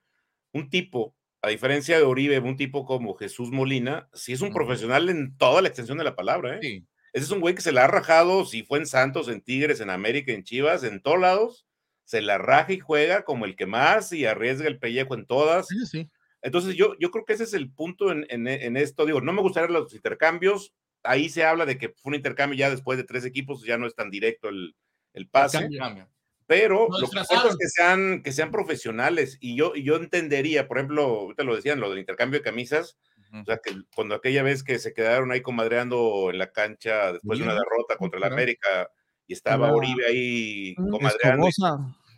[0.52, 4.58] un tipo, a diferencia de Oribe, un tipo como Jesús Molina, sí es un Ujú.
[4.58, 6.60] profesional en toda la extensión de la palabra, ¿eh?
[6.62, 6.86] Sí.
[7.14, 9.80] Ese es un güey que se la ha rajado, si fue en Santos, en Tigres,
[9.80, 11.66] en América, en Chivas, en todos lados,
[12.04, 15.68] se la raja y juega como el que más y arriesga el pellejo en todas.
[15.68, 16.10] Sí, sí.
[16.42, 19.06] Entonces yo, yo creo que ese es el punto en, en- en esto.
[19.06, 20.74] Digo, no me gustaría los intercambios.
[21.04, 23.88] Ahí se habla de que fue un intercambio ya después de tres equipos, ya no
[23.88, 24.76] es tan directo el,
[25.14, 25.60] el pase.
[25.60, 25.80] Cambio.
[25.80, 26.10] Cambia.
[26.46, 27.20] Pero Lo lo que
[27.66, 29.38] es sean, que sean profesionales.
[29.42, 32.98] Y yo, y yo entendería, por ejemplo, ahorita lo decían, lo del intercambio de camisas.
[33.34, 37.40] O sea, que cuando aquella vez que se quedaron ahí comadreando en la cancha después
[37.40, 38.34] de una derrota contra Caray.
[38.34, 38.90] América
[39.28, 41.48] y estaba Oribe ahí comadreando.
[41.50, 41.52] y-.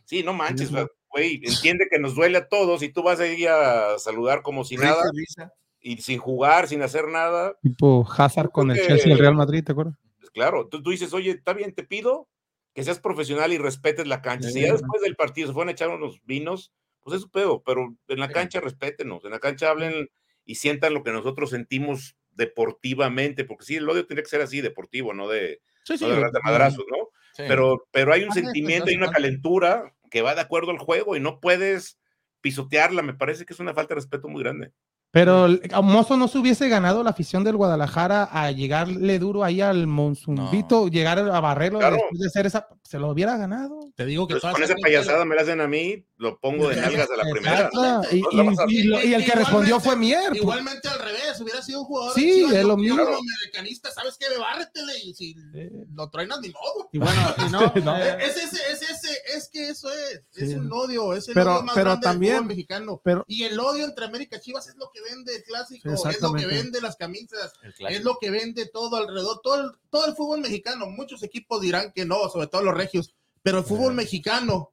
[0.05, 0.88] Sí, no manches, Mismo.
[1.12, 4.78] Güey, entiende que nos duele a todos y tú vas ahí a saludar como si
[4.78, 7.57] nada Risa, y sin jugar, sin hacer nada.
[7.62, 9.95] Tipo Hazard con el Chelsea y el Real Madrid, ¿te acuerdas?
[10.20, 12.28] Pues claro, tú, tú dices, oye, está bien, te pido
[12.74, 14.49] que seas profesional y respetes la cancha.
[14.49, 16.72] Si ya después del partido se fueron a echar unos vinos,
[17.02, 20.10] pues es su pedo, pero en la cancha respétenos, en la cancha hablen
[20.45, 24.61] y sientan lo que nosotros sentimos deportivamente, porque sí, el odio tiene que ser así,
[24.61, 26.06] deportivo, no de, Sí, sí.
[26.06, 27.10] no de a madrazos, ¿no?
[27.34, 27.44] Sí.
[27.48, 30.72] Pero, pero hay un Ah, eso sentimiento es y una calentura que va de acuerdo
[30.72, 31.99] al juego y no puedes
[32.41, 33.02] pisotearla.
[33.02, 34.72] Me parece que es una falta de respeto muy grande.
[35.11, 39.44] Pero el- a Mozo no se hubiese ganado la afición del Guadalajara a llegarle duro
[39.44, 41.95] ahí al Monzumbito, llegar a barrerlo Claro.
[41.95, 43.80] después de hacer esa, se lo hubiera ganado.
[43.95, 46.76] Te digo que Pues con esa payasada me la hacen a mí, lo pongo de
[46.76, 47.69] nalgas a la primera.
[47.73, 50.30] Exacto, Y, No, no pasa y- y lo- y el que respondió fue Mier.
[50.30, 50.41] pues.
[50.41, 52.14] Igualmente al revés, hubiera sido un jugador.
[52.14, 53.03] Sí, es lo yo mismo.
[53.03, 54.26] como americanista, ¿sabes qué?
[54.40, 55.36] Bárretele y si
[55.94, 56.90] lo truenas, ni modo.
[56.91, 57.11] Y bueno,
[57.49, 57.98] y no, No.
[57.98, 61.64] Es, ese, es, ese, es que eso es, es un odio, es el Pero- odio
[61.64, 63.02] más pero grande también- mexicano.
[63.03, 66.09] pero- y el odio entre América y Chivas es lo que vende el clásico, Sí,
[66.09, 67.53] es lo que vende las camisas,
[67.89, 70.88] es lo que vende todo alrededor, todo el, todo el fútbol mexicano.
[70.88, 74.71] Muchos equipos dirán que no, sobre todo los regios, pero el fútbol mexicano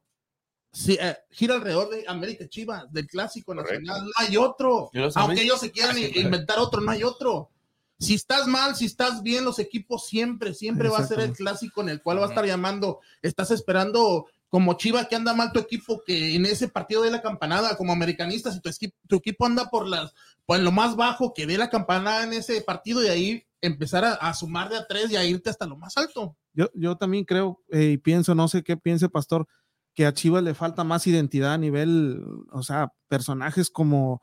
[0.73, 3.81] sí, eh, gira alrededor de América Chivas, del clásico Correcto.
[3.81, 4.05] nacional.
[4.07, 4.90] No hay otro.
[5.15, 7.51] Aunque ellos se quieran i- inventar otro, no hay otro.
[7.98, 11.81] Si estás mal, si estás bien, los equipos siempre, siempre va a ser el clásico
[11.81, 13.01] en el cual va a estar llamando.
[13.23, 14.27] Estás esperando
[14.57, 17.93] como Chiva que anda mal tu equipo, que en ese partido de la campanada, como
[17.93, 18.59] americanista, si
[19.07, 20.15] tu, equipo anda por las,
[20.47, 24.15] por lo más bajo, que dé la campanada en ese partido y ahí empezar a,
[24.15, 26.39] a sumar de a tres y a irte hasta lo más alto.
[26.55, 29.47] Yo, yo también creo eh, y pienso, no sé qué piense Pastor,
[29.93, 34.23] que a Chivas le falta más identidad a nivel, o sea, personajes como,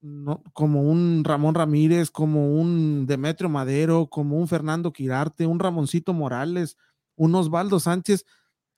[0.00, 6.12] no, como un Ramón Ramírez, como un Demetrio Madero, como un Fernando Quirarte, un Ramoncito
[6.12, 6.76] Morales,
[7.16, 8.24] un Osvaldo Sánchez,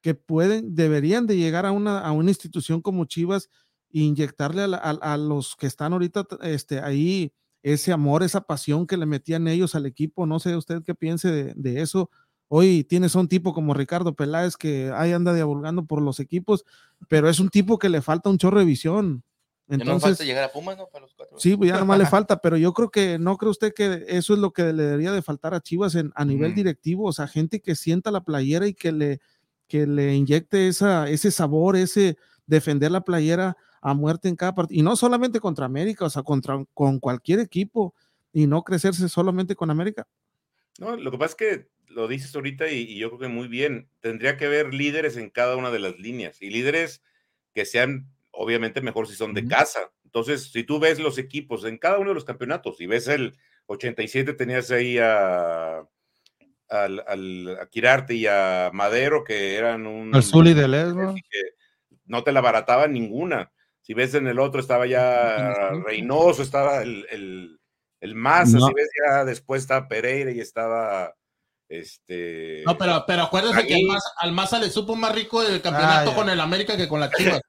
[0.03, 3.49] que pueden, deberían de llegar a una, a una institución como Chivas
[3.91, 8.41] e inyectarle a, la- a- a los que están ahorita este, ahí ese amor, esa
[8.43, 10.27] pasión que le metían ellos al equipo.
[10.27, 12.11] No sé usted qué piense de, de eso.
[12.49, 16.65] Hoy tienes a un tipo como Ricardo Peláez que ahí anda divulgando por los equipos,
[17.09, 19.23] pero es un tipo que le falta un chorro de visión.
[19.69, 20.87] Ya no Entonces, falta llegar a Pumas, ¿no?
[20.89, 21.39] Para los cuatro.
[21.39, 24.35] Sí, pues ya nomás le falta, pero yo creo que no cree usted que eso
[24.35, 26.55] es lo que le debería de faltar a Chivas en, a nivel Mm.
[26.57, 29.21] directivo, o sea, gente que sienta la playera y que le,
[29.73, 34.79] que le inyecte esa, ese sabor, ese defender la playera a muerte en cada partido,
[34.79, 37.95] y no solamente contra América, o sea, contra con cualquier equipo,
[38.35, 40.07] y no crecerse solamente con América.
[40.79, 43.49] No, lo que pasa es que lo dices ahorita y, y yo creo que muy
[43.49, 43.89] bien.
[44.01, 47.03] Tendría que haber líderes en cada una de las líneas y líderes
[47.55, 49.49] que sean, obviamente, mejor si son de Ujú.
[49.49, 49.91] casa.
[50.05, 53.39] Entonces, si tú ves los equipos en cada uno de los campeonatos y ves el
[53.69, 55.89] 87, tenías ahí a,
[56.73, 60.13] al, al- a Quirarte y a Madero, que eran un.
[60.23, 60.67] Zuli de
[61.31, 61.41] que
[62.07, 63.53] no te la barataba ninguna.
[63.81, 67.59] Si ves en el otro, estaba ya Reynoso, estaba el, el,
[68.01, 68.67] el Maza, No.
[68.69, 71.15] si ves ya después estaba Pereira y estaba
[71.69, 72.63] este.
[72.67, 76.11] No, pero, pero acuérdate que al Maza, al Maza le supo más rico el campeonato
[76.11, 76.15] Ah, ya.
[76.15, 77.41] con el América que con la Chivas.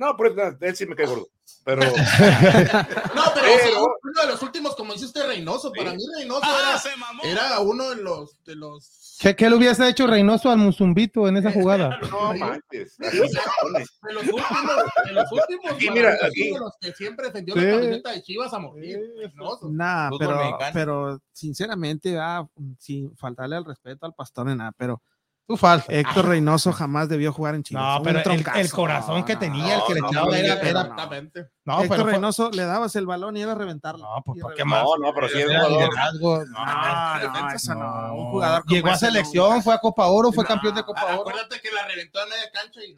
[0.00, 1.28] No, pero no, él sí me cae gordo.
[1.62, 5.90] Pero No, pero, o sea, Pero- uno de los últimos, como dice usted, Reynoso, para
[5.90, 5.96] Sí.
[5.98, 6.40] mí Reynoso
[7.22, 11.28] era, era uno de los, de los, ¿Qué, qué le hubiese hecho Reynoso al Musumbito
[11.28, 11.98] en esa jugada?
[12.10, 12.96] no manches.
[12.96, 16.50] de los últimos, de los últimos, Aquí, mira, aquí.
[16.52, 17.60] de los que siempre defendió Sí.
[17.60, 18.98] la camiseta de Chivas a morir.
[19.18, 19.68] Reynoso.
[19.70, 22.46] Nah, Fútbol pero, pero sinceramente, ah,
[22.78, 25.02] sin faltarle al respeto al pastor nada, pero
[25.50, 25.92] Tú falta.
[25.92, 27.82] Héctor Reynoso jamás debió jugar en Chivas.
[27.98, 28.58] No, pero el, troncazo.
[28.60, 30.54] el corazón que No, tenía, el que le no, echaba no, era.
[30.54, 31.46] Exactamente.
[31.64, 34.04] No, Héctor pero Reynoso le dabas el balón y era reventarlo.
[34.04, 34.84] No, pues ¿por qué más?
[34.84, 35.88] No, no, pero sí es Era jugador.
[35.88, 36.44] liderazgo.
[36.44, 38.14] No, no, eso no.
[38.14, 40.48] Un jugador Llegó a selección, fue a Copa Oro, fue No.
[40.50, 41.20] campeón de Copa Oro.
[41.22, 42.96] Acuérdate que la reventó a media cancha y.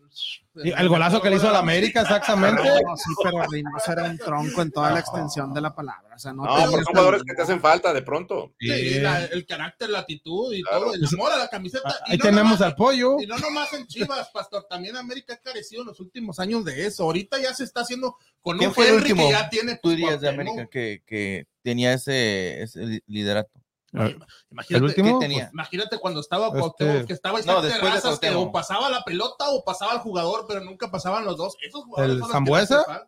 [0.55, 2.63] Y el golazo que le hizo a la América, exactamente.
[2.63, 6.15] No, sí, pero Reynoso era un tronco en toda la extensión de la palabra.
[6.15, 8.53] O sea, no, No, son jugadores que te hacen falta de pronto.
[8.61, 10.81] Sí, la- el carácter, la actitud y Claro.
[10.87, 11.89] todo, el amor a la camiseta.
[12.07, 13.17] Y Ahí no tenemos nomás- al pollo.
[13.21, 16.87] Y no nomás en Chivas, Pastor, también América ha carecido en los últimos años de
[16.87, 17.05] eso.
[17.05, 19.27] Ahorita ya se está haciendo con ¿Quién un fue el Henry último?
[19.29, 19.75] que ya tiene.
[19.77, 20.29] Tú pues, dirías de.
[20.29, 23.62] América que, que tenía ese, ese li- liderato.
[23.93, 25.51] Imagínate, El último, ¿Qué tenía?
[25.53, 29.51] Imagínate cuando estaba Este- que estaba No, después de terrazas que o pasaba la pelota
[29.51, 31.57] o pasaba el jugador, pero nunca pasaban los dos.
[31.61, 33.07] Esos jugadores ¿El son los que Zambuesa?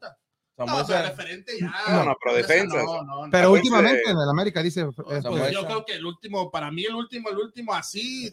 [0.56, 1.72] No, Zambuesa- pero referente ya.
[1.88, 2.84] No, no, pero defensas.
[2.84, 3.30] No, no, no.
[3.32, 4.86] Pero Pues, últimamente en el América dice.
[4.86, 5.50] Pues, eh, Zambuesa.
[5.50, 8.32] yo creo que el último, para mí el último, el último así,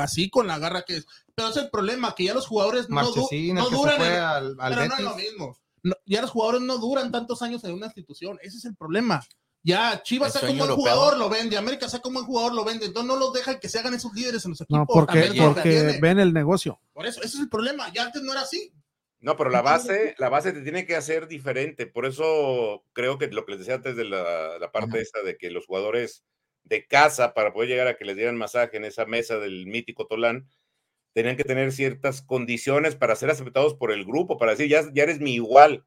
[0.00, 1.06] así con la garra que es.
[1.34, 4.02] Pero es el problema, que ya los jugadores no, no duran.
[4.02, 5.56] en- al, al pero no es lo mismo.
[5.82, 8.38] No, ya los jugadores no duran tantos años en una institución.
[8.42, 9.22] Ese es el problema.
[9.66, 10.94] Ya Chivas saca un buen europeo.
[10.94, 11.56] jugador, lo vende.
[11.56, 12.86] América saca un buen jugador, lo vende.
[12.86, 14.78] Entonces no los dejan que se hagan esos líderes en los equipos.
[14.78, 16.80] No, porque, ven el negocio.
[16.92, 17.92] Por eso, ese es el problema.
[17.92, 18.72] Ya antes no era así.
[19.18, 21.88] No, pero la base, la base te tiene que hacer diferente.
[21.88, 25.00] Por eso creo que lo que les decía antes de la, la parte Ajá.
[25.00, 26.24] esta de que los jugadores
[26.62, 30.06] de casa, para poder llegar a que les dieran masaje en esa mesa del mítico
[30.06, 30.48] Tolán,
[31.12, 35.02] tenían que tener ciertas condiciones para ser aceptados por el grupo, para decir, ya, ya
[35.02, 35.84] eres mi igual.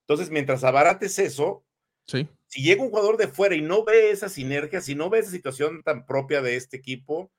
[0.00, 1.64] Entonces, mientras abarates eso,
[2.10, 2.28] Sí.
[2.48, 5.30] si llega un jugador de fuera y no ve esa sinergia, si no ve esa
[5.30, 7.30] situación tan propia de este equipo,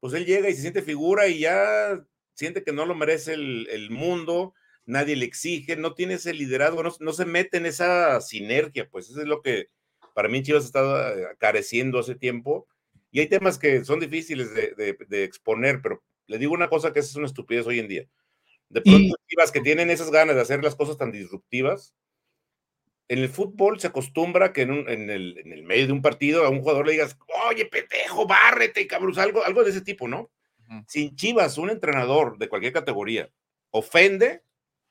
[0.00, 2.02] pues él llega y se siente figura y ya
[2.34, 4.54] siente que no lo merece el, el mundo,
[4.86, 9.08] nadie le exige, no tiene ese liderazgo, no, no se mete en esa sinergia, pues
[9.10, 9.68] eso es lo que
[10.14, 12.66] para mí Chivas ha estado eh, careciendo hace tiempo.
[13.10, 16.92] Y hay temas que son difíciles de, de- de exponer, pero le digo una cosa
[16.92, 18.06] que es una estupidez hoy en día.
[18.68, 21.94] De Y- pronto, Chivas que tienen esas ganas de hacer las cosas tan disruptivas,
[23.08, 26.02] en el fútbol se acostumbra que en, un- en el, en el medio de un
[26.02, 27.16] partido a un jugador le digas,
[27.50, 30.30] oye, pendejo, bárrete, cabrón, algo, algo de ese tipo, ¿no?
[30.68, 30.84] Ujú.
[30.88, 33.28] Si en Chivas un entrenador de cualquier categoría
[33.70, 34.42] ofende,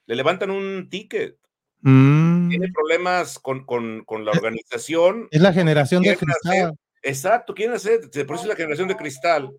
[0.06, 1.38] le levantan un ticket.
[1.81, 2.49] Mm.
[2.49, 5.27] Tiene problemas con, con- con la organización.
[5.31, 6.73] Es la generación de cristal.
[7.02, 9.49] Exacto, quieren hacer, por eso es la generación de cristal,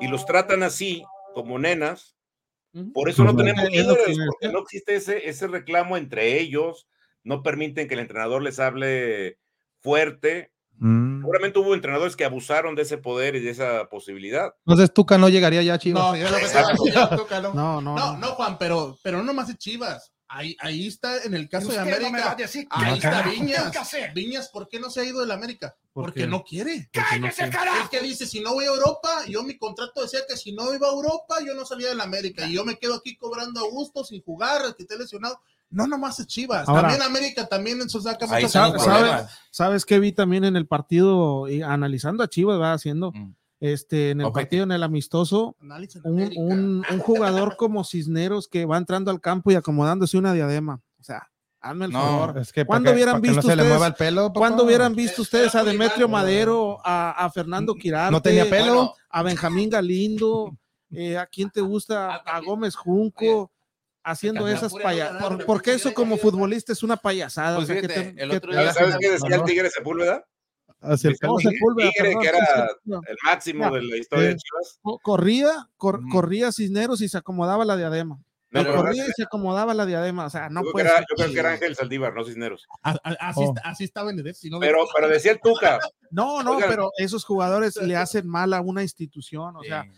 [0.00, 1.04] y los tratan así,
[1.34, 2.16] como nenas.
[2.94, 3.38] Por eso no Ujú.
[3.38, 4.52] tenemos líderes, porque decía.
[4.52, 6.88] no existe ese, ese reclamo entre ellos,
[7.24, 9.38] no permiten que el entrenador les hable
[9.80, 10.52] fuerte.
[10.78, 11.20] Mm.
[11.20, 14.54] Seguramente hubo entrenadores que abusaron de ese poder y de esa posibilidad.
[14.66, 16.02] Entonces Tuca no llegaría ya a Chivas.
[16.02, 17.52] No, lo que decir, Tuca, no.
[17.54, 18.18] No, no, No, no.
[18.18, 20.12] no, Juan, pero, pero no nomás de Chivas.
[20.32, 22.36] Ahí, ahí está en el caso de no América.
[22.70, 23.72] ahí está Viñas.
[24.14, 25.74] Viñas, ¿por qué no se ha ido de la América?
[25.92, 26.26] ¿Por Porque qué?
[26.28, 26.88] no quiere.
[26.92, 27.90] ¡Cállese, Es carajo!
[27.90, 30.86] que dice, si no voy a Europa, yo mi contrato decía que si no iba
[30.86, 32.46] a Europa, yo no salía de la América.
[32.46, 35.40] Y yo me quedo aquí cobrando a gusto, sin jugar, que esté lesionado.
[35.70, 36.68] No nomás es Chivas.
[36.68, 39.38] Ahora- también América también eso saca Ahí muchas están los ¿Sabe- problemas.
[39.50, 43.34] ¿Sabes qué vi también en el partido, y analizando a Chivas, va haciendo, Mm.
[43.60, 46.40] este, en el partido, en el amistoso, en un, América.
[46.40, 50.80] un- un jugador como Cisneros que va entrando al campo y acomodándose una diadema.
[50.98, 51.28] O sea,
[51.60, 52.38] hazme el No, favor.
[52.38, 54.32] Es que ¿Cuándo para que- hubieran visto no se le ustedes- mueva el pelo?
[54.32, 58.64] ¿Cuándo hubieran visto ustedes a Demetrio Madero, a, a Fernando Quirarte, No tenía pelo.
[58.74, 60.56] Bueno, a Benjamín Galindo,
[60.90, 63.52] eh, a quién te gusta, a Gómez Junco,
[64.02, 65.30] haciendo esas payasadas.
[65.30, 67.56] no, porque no, eso como futbolista es una payasada.
[67.56, 69.44] Pues o sea, que fíjate, te- el otro día- ¿Sabes qué decía el.
[69.44, 70.24] Tigre Sepúlveda?
[70.82, 73.72] Hacia el Sepúlveda, Tigre, perdón, que era el máximo No.
[73.74, 74.38] de la historia de Sí.
[74.38, 74.78] Chivas.
[74.82, 76.08] Co- corría, cor- Ujú.
[76.08, 78.18] corría Cisneros y se acomodaba la diadema.
[78.52, 80.24] No, corría y se acomodaba la diadema.
[80.26, 81.50] O sea, no yo, creo puede que era, ser yo creo que era.
[81.52, 82.66] Ángel Saldívar, no Cisneros.
[82.82, 83.54] A- a- Así, Oh.
[83.54, 84.50] está, así está Benedetti.
[84.50, 84.58] ¿no?
[84.58, 85.78] Pero, pero decía el Tuca,
[86.10, 86.68] No, no, Oigan.
[86.68, 89.54] pero esos jugadores le hacen mal a una institución.
[89.56, 89.90] O sea, sí.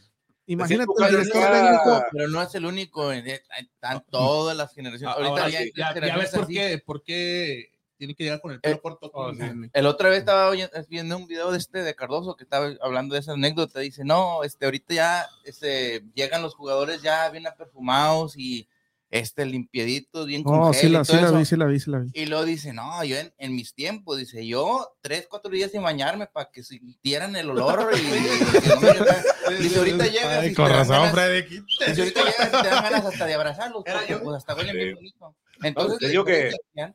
[0.47, 2.05] Imagínate el director técnico.
[2.13, 5.15] Pero no es el único, eh, eh, están todas las generaciones.
[5.17, 6.55] Ahorita Ahora ya, sí, ya, ya ves por así.
[6.55, 9.11] qué, por qué tiene que llegar con el pelo Eh, corto.
[9.15, 9.41] oh, sí.
[9.73, 10.53] El otra vez estaba
[10.89, 13.79] viendo un video de este de Cardoso que estaba hablando de esa anécdota.
[13.81, 18.69] Dice, no, este, ahorita ya este, llegan los jugadores ya bien perfumados y
[19.13, 21.39] este, limpieditos, bien con Oh, sí y la, todo sí la eso".
[21.39, 22.11] vi, sí la vi, sí la vi.
[22.15, 25.83] Y luego dice, no, yo en, en mis tiempos, dice, yo tres, cuatro días sin
[25.83, 28.03] bañarme para que sintieran el olor y,
[28.69, 31.61] no me- dice, ahorita llegas Ay, y con te dan razón, ganas- Freddy.
[31.61, 34.79] dice, ahorita llegas y te dan ganas hasta de abrazarlos, porque, pues hasta huelen Sí.
[34.83, 35.37] bien bonito.
[35.63, 36.51] Entonces, te digo que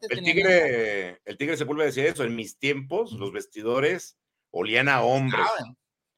[0.10, 2.24] el Tigre, el Tigre Sepúlveda decía eso.
[2.26, 4.18] En mis tiempos, los vestidores
[4.52, 5.46] olían a hombres,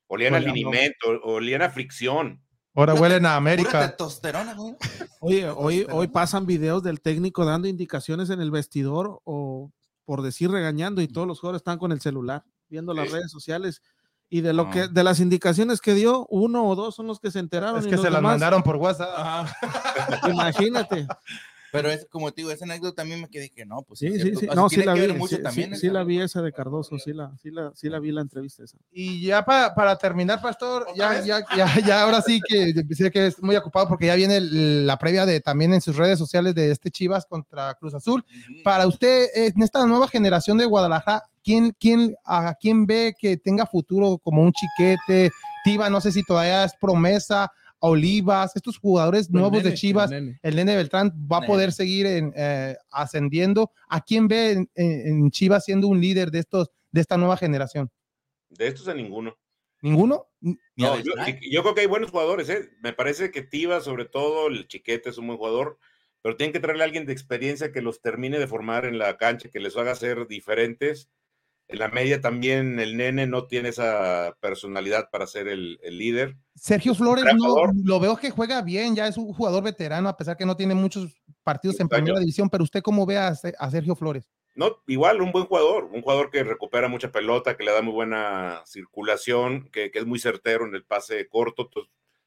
[0.08, 2.42] Olían a linimento, olían a fricción.
[2.80, 3.88] Ahora huelen a América.
[3.88, 4.74] testosterona, güey.
[5.20, 9.70] Oye, hoy, hoy pasan videos del técnico dando indicaciones en el vestidor o
[10.06, 13.82] por decir regañando y todos los jugadores están con el celular viendo las redes sociales
[14.30, 17.32] y de lo que de las indicaciones que dio uno o dos son los que
[17.32, 19.50] se enteraron Es y que los se las demás, mandaron por WhatsApp.
[20.30, 21.06] imagínate
[21.72, 24.36] Pero es como te digo, esa anécdota también me quedé que no, pues sí sí
[24.36, 24.48] sí.
[24.56, 27.14] No sí la vi sí, también sí, esa- sí la vi esa de Cardoso sí
[27.14, 28.78] la sí la sí la vi la entrevista esa.
[28.92, 33.12] Y ya para, para terminar, Pastor, ¿Otra ya, ya, ya, ya ahora sí que sé
[33.12, 36.18] que es muy ocupado porque ya viene el- la previa de también en sus redes
[36.18, 38.26] sociales de este Chivas contra Cruz Azul.
[38.64, 43.38] Para usted, eh, en esta nueva generación de Guadalajara, ¿quién, quién, ¿a quién ve que
[43.38, 45.32] tenga futuro como un chiquete?
[45.64, 50.76] Tiva, no sé si todavía es promesa, Olivas, estos jugadores nuevos de Chivas, el nene
[50.76, 51.48] Beltrán va a Nene.
[51.54, 53.72] poder seguir en, eh, ascendiendo.
[53.88, 57.90] ¿A quién ve en, Chivas siendo un líder de, estos, de esta nueva generación?
[58.50, 59.38] De estos a ninguno.
[59.82, 60.28] ¿Ninguno?
[60.42, 62.70] Ni No, yo creo que hay buenos jugadores, ¿eh?
[62.82, 65.80] Me parece que Tiva, sobre todo, el Chiquete es un buen jugador,
[66.22, 69.18] pero tienen que traerle a alguien de experiencia que los termine de formar en la
[69.18, 71.10] cancha, que les haga ser diferentes.
[71.70, 76.36] En la media también el nene no tiene esa personalidad para ser el, el líder.
[76.56, 80.36] Sergio Flores no, lo veo que juega bien, ya es un jugador veterano, a pesar
[80.36, 83.70] que no tiene muchos partidos en primera división, pero usted cómo ve a, Se- a
[83.70, 84.28] Sergio Flores?
[84.56, 87.94] No, igual, un buen jugador, un jugador que recupera mucha pelota, que le da muy
[87.94, 91.70] buena circulación, que, que es muy certero en el pase corto,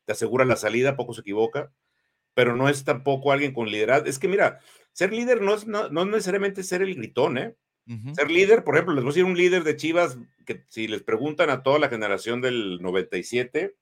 [0.05, 1.73] te asegura la salida, poco se equivoca,
[2.33, 4.07] pero no es tampoco alguien con liderazgo.
[4.09, 4.61] Es que mira,
[4.93, 7.57] ser líder no es no, no necesariamente ser el gritón, ¿eh?
[8.15, 11.03] Ser líder, por ejemplo, les voy a decir un líder de Chivas que si les
[11.03, 13.75] preguntan a toda la generación del 97,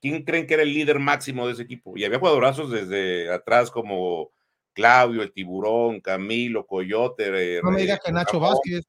[0.00, 1.96] ¿quién creen que era el líder máximo de ese equipo?
[1.96, 4.30] Y había jugadorazos desde atrás como
[4.72, 7.56] Claudio, el Tiburón, Camilo, Coyote.
[7.56, 8.50] eh, No me eh, diga que Nacho Ramón.
[8.54, 8.84] Vázquez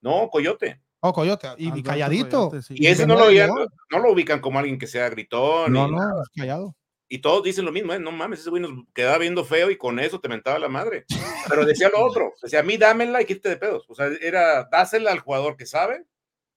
[0.00, 0.80] No, Coyote.
[1.00, 2.48] o Coyote, y Alberto calladito.
[2.50, 2.74] Coyote, sí.
[2.78, 3.68] Y ese no lo, ubican, León.
[3.90, 5.72] no lo ubican como alguien que sea gritón.
[5.72, 6.74] No, y, no, es callado.
[7.08, 7.98] Y todos dicen lo mismo, ¿eh?
[8.00, 11.04] no mames, ese güey nos quedaba viendo feo y con eso te mentaba la madre.
[11.54, 13.84] Pero decía lo otro, decía, a mí dámela y quítate de pedos.
[13.88, 16.04] O sea, era dásela al jugador que sabe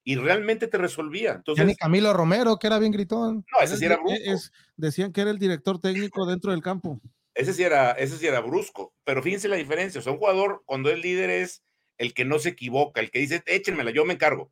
[0.03, 1.31] y realmente te resolvía.
[1.31, 3.45] Ya Entonces, ni Camilo Romero, que era bien gritón.
[3.51, 4.15] no, ese sí era brusco.
[4.23, 6.99] es- decían que era el director técnico dentro del campo
[7.35, 8.93] Ese sí era, ese sí era brusco.
[9.03, 9.99] Pero fíjense la diferencia.
[9.99, 11.63] O sea, un jugador cuando es líder es
[11.99, 14.51] el que no se equivoca, el que dice, échenmela, yo me encargo.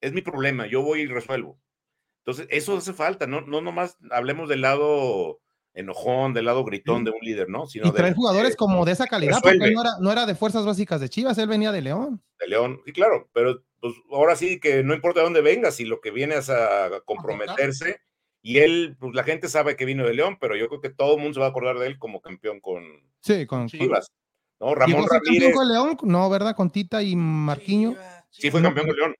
[0.00, 1.58] Es mi problema, yo voy y resuelvo.
[2.26, 5.40] Entonces, eso hace falta, no, no nomás hablemos del lado
[5.74, 7.66] enojón, del lado gritón de un líder, ¿no?
[7.66, 10.24] Sino Y traer jugadores de- como de esa calidad, porque él no era, no era
[10.24, 12.22] de fuerzas básicas de Chivas, él venía de León.
[12.38, 12.80] de León.
[12.86, 16.10] Sí, claro, pero pues ahora sí que no importa de dónde vengas, si lo que
[16.12, 18.00] viene es a comprometerse.
[18.40, 21.14] Y él, pues la gente sabe que vino de León, pero yo creo que todo
[21.16, 22.82] el mundo se va a acordar de él como campeón con
[23.20, 23.66] Sí, con.
[23.68, 24.10] Chivas.
[24.60, 24.68] ¿no?
[24.68, 25.54] ¿Llegó Ramón Ramírez.
[25.54, 26.54] con León, no, ¿verdad?
[26.54, 27.92] Con Tita y Marquiño.
[27.92, 29.14] Chivas, Sí, fue campeón con León.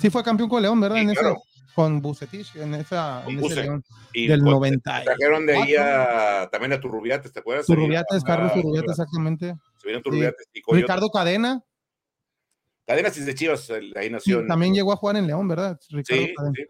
[0.00, 0.96] Sí, fue campeón con León, ¿verdad?
[0.96, 1.42] Sí, en ese, claro.
[1.74, 3.62] con Bucetich, en, esa, Con en ese.
[3.62, 3.84] León.
[4.12, 7.66] Y Del pues, 90 y Trajeron de ahí a, también a Turrubiates, ¿te acuerdas?
[7.66, 9.54] Turrubiates, Carlos Turrubiates, exactamente.
[9.78, 10.82] Subieron Turrubiates y Coyote.
[10.82, 11.60] Ricardo Cadena,
[12.86, 14.46] Cadenas es de Chivas, ahí sí, nació.
[14.46, 15.78] también llegó a jugar en León, ¿verdad?
[15.90, 16.54] Ricardo Sí, Cadena.
[16.56, 16.62] sí.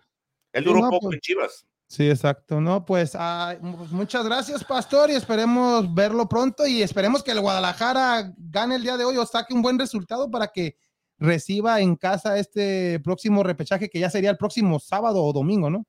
[0.53, 1.15] Él Sí, duró no, poco pues.
[1.15, 1.67] en Chivas.
[1.89, 2.59] Sí, exacto.
[2.61, 3.13] No, pues,
[3.61, 8.83] pues, muchas gracias, Pastor, y esperemos verlo pronto y esperemos que el Guadalajara gane el
[8.83, 10.77] día de hoy o saque un buen resultado para que
[11.23, 15.87] reciba en casa este próximo repechaje que ya sería el próximo sábado o domingo, ¿no?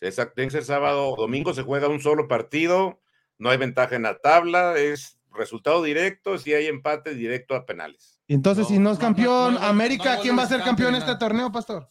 [0.00, 3.00] Exacto, tiene que ser sábado o domingo, se juega un solo partido,
[3.38, 8.20] no hay ventaja en la tabla, es resultado directo, si hay empate, directo a penales.
[8.28, 10.94] Entonces, No, si no es campeón no, no, América, no ¿quién va a ser campeón
[10.94, 11.88] en este torneo, Pastor?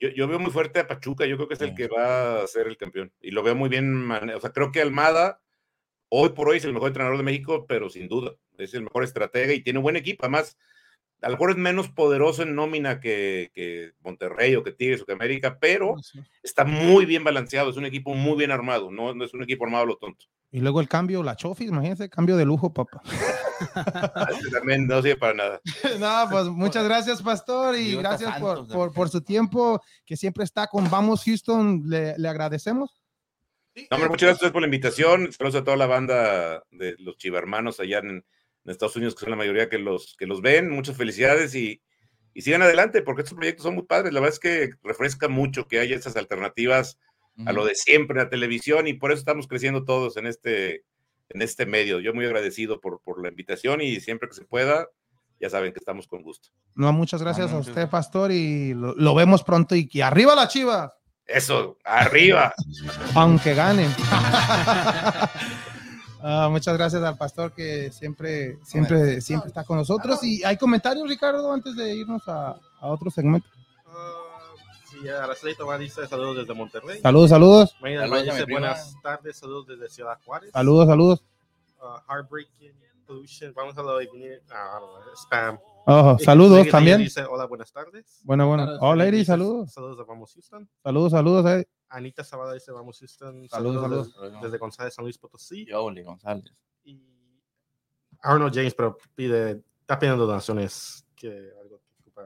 [0.00, 2.46] Yo, yo veo muy fuerte a Pachuca, yo creo que es el que va a
[2.46, 3.12] ser el campeón.
[3.20, 5.40] Y lo veo muy bien, o sea, creo que Almada
[6.08, 9.04] hoy por hoy es el mejor entrenador de México, pero sin duda, es el mejor
[9.04, 10.24] estratega y tiene un buen equipo.
[10.24, 10.56] Además,
[11.22, 15.06] a lo mejor es menos poderoso en nómina que, que Monterrey o que Tigres o
[15.06, 15.96] que América, pero
[16.42, 19.64] está muy bien balanceado, es un equipo muy bien armado, no, no es un equipo
[19.64, 20.26] armado a lo tonto.
[20.50, 23.02] Y luego el cambio, la Chofis, imagínense, cambio de lujo, papá.
[24.30, 25.60] Este también no sirve para nada.
[25.98, 30.44] No, pues muchas gracias, Pastor, y gracias por, Santos, por, por su tiempo que siempre
[30.44, 31.82] está con Vamos Houston.
[31.86, 33.02] Le, le agradecemos.
[33.74, 35.32] Sí, No, hombre, muchas gracias por la invitación.
[35.32, 38.24] Saludos a toda la banda de los chivermanos allá en,
[38.64, 40.70] en Estados Unidos, que son la mayoría que los, que los ven.
[40.70, 41.82] Muchas felicidades y,
[42.32, 44.12] y sigan adelante, porque estos proyectos son muy padres.
[44.12, 46.98] La verdad es que refresca mucho que haya esas alternativas
[47.46, 50.84] a lo de siempre, la televisión, y por eso estamos creciendo todos en este,
[51.30, 51.98] en este medio.
[51.98, 54.86] Yo muy agradecido por, por la invitación y siempre que se pueda,
[55.40, 56.50] ya saben que estamos con gusto.
[56.76, 57.88] No, muchas gracias a usted.
[57.90, 59.74] Pastor, y lo, lo vemos pronto.
[59.74, 60.94] Y que arriba la chiva,
[61.26, 62.54] Eso, arriba.
[63.16, 63.92] aunque ganen.
[66.26, 70.24] Ah, muchas gracias al Pastor que siempre, siempre, siempre está con nosotros.
[70.24, 73.46] Y hay comentarios, Ricardo, antes de irnos a, a otro segmento.
[73.86, 76.98] Ah, Araceli Tomás dice saludos desde Monterrey.
[77.02, 78.60] Saludos, saludos, Mayra Saludos dice prima.
[78.60, 80.50] buenas tardes, saludos desde Ciudad Juárez.
[80.50, 81.24] saludos, saludos.
[81.82, 82.72] Ah, heartbreaking
[83.06, 84.06] Pollution, vamos a lo de
[84.50, 85.58] ah, I don't know, spam.
[85.86, 87.00] Oh, saludos también.
[87.00, 88.20] Dice hola, buenas tardes.
[88.24, 88.64] Bueno, bueno.
[88.64, 89.70] Buenas Oh, lady, saludos.
[89.74, 90.66] Saludos a Vamos Houston.
[90.82, 91.44] Saludos, saludos.
[91.50, 91.68] eh.
[91.88, 93.48] Anita Sabada dice Vamos Houston.
[93.48, 94.32] Saludos, Saludos, saludos.
[94.32, 95.66] Desde, desde González, San Luis Potosí.
[95.66, 96.52] Yo, Oli González.
[96.84, 97.00] Y
[98.22, 101.06] Arnold James, pero pide, está pidiendo donaciones.
[101.14, 102.22] Que algo que ocupa.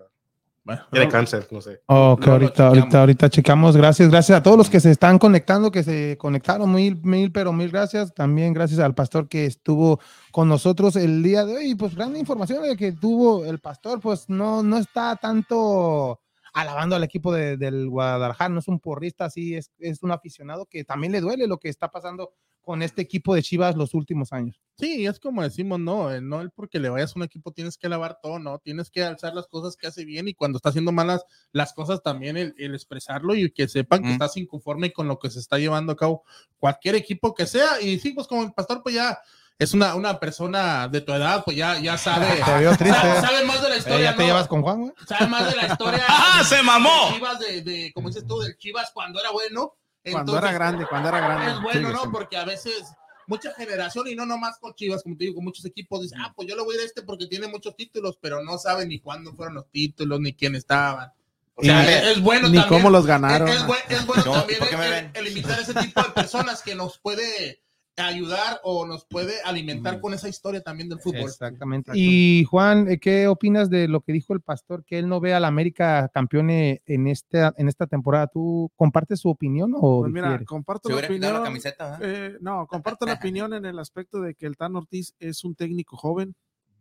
[0.65, 1.83] Bueno, Tiene cáncer, no sé.
[1.87, 2.79] Oh, que Luego lo ahorita, checamos.
[2.79, 3.77] ahorita, ahorita checamos.
[3.77, 6.73] Gracias, gracias a todos los que se están conectando, que se conectaron.
[6.73, 8.15] Mil, mil, pero mil gracias.
[8.15, 11.71] También gracias al pastor que estuvo con nosotros el día de hoy.
[11.71, 16.21] Y pues gran información de que tuvo el pastor, pues no, no está tanto
[16.61, 20.67] alabando al equipo de- del Guadalajara, no es un porrista, así es, es un aficionado
[20.67, 24.31] que también le duele lo que está pasando con este equipo de Chivas los últimos
[24.35, 24.61] años.
[24.77, 27.79] Sí, es como decimos, no, eh, no el porque le vayas a un equipo tienes
[27.79, 30.69] que lavar todo, no, tienes que alzar las cosas que hace bien y cuando está
[30.69, 34.13] haciendo malas las cosas también el, el expresarlo y que sepan que Mm.
[34.13, 36.25] estás inconforme con lo que se está llevando a cabo
[36.59, 39.19] cualquier equipo que sea y sí, pues como el pastor pues ya
[39.59, 42.97] es una, una persona de tu edad, pues ya, ya sabe, Te veo triste.
[42.99, 44.29] sabe, sabe más de la Eh, historia, ¿Ya te ¿no?
[44.29, 44.93] llevas con Juan, güey?
[45.07, 47.09] sabe más de la historia ¡Ah, se mamó!
[47.09, 49.75] de Chivas, de, de, como dices tú, del Chivas cuando era bueno.
[50.11, 51.53] Cuando era Entonces, grande, cuando era grande.
[51.53, 52.03] es bueno, Sí, ¿no?
[52.03, 52.09] sí.
[52.13, 52.85] Porque a veces
[53.27, 56.33] mucha generación y no nomás con Chivas, como te digo, con muchos equipos dicen, ah,
[56.35, 58.89] pues yo le voy a ir a este porque tiene muchos títulos, pero no saben
[58.89, 61.13] ni cuándo fueron los títulos, ni quién estaban.
[61.57, 62.69] O sea, Ni- es, es bueno Ni también.
[62.69, 63.49] cómo los es, ganaron.
[63.49, 65.11] es buen- es bueno No, también ¿por qué me el, ven?
[65.15, 67.61] el invitar a ese tipo de personas que nos puede
[68.07, 71.23] ayudar o nos puede alimentar con esa historia también del fútbol.
[71.23, 71.93] Exactamente.
[71.95, 75.35] Y Juan, eh, ¿qué opinas de lo que dijo el pastor, que él no ve
[75.35, 78.27] al América campeón eh, en esta, en esta temporada?
[78.29, 80.47] ¿Tú compartes su opinión o Pues mira, difieres?
[80.47, 81.43] comparto la opinión.
[81.43, 81.99] camiseta.
[82.03, 85.55] Eh, no, comparto la opinión en el aspecto de que el Tan Ortiz es un
[85.55, 86.35] técnico joven.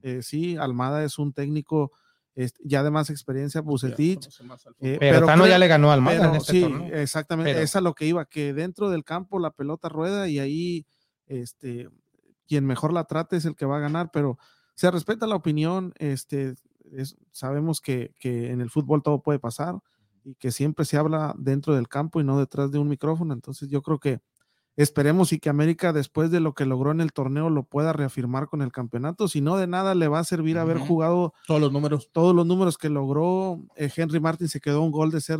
[0.03, 1.91] Eh, sí, Almada es un técnico
[2.63, 4.27] ya de más experiencia, Bucetich.
[4.79, 6.95] Eh, pero Tano creo- ya le ganó al Almada pero en este sí, torneo.
[6.95, 10.37] exactamente, Pero- es a lo que iba, que dentro del campo la pelota rueda y
[10.37, 10.85] ahí
[11.27, 11.89] este,
[12.47, 14.37] quien mejor la trate es el que va a ganar, pero
[14.75, 16.55] se respeta la opinión, este,
[16.91, 19.75] es- sabemos que, que en el fútbol todo puede pasar
[20.23, 23.69] y que siempre se habla dentro del campo y no detrás de un micrófono, entonces
[23.69, 24.21] yo creo que
[24.75, 28.47] esperemos y que América después de lo que logró en el torneo lo pueda reafirmar
[28.47, 31.71] con el campeonato, si no de nada le va a servir haber jugado Todos los
[31.73, 32.09] números.
[32.13, 33.59] todos los números que logró.
[33.75, 35.39] eh, Henry Martin se quedó un gol de ser,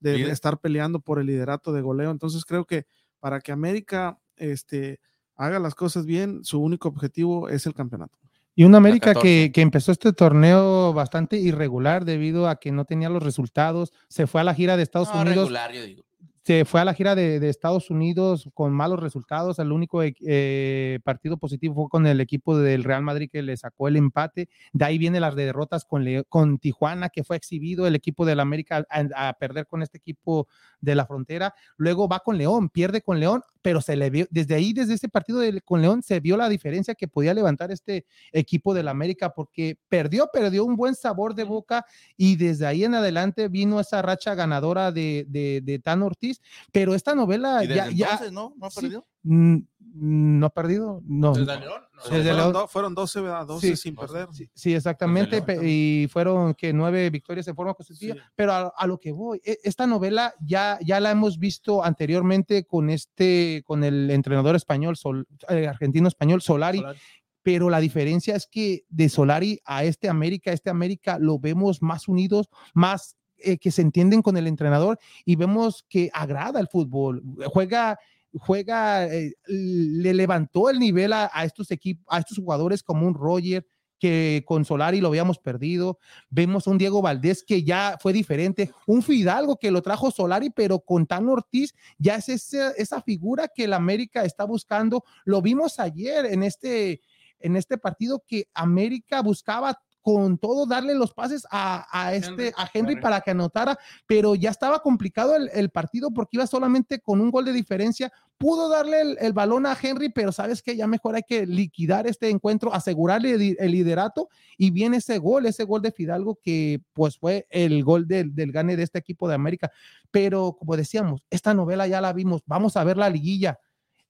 [0.00, 0.30] de Líder.
[0.32, 2.10] estar peleando por el liderato de goleo.
[2.10, 2.86] Entonces creo que
[3.18, 4.98] para que América este,
[5.40, 8.18] haga las cosas bien, su único objetivo es el campeonato.
[8.54, 9.22] Y un América 14.
[9.22, 14.26] que, que empezó este torneo bastante irregular debido a que no tenía los resultados, se
[14.26, 16.04] fue a la gira de Estados No, Unidos, regular, yo digo.
[16.44, 19.58] se fue a la gira de, de Estados Unidos con malos resultados.
[19.60, 23.56] El único eh, eh, partido positivo fue con el equipo del Real Madrid que le
[23.56, 24.48] sacó el empate.
[24.72, 28.84] De ahí vienen las derrotas con, con Tijuana, que fue exhibido el equipo del América
[28.90, 30.48] a, a perder con este equipo
[30.80, 31.54] de la frontera.
[31.76, 35.08] Luego va con León, pierde con León, pero se le vio, desde ahí, desde ese
[35.08, 39.30] partido de- con León, se vio la diferencia que podía levantar este equipo del América,
[39.34, 41.84] porque perdió, perdió un buen sabor de boca
[42.16, 46.40] y desde ahí en adelante vino esa racha ganadora de, de, de Tan Ortiz,
[46.72, 48.54] pero esta novela Y desde ya, ya entonces, ¿no?
[48.56, 48.80] ¿No ha sí.
[49.22, 51.32] No ha perdido, no.
[51.34, 51.82] Desde León.
[51.92, 53.46] no, Desde fueron, do- fueron 12, ¿verdad?
[53.46, 53.76] 12 Sí.
[53.76, 54.28] sin perder.
[54.32, 55.42] Sí, sí, exactamente.
[55.46, 55.64] León.
[55.66, 58.14] Y fueron que nueve victorias en forma consecutiva.
[58.14, 58.20] Sí.
[58.36, 62.64] Pero a, a lo que voy, e- esta novela ya, ya la hemos visto anteriormente
[62.64, 66.78] con este, con el entrenador español, Sol- eh, argentino español, Solari.
[66.78, 66.98] Solari.
[67.42, 72.06] Pero la diferencia es que de Solari a este América, este América lo vemos más
[72.06, 77.22] unidos, más eh, que se entienden con el entrenador y vemos que agrada el fútbol.
[77.46, 77.98] Juega,
[78.38, 83.66] juega, eh, le levantó el nivel a, estos equipos, a estos jugadores como un Roger,
[83.98, 85.98] que con Solari lo habíamos perdido.
[86.30, 90.50] Vemos a un Diego Valdés que ya fue diferente, un Fidalgo que lo trajo Solari,
[90.50, 95.04] pero con Tan Ortiz ya es esa, esa figura que el América está buscando.
[95.24, 97.02] Lo vimos ayer en este,
[97.38, 102.52] en este partido que América buscaba con todo darle los pases a, a este Henry,
[102.56, 107.00] a Henry para que anotara, pero ya estaba complicado el, el partido porque iba solamente
[107.00, 108.12] con un gol de diferencia.
[108.38, 112.06] Pudo darle el, el balón a Henry, pero sabes que ya mejor hay que liquidar
[112.06, 116.80] este encuentro, asegurarle el, el liderato y viene ese gol, ese gol de Fidalgo que
[116.94, 119.70] pues fue el gol del, del gane de este equipo de América.
[120.10, 123.58] Pero como decíamos, esta novela ya la vimos, vamos a ver la liguilla.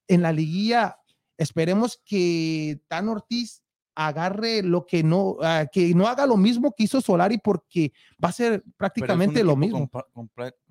[0.07, 0.97] En la liguilla
[1.37, 3.60] esperemos que Tan Ortiz
[3.95, 7.91] agarre lo que no, ah, que no haga lo mismo que hizo Solari porque
[8.23, 9.89] va a ser prácticamente lo mismo.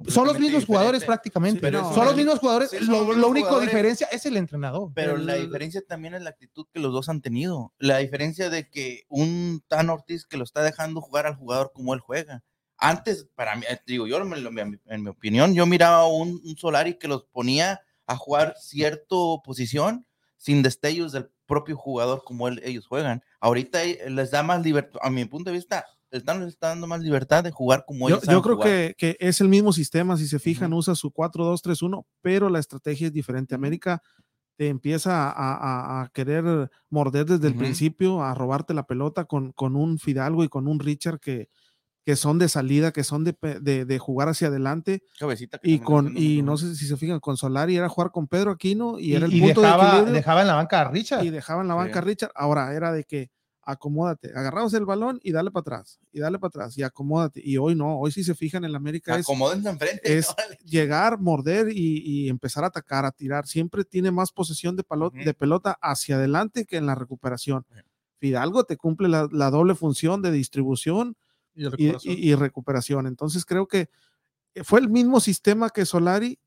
[0.09, 1.31] Son los mismos jugadores diferente.
[1.31, 1.71] prácticamente.
[1.71, 2.71] son los mismos jugadores.
[2.71, 3.71] sí, lo, único jugadores.
[3.71, 4.91] diferencia es el entrenador.
[4.95, 7.73] Pero la diferencia también es la actitud que los dos han tenido.
[7.79, 11.95] La diferencia de que un Tan Ortiz que lo está dejando jugar al jugador como
[11.95, 12.43] él juega.
[12.79, 16.57] Antes, para mí, eh, digo, yo en mi, en mi opinión, yo miraba un, un
[16.57, 20.07] Solari que los ponía a jugar cierta posición
[20.39, 23.21] sin destellos del propio jugador como él- ellos juegan.
[23.41, 26.87] Ahorita eh, les da más libertad, a mi punto de vista, están, les está dando
[26.87, 30.17] más libertad de jugar como Yo, ellos yo creo que, que es el mismo sistema,
[30.17, 33.55] si se fijan, usa su 4-2-3-1, pero la estrategia es diferente.
[33.55, 34.01] América
[34.57, 39.53] te empieza a, a- a querer morder desde el principio, a robarte la pelota con,
[39.53, 41.49] con un Fidalgo y con un Richard que,
[42.05, 45.03] que son de salida, que son de, pe- de- de jugar hacia adelante.
[45.19, 48.27] Cabecita que Y, con, y no sé si se fijan, con Solari era jugar con
[48.27, 50.81] Pedro Aquino y, Y, era el y punto de dejaba, equilibrio dejaba en la banca
[50.81, 51.25] a Richard.
[51.25, 52.07] y dejaban la banca Sí.
[52.07, 52.33] Richard.
[52.35, 53.31] Ahora era de que
[53.63, 57.41] acomódate, agarrabas el balón y dale para atrás, y dale para atrás, y acomódate.
[57.45, 60.01] Y hoy no, hoy si se fijan en la América es Acomódense enfrente.
[60.19, 60.27] es
[60.65, 63.47] llegar, morder y, y empezar a atacar, a tirar.
[63.47, 65.23] Siempre tiene más posesión de, palo- Ujú.
[65.25, 67.65] de pelota hacia adelante que en la recuperación.
[68.19, 71.15] Fidalgo te cumple la, la doble función de distribución
[71.55, 72.15] Y recuperación.
[72.17, 73.07] y- y recuperación.
[73.07, 73.89] Entonces creo que
[74.65, 76.39] fue el mismo sistema que Solari,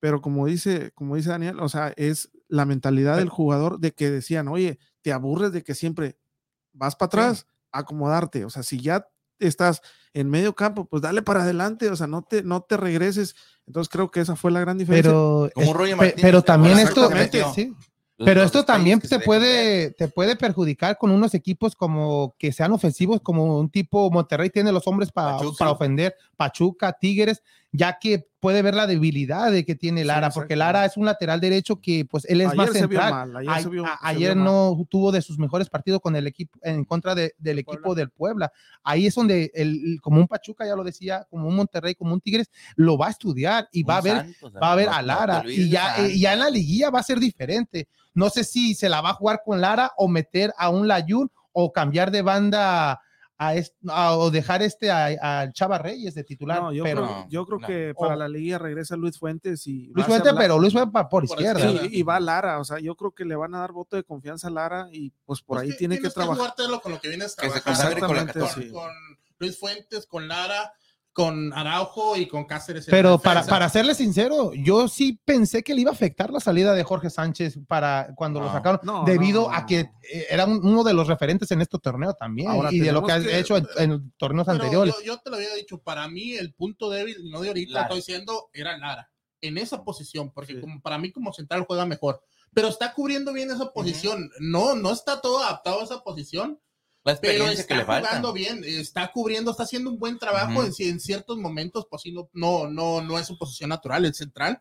[0.00, 4.10] pero como dice, como dice Daniel, o sea, es la mentalidad del jugador de que
[4.10, 6.18] decían, oye, te aburres de que siempre
[6.72, 8.44] vas para atrás, acomodarte.
[8.44, 9.06] O sea, si ya
[9.38, 9.80] estás
[10.12, 13.34] en medio campo, pues dale para adelante, o sea, no te, no te regreses.
[13.66, 15.10] Entonces creo que esa fue la gran diferencia.
[15.10, 17.08] Pero, Como Roger Martínez, pero ¿te también esto,
[17.54, 17.74] sí,
[18.24, 19.22] Pero esto también ver.
[19.24, 24.50] puede, te puede perjudicar con unos equipos como que sean ofensivos, como un tipo Monterrey
[24.50, 27.42] tiene los hombres para, para ofender, Pachuca, Tigres,
[27.74, 31.40] ya que puede ver la debilidad de que tiene Lara, porque Lara es un lateral
[31.40, 33.10] derecho que pues él es ayer más central.
[33.10, 34.44] mal, ayer, A- vio- ayer mal.
[34.44, 38.10] no tuvo de sus mejores partidos con el equipo en contra de- del equipo del
[38.10, 38.52] Puebla.
[38.82, 42.20] Ahí es donde el, como un Pachuca, ya lo decía, como un Monterrey, como un
[42.20, 45.42] Tigres, lo va a estudiar y va a ver Santos, va a ver a Lara
[45.48, 47.88] y ya, eh, ya en la liguilla va a ser diferente.
[48.12, 51.30] No sé si se la va a jugar con Lara o meter a un Layun
[51.52, 53.00] o cambiar de banda
[53.46, 56.60] a est- a- o dejar este a, a Chava Reyes de titular.
[56.62, 57.66] No, yo pero creo, yo creo no.
[57.66, 60.58] que para O- la liga regresa Luis Fuentes y Luis a Fuente, ser la- pero
[60.58, 61.70] Luis Fuente pa- por Por izquierda.
[61.90, 64.48] y va Lara, o sea, yo creo que le van a dar voto de confianza
[64.48, 66.54] a Lara y pues por Pues ahí que tiene que tienes trabajar.
[66.82, 68.62] con lo que vienes Que se con la 14.
[68.62, 68.70] sí.
[68.70, 68.90] con
[69.38, 70.72] Luis Fuentes, con Lara,
[71.12, 72.86] con Araujo y con Cáceres.
[72.88, 76.72] Pero para, para serle sincero, yo sí pensé que le iba a afectar la salida
[76.72, 78.52] de Jorge Sánchez para cuando lo No.
[78.52, 81.78] sacaron, No, debido no, a que eh, era un- uno de los referentes en este
[81.78, 84.94] torneo también Ahora y de lo que has que- hecho en, en torneos anteriores.
[85.00, 87.82] Yo, yo te lo había dicho, para mí el punto débil, no de ahorita, Lara.
[87.84, 89.10] estoy diciendo, era Lara.
[89.42, 90.60] En esa posición, porque Sí.
[90.60, 92.22] como para mí como central juega mejor.
[92.54, 94.30] Pero está cubriendo bien esa posición.
[94.40, 96.58] No, no está todo adaptado a esa posición.
[97.04, 98.08] La pero experiencia que está le falta.
[98.08, 100.72] jugando bien, está cubriendo, está haciendo un buen trabajo Ujú.
[100.78, 104.14] en, en ciertos momentos, pues sí, no, no, no, no es su posición natural, el
[104.14, 104.60] central.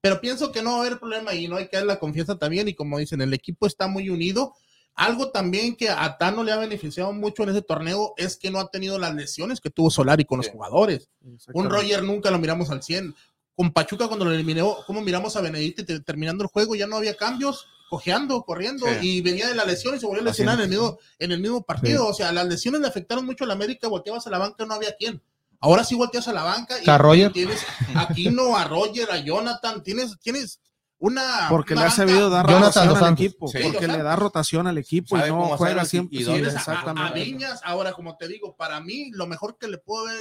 [0.00, 2.38] Pero pienso que no va a haber problema y no hay que dar la confianza
[2.38, 2.68] también.
[2.68, 4.54] Y como dicen, el equipo está muy unido.
[4.94, 8.60] Algo también que a Tano le ha beneficiado mucho en ese torneo es que no
[8.60, 10.52] ha tenido las lesiones que tuvo Solari con los Sí.
[10.52, 11.10] jugadores.
[11.52, 11.68] Un.
[11.68, 13.14] Roger nunca lo miramos al 100.
[13.54, 17.16] Con Pachuca cuando lo eliminó, como miramos a te- terminando el juego, ya no había
[17.16, 19.18] cambios, cojeando, corriendo, Sí.
[19.18, 21.40] y venía de la lesión y se volvió a lesionar en el mismo, en el
[21.40, 22.06] mismo partido.
[22.06, 24.74] O sea, las lesiones le afectaron mucho a la América, volteabas a la banca, no
[24.74, 25.20] había quien.
[25.58, 27.32] Ahora sí volteas a la banca y A Roger.
[27.32, 27.60] tienes
[27.94, 30.60] a Aquino, a Roger, a Jonathan, tienes, tienes
[30.98, 31.46] una.
[31.50, 33.24] Porque le ha sabido dar Jonathan rotación Dos al Santos.
[33.26, 33.48] equipo.
[33.48, 33.58] Sí.
[33.64, 36.16] Porque le da rotación al equipo y no juega y- siempre.
[36.18, 36.42] y dónde.
[36.42, 37.20] tienes a- a, a exactamente.
[37.24, 37.60] Viñas.
[37.64, 40.20] Ahora, como te digo, para mí lo mejor que le puedo haber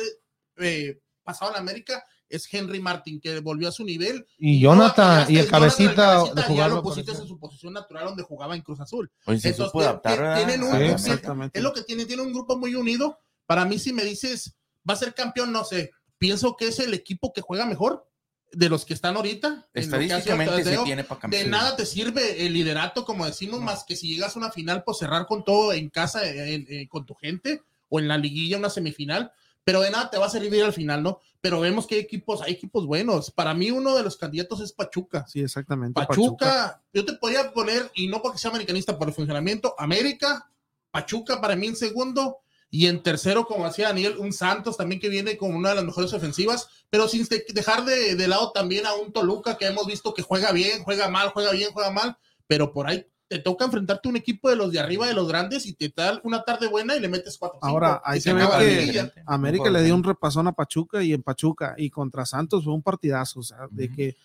[0.57, 4.25] eh, pasado a la América es Henry Martin, que volvió a su nivel.
[4.37, 6.69] Y No, Jonathan hasta y el Jonathan, cabecita de ya jugar.
[6.71, 9.11] lo pusiste en su posición natural donde jugaba en Cruz Azul.
[9.25, 10.83] Oye, se Entonces, adaptar, tienen un- Sí.
[10.83, 11.57] Exactamente.
[11.59, 13.19] Es lo que tiene, tiene un grupo muy unido.
[13.45, 14.55] Para mí, si me dices,
[14.87, 15.91] va a ser campeón, no sé.
[16.17, 18.05] Pienso que es el equipo que juega mejor
[18.51, 19.67] de los que están ahorita.
[19.73, 20.83] en Estadísticamente sí torneo.
[20.83, 21.49] tiene para De campeón.
[21.49, 24.97] nada te sirve el liderato, como decimos, más que si llegas a una final, pues
[24.97, 28.69] cerrar con todo en casa, en- en- con tu gente, o en la liguilla, una
[28.69, 29.31] semifinal.
[29.69, 31.19] Pero de nada te va a servir al final, ¿no?
[31.41, 33.29] Pero vemos que hay equipos, hay equipos buenos.
[33.29, 35.27] Para mí, uno de los candidatos es Pachuca.
[35.27, 35.93] Sí, exactamente.
[35.93, 40.49] Pachuca, yo te podría poner, y no porque sea americanista por el funcionamiento, América,
[40.89, 42.39] Pachuca para mí en segundo,
[42.71, 45.85] y en tercero, como hacía Daniel, un Santos también que viene con una de las
[45.85, 49.85] mejores ofensivas, pero sin de- dejar de, de lado también a un Toluca que hemos
[49.85, 52.17] visto que juega bien, juega mal, juega bien, juega mal,
[52.47, 55.27] pero por ahí te toca enfrentarte a un equipo de los de arriba, de los
[55.27, 57.59] grandes, y te da una tarde buena y le metes cuatro.
[57.61, 59.11] cinco, Ahora, hay que ver que.
[59.27, 62.81] América le dio un repasón a Pachuca y en Pachuca y contra Santos fue un
[62.81, 64.17] partidazo, o sea, de que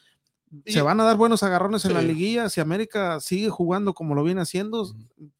[0.66, 2.48] se van a dar buenos agarrones en la liguilla.
[2.48, 4.90] Si América sigue jugando como lo viene haciendo,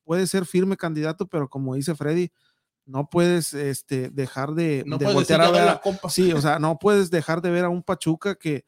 [0.05, 2.31] puede ser firme candidato, pero como dice Freddy,
[2.85, 5.63] no puedes este, dejar de, No de puedes voltear a ver.
[5.63, 6.11] a- la copa.
[6.11, 8.67] Sí, o sea, no puedes dejar de ver a un Pachuca que,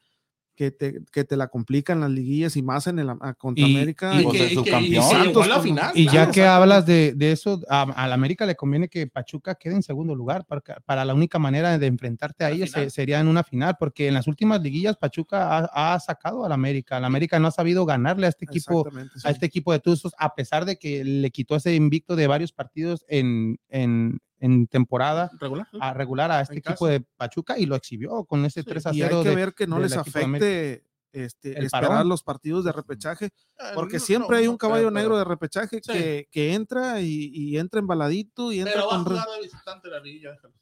[0.57, 3.65] que, te, que te la complica en las liguillas y más en el a- contra
[3.67, 4.11] Y- América.
[4.19, 5.93] Y que, y que- y la final.
[5.95, 6.31] Ya claro.
[6.31, 9.83] que hablas de, de eso, a, a la América le conviene que Pachuca quede en
[9.83, 13.43] segundo lugar, para, para la única manera de enfrentarte a ellos se- sería en una
[13.43, 16.99] final, porque en las últimas liguillas Pachuca ha, ha sacado a la América.
[16.99, 19.21] La América no ha sabido ganarle a este equipo, sí.
[19.25, 22.51] a este equipo de Tuzos, a pesar de que le quitó ese invicto de varios
[22.51, 25.67] partidos en, en, en temporada regular.
[25.79, 26.91] a regular a este En equipo casa.
[26.91, 29.53] de Pachuca y lo exhibió con ese 3 a y 0 hay que de- ver
[29.53, 30.83] que no les afecte
[31.13, 32.09] este, El esperar parón.
[32.09, 35.79] los partidos de repechaje, Ah, porque no, siempre no, hay un caballo negro de repechaje
[35.83, 35.91] Sí.
[35.91, 39.05] que, que entra y, y entra embaladito y entra Pero va a con...
[39.05, 40.53] jugar de visitante la liguilla, déjalo.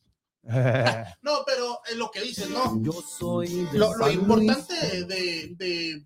[1.22, 2.82] No, pero es lo que dices, ¿no?
[2.82, 6.06] Yo soy de Lo, lo importante de, de-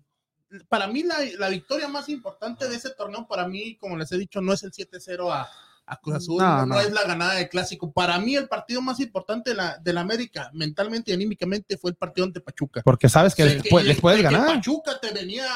[0.68, 4.18] Para mí, la, la victoria más importante de ese torneo, para mí, como les he
[4.18, 5.48] dicho, no es el 7-0 a,
[5.92, 6.80] a Cruz Azul, No, no, no no.
[6.80, 7.90] es la ganada del clásico.
[7.92, 11.90] Para mí, el partido más importante de la, de la América, mentalmente y anímicamente, fue
[11.90, 12.82] el partido ante Pachuca.
[12.84, 14.46] porque sabes que les, y- les puedes que ganar.
[14.46, 15.46] Pachuca te venía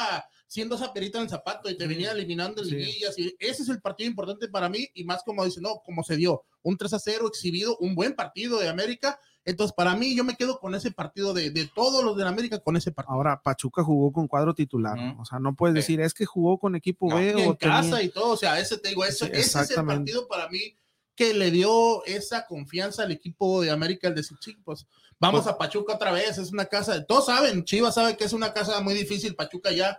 [0.47, 2.71] siendo esa perita en el zapato y te venía eliminando Sí.
[2.75, 3.17] liguillas.
[3.17, 6.15] Y ese es el partido importante para mí y más como dice, no, como se
[6.15, 9.19] dio, un 3 a 0 exhibido, un buen partido de América.
[9.45, 12.29] Entonces, para mí, yo me quedo con ese partido de, de todos los de la
[12.29, 13.13] América, con ese partido.
[13.15, 15.93] Ahora, Pachuca jugó con cuadro titular, o sea, no puedes Sí.
[15.93, 18.37] decir, es que jugó con equipo No, B en o tenía- casa y todo, o
[18.37, 20.75] sea, ese te digo, eso, Sí, ese es el partido para mí
[21.15, 24.85] que le dio esa confianza al equipo de América, el decir, "Sí, pues
[25.19, 28.33] vamos Pues- a Pachuca otra vez, es una casa, todos saben, Chivas sabe que es
[28.33, 29.97] una casa muy difícil, Pachuca ya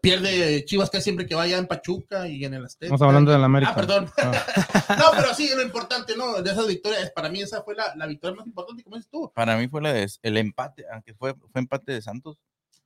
[0.00, 2.86] pierde Chivas casi siempre que vaya en Pachuca y en el Azteca.
[2.86, 3.72] Estamos hablando de la América.
[3.72, 4.10] Ah, perdón.
[4.18, 4.96] Ah.
[4.98, 6.40] no, pero sí, lo importante, ¿no?
[6.42, 9.30] De esas victorias, para mí esa fue la, la victoria más importante, como dices tú.
[9.34, 12.38] Para mí fue la de- el empate, aunque fue, fue empate de Santos.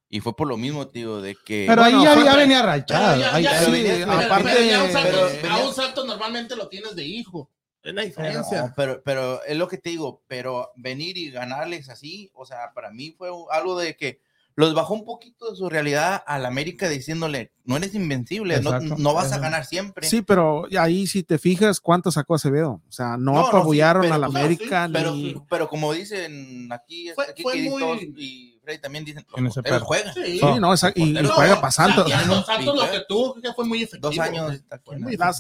[0.09, 1.65] Y fue por lo mismo, tío, de que.
[1.69, 3.21] Pero Bueno, ahí ya, fue- ya venía Pero rachado.
[3.21, 6.55] ya- ahí- ya- sí, pero- aparte- pero ya un Santos, pero- a un Santos normalmente
[6.57, 7.51] lo tienes de hijo.
[7.83, 8.63] Es la diferencia.
[8.63, 12.73] No, pero, pero es lo que te digo, pero venir y ganarles así, o sea,
[12.73, 14.21] para mí fue algo de que
[14.59, 19.31] los bajó un poquito de su realidad al América diciéndole, no eres invencible, no, vas
[19.33, 20.09] a ganar siempre.
[20.09, 23.49] Sí, pero ahí si te fijas cuánto sacó Acevedo, o sea, no, No, no, sí,
[23.51, 25.37] apabullaron pero- a la no, sí, América pero, ni...
[25.51, 29.61] pero como dicen aquí, Fue- aquí fue que muy- y Freddy también dicen, En ese
[29.81, 30.15] juegan.
[30.15, 30.39] Sí.
[30.39, 32.09] Sí, no, esa- y, y No, juega para Santos.
[32.09, 32.21] Ya.
[32.43, 34.09] Santos lo que tuvo que fue muy efectivo.
[34.11, 34.53] Dos años.
[34.71, 34.81] Las,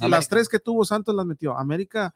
[0.02, 0.08] América.
[0.08, 1.56] las tres que tuvo Santos las metió.
[1.56, 2.14] América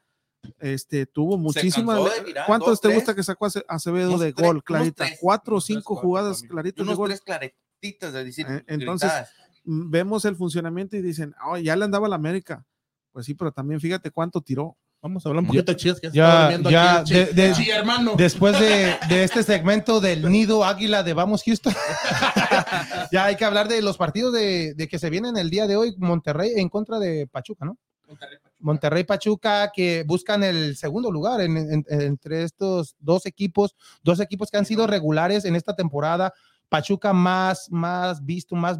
[0.59, 1.99] este, tuvo muchísimas.
[2.47, 2.95] ¿Cuántos dos, te tres.
[2.97, 5.05] gusta que sacó Ace- Acevedo Unos de tres, gol, clarita?
[5.05, 5.17] tres.
[5.21, 7.09] Cuatro o cinco cuatro jugadas claritas de gol.
[7.09, 9.31] tres claretitas de decir, Eh, entonces, gritadas.
[9.65, 12.65] Mm, Vemos el funcionamiento y dicen, "Oh, ya le andaba a la América.
[13.11, 14.75] Pues sí, pero también fíjate cuánto tiró.
[15.03, 15.99] Vamos a hablar un poquito de Chivas.
[15.99, 17.33] Que ya- ya de- sí.
[17.33, 18.13] de- Sí, hermano.
[18.15, 21.73] Después de, de este segmento del nido águila de Vamos Houston,
[23.11, 25.75] ya hay que hablar de los partidos de, de que se vienen el día de
[25.75, 27.77] hoy, Monterrey en contra de Pachuca, ¿no?
[28.07, 28.37] Monterrey
[29.07, 34.57] Pachuca que buscan el segundo lugar en- en- entre estos dos equipos, dos equipos que
[34.57, 36.33] han sido regulares en esta temporada.
[36.69, 38.79] Pachuca más, más visto, más,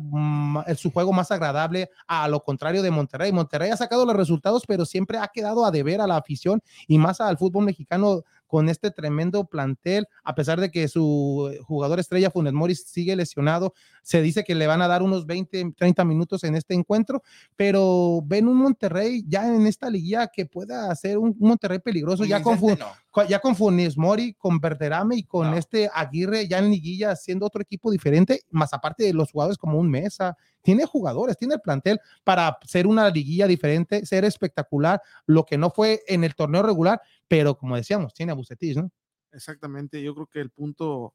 [0.77, 3.33] su juego más agradable a lo contrario de Monterrey.
[3.33, 6.97] Monterrey ha sacado los resultados, pero siempre ha quedado a deber a la afición y
[6.97, 12.29] más al fútbol mexicano con este tremendo plantel, a pesar de que su jugador estrella
[12.29, 13.73] Funes Mori sigue lesionado,
[14.03, 17.23] se dice que le van a dar unos 20, 30 minutos en este encuentro,
[17.55, 22.43] pero ven un Monterrey ya en esta liguilla que pueda hacer un, Monterrey peligroso, ya
[22.43, 23.25] con, no.
[23.25, 25.55] ya con Funes Mori, con Berterame y con No.
[25.55, 29.79] este Aguirre ya en liguilla siendo otro equipo diferente, más aparte de los jugadores como
[29.79, 35.45] un Mesa, tiene jugadores, tiene el plantel para ser una liguilla diferente, ser espectacular, lo
[35.45, 38.91] que no fue en el torneo regular, pero como decíamos, tiene a Bucetich, ¿no?
[39.31, 41.13] Exactamente, yo creo que el punto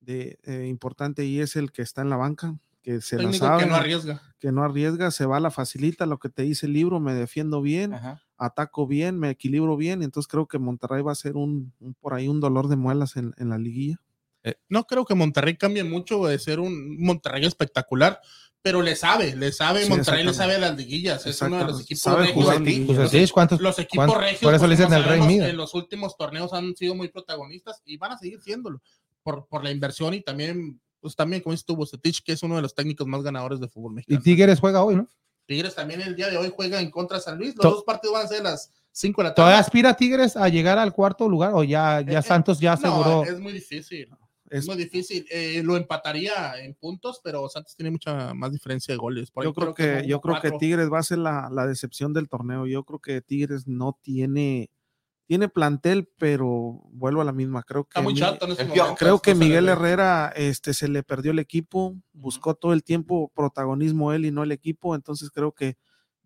[0.00, 3.64] de, eh, importante ahí es el que está en la banca, que se la sabe,
[3.64, 4.22] que no arriesga.
[4.38, 7.62] que no arriesga, se va, la facilita, lo que te dice el libro, me defiendo
[7.62, 8.20] bien, Ajá.
[8.36, 12.12] ataco bien, me equilibro bien, entonces creo que Monterrey va a ser un, un- por
[12.12, 13.96] ahí un dolor de muelas en, en la liguilla.
[14.68, 18.20] No creo que Monterrey cambie mucho de ser un Monterrey espectacular,
[18.64, 21.64] pero le sabe, le sabe, Sí, Monterrey le sabe a las liguillas, es uno de
[21.64, 22.86] los equipos Sabe regios liguilla.
[22.94, 23.60] Los- Bucetich, ¿cuántos?
[23.60, 25.48] Los equipos regios, por eso le pues, dicen como el Rey sabemos, Midas.
[25.50, 28.80] En los últimos torneos han sido muy protagonistas y van a seguir siéndolo
[29.22, 32.56] por, por la inversión y también, pues también, como dices tú, Bucetich, que es uno
[32.56, 34.22] de los técnicos más ganadores de fútbol Y mexicano.
[34.22, 35.06] Tigres juega hoy, ¿no?
[35.46, 37.54] Tigres también el día de hoy juega en contra de San Luis.
[37.56, 39.42] Los To- dos partidos van a ser las 5 de la tarde.
[39.44, 42.76] ¿Todavía aspira Tigres a llegar al cuarto lugar o ya, ya Eh, eh, Santos ya
[42.76, 43.24] No, aseguró?
[43.24, 44.08] es muy difícil.
[44.50, 45.26] Es muy difícil.
[45.30, 49.30] Eh, lo empataría en puntos, pero Santos tiene mucha más diferencia de goles.
[49.30, 50.50] Por yo creo que, yo creo que.
[50.52, 52.66] Tigres va a ser la, la decepción del torneo.
[52.66, 54.70] Yo creo que Tigres no tiene,
[55.26, 57.62] tiene plantel, pero vuelvo a la misma.
[57.62, 58.94] Creo que Está muy Mi- chato en este momento.
[58.96, 59.68] Creo que Miguel.
[59.68, 64.42] Herrera este, se le perdió el equipo, buscó todo el tiempo protagonismo él y no
[64.42, 65.76] el equipo, entonces creo que,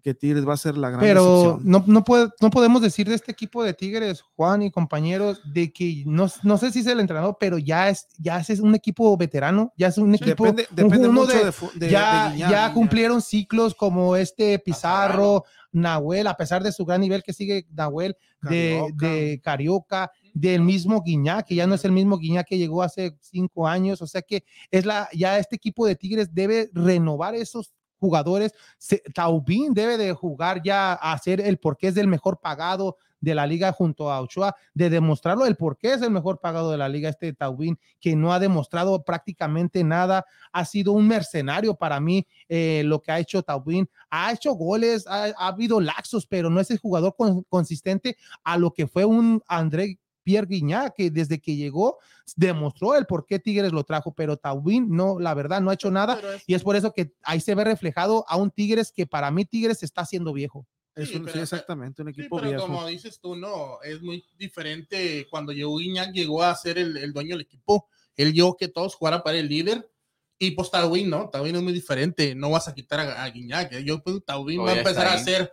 [0.02, 3.14] que Tigres va a ser la gran Pero no, no, puede- no podemos decir de
[3.14, 7.00] este equipo de Tigres, Juan y compañeros, de que no, no sé si es el
[7.00, 10.44] entrenador, pero ya es, ya es un equipo veterano, ya es un equipo.
[10.44, 11.44] Depende, depende uno mucho de-
[11.74, 16.84] de, de- ya, de ya cumplieron ciclos como este Pizarro, Nahuel, a pesar de su
[16.86, 19.06] gran nivel que sigue Nahuel, de, Carioca.
[19.06, 23.16] de Carioca, del mismo Guiñac, que ya no es el mismo Guiñac que llegó hace
[23.20, 27.72] cinco años, o sea que es la, ya este equipo de Tigres debe renovar esos
[27.98, 28.52] jugadores.
[28.78, 33.34] Se- Taubín debe de jugar ya a ser el porqué es del mejor pagado de
[33.34, 36.76] la liga junto a Ochoa, de demostrarlo el por qué es el mejor pagado de
[36.78, 41.98] la liga este Taubín, que no ha demostrado prácticamente nada, ha sido un mercenario para
[41.98, 46.48] mí eh, lo que ha hecho Taubín, ha hecho goles, ha, ha habido laxos, pero
[46.48, 49.98] no es el jugador con- consistente a lo que fue un André
[50.28, 51.96] Pierre Guignac, que desde que llegó
[52.36, 55.90] demostró el por qué Tigres lo trajo, pero Taubín no, la verdad, no ha hecho
[55.90, 56.20] nada.
[56.34, 59.30] Es- Y es por eso que ahí se ve reflejado a un Tigres que para
[59.30, 60.66] mí Tigres está haciendo viejo.
[60.94, 62.62] Sí, un- sí, exactamente, un sí, equipo pero viejo.
[62.66, 67.14] como dices tú, no, es muy diferente cuando llegó Guiñac, llegó a ser el, el
[67.14, 67.88] dueño del equipo.
[68.14, 69.90] Él llegó que todos jugaran para el líder.
[70.38, 71.30] Y pues Taubín, ¿no?
[71.30, 72.34] Taubín es muy diferente.
[72.34, 73.72] No vas a quitar a, a Guiñac.
[73.72, 73.82] ¿eh?
[73.82, 75.52] Yo, pues, Taubín No, va a empezar a hacer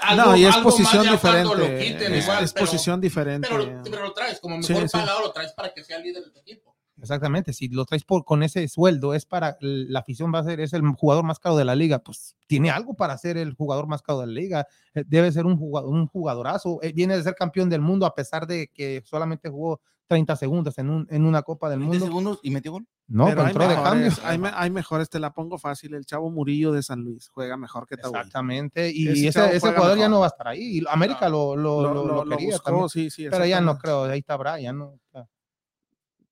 [0.00, 1.56] algo, no, y es algo posición diferente.
[1.56, 3.48] lo quiten, es, igual, es pero- posición diferente.
[3.50, 4.96] Pero, pero lo traes como mejor sí.
[4.96, 6.74] pagado, lo traes para que sea líder del equipo.
[7.00, 10.60] Exactamente, si lo traes por, con ese sueldo, es para la afición va a ser,
[10.60, 13.88] es el jugador más caro de la liga, pues tiene algo para ser el jugador
[13.88, 17.22] más caro de la liga, eh, debe ser un, jugador, un jugadorazo, eh, viene de
[17.24, 21.24] ser campeón del mundo a pesar de que solamente jugó 30 segundos en, un, en
[21.24, 22.06] una Copa del 20 Mundo.
[22.06, 22.86] segundos y metió gol.
[23.06, 24.04] No, Pero hay entró de cambio.
[24.06, 25.94] mejores, hay, me- hay mejores, te la pongo fácil.
[25.94, 28.18] El chavo Murillo de San Luis juega mejor que Taubín.
[28.20, 30.78] Exactamente, y Ese ese, jugador ya no va a estar ahí.
[30.78, 33.26] y América lo, lo, Lo, lo- lo- lo lo quería buscó, también, sí, sí.
[33.30, 34.84] pero ya no creo, ahí está Brian, ¿no?
[34.86, 35.26] O sea,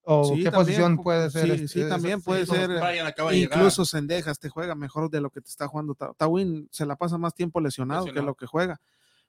[0.05, 1.45] ¿O Sí, qué también, posición pu- puede ser?
[1.45, 3.57] sí, este- sí, también ese- puede ser, Brian acaba de llegar.
[3.59, 5.95] Incluso Sendejas te juega mejor de lo que te está jugando.
[5.95, 8.81] Ta- Tawin se la pasa más tiempo lesionado, que lo que juega.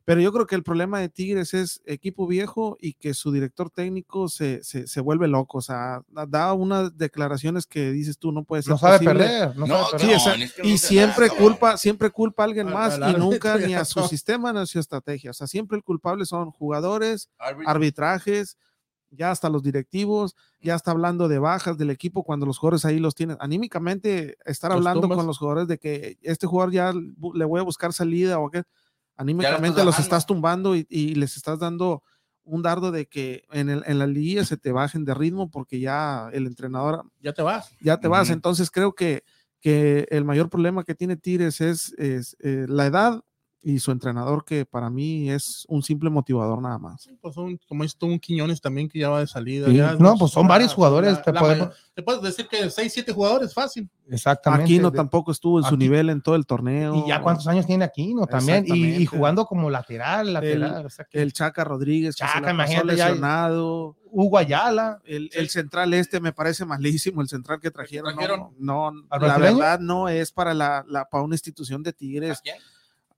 [0.06, 3.70] Pero yo creo que el problema de Tigres es equipo viejo y que su director
[3.70, 5.60] técnico se, se, se vuelve loco.
[5.60, 9.14] O sea, da- unas declaraciones que dices tú, no puede ser No sabe posible.
[9.24, 10.16] perder, no, No, sabe Sí, perder.
[10.16, 12.74] o sea, No, es que no y siempre nada, culpa, siempre culpa a alguien Al-
[12.74, 15.32] más al y nunca ni a su sistema ni a su estrategia.
[15.32, 17.30] O sea, siempre el culpable son jugadores,
[17.66, 18.58] arbitrajes,
[19.10, 23.00] ya hasta los directivos, ya está hablando de bajas del equipo cuando los jugadores ahí
[23.00, 23.38] los tienen.
[23.40, 25.18] Anímicamente, estar Los hablando tumbas.
[25.18, 28.64] con los jugadores de que este jugador ya le voy a buscar salida o que
[29.16, 30.02] anímicamente los bajando.
[30.04, 32.04] estás tumbando y, y les estás dando
[32.46, 35.80] un dardo de que en, el, en la liga se te bajen de ritmo porque
[35.80, 37.72] ya el entrenador Ya te vas.
[37.80, 38.30] ya te vas.
[38.30, 39.24] Entonces creo que,
[39.62, 43.24] que el mayor problema que tiene Tigres es, es, eh, la edad
[43.66, 47.10] y su entrenador que para mí es un simple motivador nada más.
[47.22, 49.68] Pues un, como esto, un Quiñones también que ya va de salida.
[49.68, 52.48] Sí, ya no, pues son varios jugadores, la- te la podemos- mayor- te puedes decir
[52.48, 53.90] que 6, 7 jugadores, fácil.
[54.10, 54.66] Exactamente.
[54.66, 56.96] Aquino De- tampoco estuvo en su nivel en todo el torneo.
[57.06, 58.66] Y ya cuántos años tiene Aquino también.
[58.68, 60.86] Y, jugando como lateral, lateral.
[60.86, 63.96] o sea que- El Chaca Rodríguez, que se Chaca, la pasó imagínate, ya- lesionado.
[64.16, 65.02] Hugo Ayala.
[65.06, 68.12] El, el central este me parece malísimo, el central que trajeron.
[68.12, 68.48] no, trajeron?
[68.60, 72.42] No, ¿Al la verdad no es para la, la para una institución de Tigres.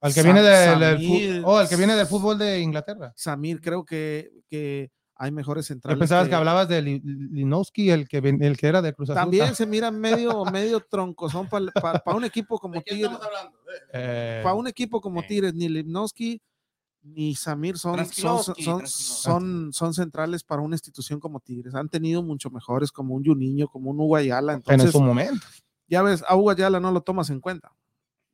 [0.02, 0.98] Al que viene del,
[1.42, 3.14] fu- oh, el que viene del fútbol de Inglaterra.
[3.16, 5.96] Samir, creo que, que hay mejores centrales.
[5.96, 9.22] Yo pensaba que, hablabas de Li- Linowski, el que, el que era de Cruz Azul.
[9.22, 11.72] También se mira medio, medio troncozón para
[12.16, 13.12] un equipo como ¿De Tigres.
[13.14, 13.20] Eh,
[13.94, 15.26] Eh, Para un equipo como Eh.
[15.28, 16.42] Tigres, ni Lipnowski
[17.08, 21.76] ni Samir son, son, son, son, son centrales para una institución como Tigres.
[21.76, 24.60] Han tenido mucho mejores, como un Juninho, como un Hugo Ayala.
[24.66, 25.46] pero en su momento.
[25.88, 27.72] ya ves, a Hugo Ayala no lo tomas en cuenta.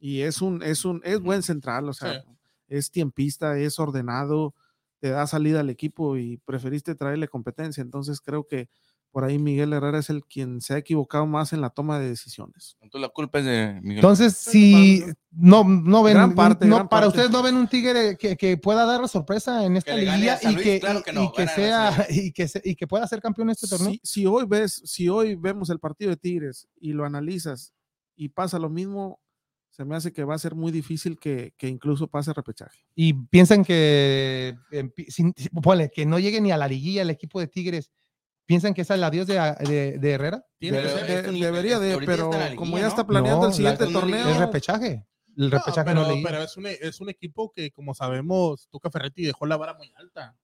[0.03, 2.27] Y es un, es un, es buen central, o sea, Sí.
[2.67, 4.55] es tiempista, es ordenado,
[4.99, 7.81] te da salida al equipo y preferiste traerle competencia.
[7.81, 8.67] Entonces creo que
[9.11, 12.07] por ahí Miguel Herrera es el quien se ha equivocado más en la toma de
[12.09, 12.77] decisiones.
[12.79, 13.97] Entonces la culpa es de Miguel.
[13.97, 17.17] Entonces, si no, no ven, Gran parte, no, gran para parte.
[17.19, 20.55] ustedes no ven un Tigre que, que pueda dar la sorpresa en esta liguilla y
[20.55, 23.49] que, claro que no, y que sea y que, se- y que pueda ser campeón
[23.49, 23.91] en este torneo.
[23.91, 27.73] Si, si hoy ves, si hoy vemos el partido de Tigres y lo analizas
[28.15, 29.19] y pasa lo mismo,
[29.71, 32.77] se me hace que va a ser muy difícil que, que incluso pase repechaje.
[32.93, 34.55] Y piensan que,
[35.07, 37.89] sin- si- ponle, que no llegue ni a la liguilla el equipo de Tigres.
[38.45, 40.45] ¿Piensan que es el adiós de, de, de Herrera?
[40.59, 41.25] Tiene Pero que De- ser.
[41.25, 42.89] es un- debería de, pero la como ya ¿no?
[42.89, 45.07] está planeando No, el siguiente la- no, torneo, El repechaje.
[45.37, 48.91] El No, repechaje pero, no, pero es, un, es un equipo que, como sabemos, Tuca
[48.91, 50.35] Ferretti dejó la vara muy alta.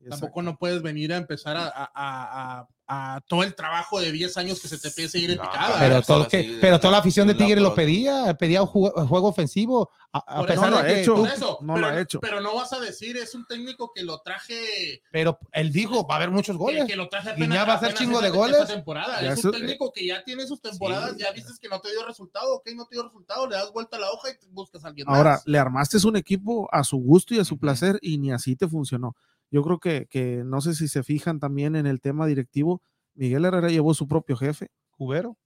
[0.00, 0.20] Exacto.
[0.26, 4.10] Tampoco no puedes venir a empezar a, a- a- a- a todo el trabajo de
[4.10, 5.76] 10 años que se te empiece a seguir en No, picada.
[5.78, 8.62] Pero, todo que, pero toda la afición de de un lado Tigre lo pedía, pedía
[8.62, 9.90] un juego, juego ofensivo.
[10.12, 11.14] A, pesar eso no de que hecho.
[11.14, 12.18] tú- eso, no pero, lo ha hecho.
[12.20, 15.02] pero no vas a decir, es un técnico que lo traje.
[15.12, 16.84] pero él dijo, va a haber muchos goles.
[16.84, 18.66] que lo traje Guiñá va a hacer chingo de goles.
[18.66, 19.22] temporada.
[19.22, 21.90] Ya es eso- un técnico que ya tiene sus temporadas, ya viste que no te
[21.92, 24.84] dio resultado, ok, no te dio resultado, le das vuelta a la hoja y buscas
[24.84, 25.42] a alguien Ahora, más.
[25.46, 28.66] le armaste un equipo a su gusto y a su placer y ni así te
[28.66, 29.14] funcionó.
[29.50, 32.82] Yo creo que, que no sé si se fijan también en el tema directivo.
[33.14, 35.36] Miguel Herrera llevó su propio jefe, Cubero.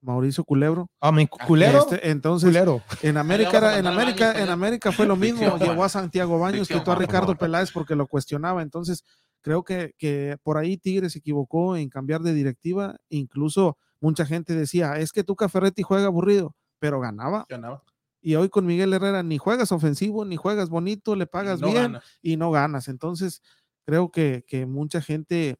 [0.00, 0.90] Mauricio Culebro.
[1.00, 1.78] Ah, mi culero.
[1.78, 2.82] Este, entonces, culero.
[3.02, 4.50] en América, era- en América, Baños en.
[4.50, 5.56] América fue lo mismo.
[5.58, 7.36] Llevó a Santiago Baños, quitó a Ricardo.
[7.36, 8.62] Peláez porque lo cuestionaba.
[8.62, 9.04] Entonces,
[9.42, 12.96] creo que, que por ahí Tigres se equivocó en cambiar de directiva.
[13.10, 17.46] Incluso mucha gente decía, es que Tuca Ferretti juega aburrido, pero ganaba.
[17.48, 17.84] Ganaba.
[18.22, 21.82] Y hoy con Miguel Herrera ni juegas ofensivo, ni juegas bonito, le pagas No bien
[22.22, 22.86] y no ganas.
[22.88, 23.42] Entonces,
[23.84, 25.56] creo que, que mucha gente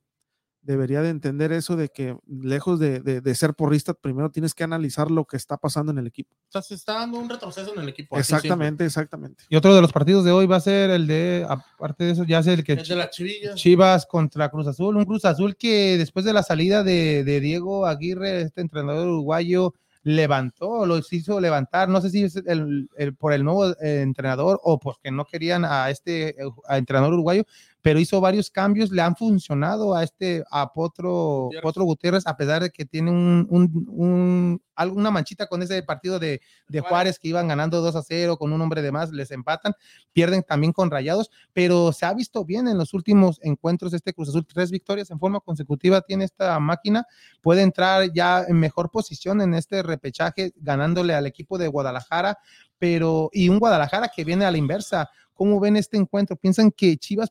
[0.65, 4.63] debería de entender eso de que lejos de, de- de ser porrista, primero tienes que
[4.63, 6.37] analizar lo que está pasando en el equipo.
[6.37, 8.17] O sea, se está dando un retroceso en el equipo.
[8.17, 9.43] Exactamente, exactamente.
[9.49, 12.23] Y otro de los partidos de hoy va a ser el de, aparte de eso,
[12.23, 13.11] ya es el que de las.
[13.57, 17.85] Chivas contra Cruz Azul, un Cruz Azul que después de la salida de, de Diego
[17.87, 19.75] Aguirre, este entrenador uruguayo,
[20.05, 24.61] levantó, los hizo levantar, no sé si es el, el- por el nuevo eh, entrenador
[24.65, 27.45] o porque no querían a este eh, entrenador uruguayo,
[27.83, 31.63] pero hizo varios cambios, le han funcionado a este, a Potro Gutiérrez.
[31.63, 36.19] Potro Gutiérrez, a pesar de que tiene un, un, un- alguna manchita con ese partido
[36.19, 36.89] de, de Juárez.
[36.89, 39.75] Juárez que iban ganando 2 a 0 con un hombre de más, les empatan,
[40.13, 44.29] pierden también con Rayados, pero se ha visto bien en los últimos encuentros este Cruz
[44.31, 47.05] Azul, tres victorias en forma consecutiva tiene esta máquina,
[47.43, 52.39] puede entrar ya en mejor posición en este repechaje ganándole al equipo de Guadalajara,
[52.79, 55.11] pero y un Guadalajara que viene a la inversa.
[55.35, 56.37] ¿Cómo ven este encuentro?
[56.37, 57.31] ¿Piensan que Chivas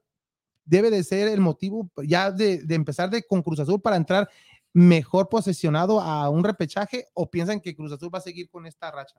[0.66, 4.30] debe de ser el motivo ya de, empezar de, con Cruz Azul para entrar
[4.74, 8.92] mejor posesionado a un repechaje o piensan que Cruz Azul va a seguir con esta
[8.92, 9.16] racha?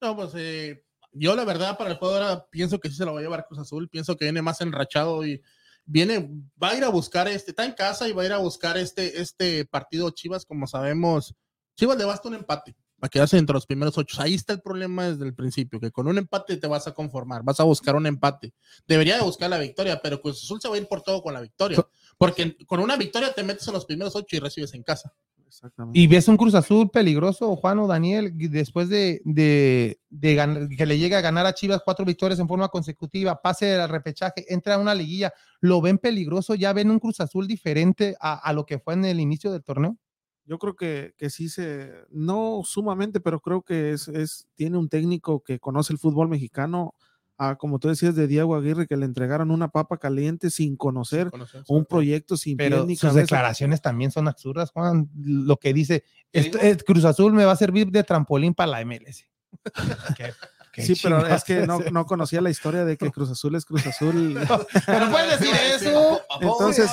[0.00, 3.14] No, pues eh, yo la verdad para el juego ahora pienso que sí se lo
[3.14, 5.42] va a llevar Cruz Azul, pienso que viene más enrachado y
[5.84, 6.30] viene,
[6.62, 8.76] va a ir a buscar este, está en casa y va a ir a buscar
[8.78, 11.34] este, este partido Chivas, como sabemos,
[11.76, 12.74] Chivas le basta un empate
[13.04, 14.22] para quedarse entre los primeros ocho.
[14.22, 17.42] Ahí está el problema desde el principio, que con un empate te vas a conformar,
[17.44, 18.54] vas a buscar un empate.
[18.88, 21.34] Debería de buscar la victoria, pero Cruz Azul se va a ir por todo con
[21.34, 21.86] la victoria,
[22.16, 25.12] porque con una victoria te metes en los primeros ocho y recibes en casa.
[25.46, 25.98] Exactamente.
[25.98, 30.86] ¿Y ves un Cruz Azul peligroso, Juan o Daniel, después de, de, de gan- que
[30.86, 34.76] le llegue a ganar a Chivas cuatro victorias en forma consecutiva, pase al repechaje, entra
[34.76, 36.54] a una liguilla, ¿lo ven peligroso?
[36.54, 39.62] ¿Ya ven un Cruz Azul diferente a, a lo que fue en el inicio del
[39.62, 39.98] torneo?
[40.46, 44.88] Yo creo que, que sí se, no sumamente, pero creo que es, es, tiene un
[44.88, 46.94] técnico que conoce el fútbol mexicano,
[47.38, 51.30] a, como tú decías de Diego Aguirre, que le entregaron una papa caliente sin conocer
[51.66, 53.20] un proyecto sin Pero ni sus cabeza.
[53.22, 55.08] declaraciones también son absurdas, Juan.
[55.16, 56.70] Lo que dice, ¿Qué esto- dijo?
[56.70, 59.24] eh, Cruz Azul me va a servir de trampolín para la MLS.
[60.74, 63.64] qué Sí, pero es que no, no conocía la historia de que Cruz Azul es
[63.64, 64.36] Cruz Azul.
[64.86, 66.20] Pero puedes decir eso.
[66.40, 66.90] Entonces,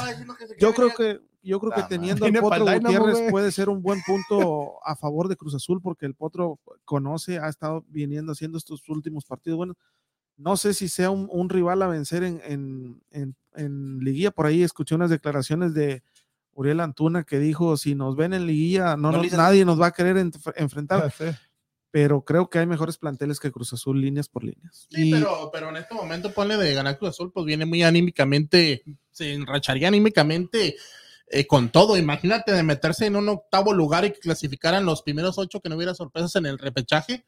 [0.60, 2.66] Yo creo que yo creo que Ah, teniendo al Potro
[3.00, 7.40] Gutiérrez puede ser un buen punto a favor de Cruz Azul porque el Potro conoce,
[7.40, 9.58] ha estado viniendo haciendo estos últimos partidos.
[9.58, 9.74] Bueno,
[10.38, 14.30] no sé si sea un, un rival a vencer en, en, en, en liguilla.
[14.32, 16.04] Por ahí escuché unas declaraciones de
[16.54, 19.88] Uriel Antuna que dijo, si nos ven en liguilla, no, No nos- nadie nos va
[19.88, 21.12] a querer enf- enfrentar.
[21.92, 24.88] Pero creo que hay mejores planteles que Cruz Azul, líneas por líneas.
[24.90, 27.84] Sí, Y- pero, pero en este momento ponle de ganar Cruz Azul, pues viene muy
[27.84, 30.78] anímicamente, se enracharía anímicamente
[31.28, 31.98] eh, con todo.
[31.98, 35.76] Imagínate de meterse en un octavo lugar y que clasificaran los primeros ocho, que no
[35.76, 37.26] hubiera sorpresas en el repechaje,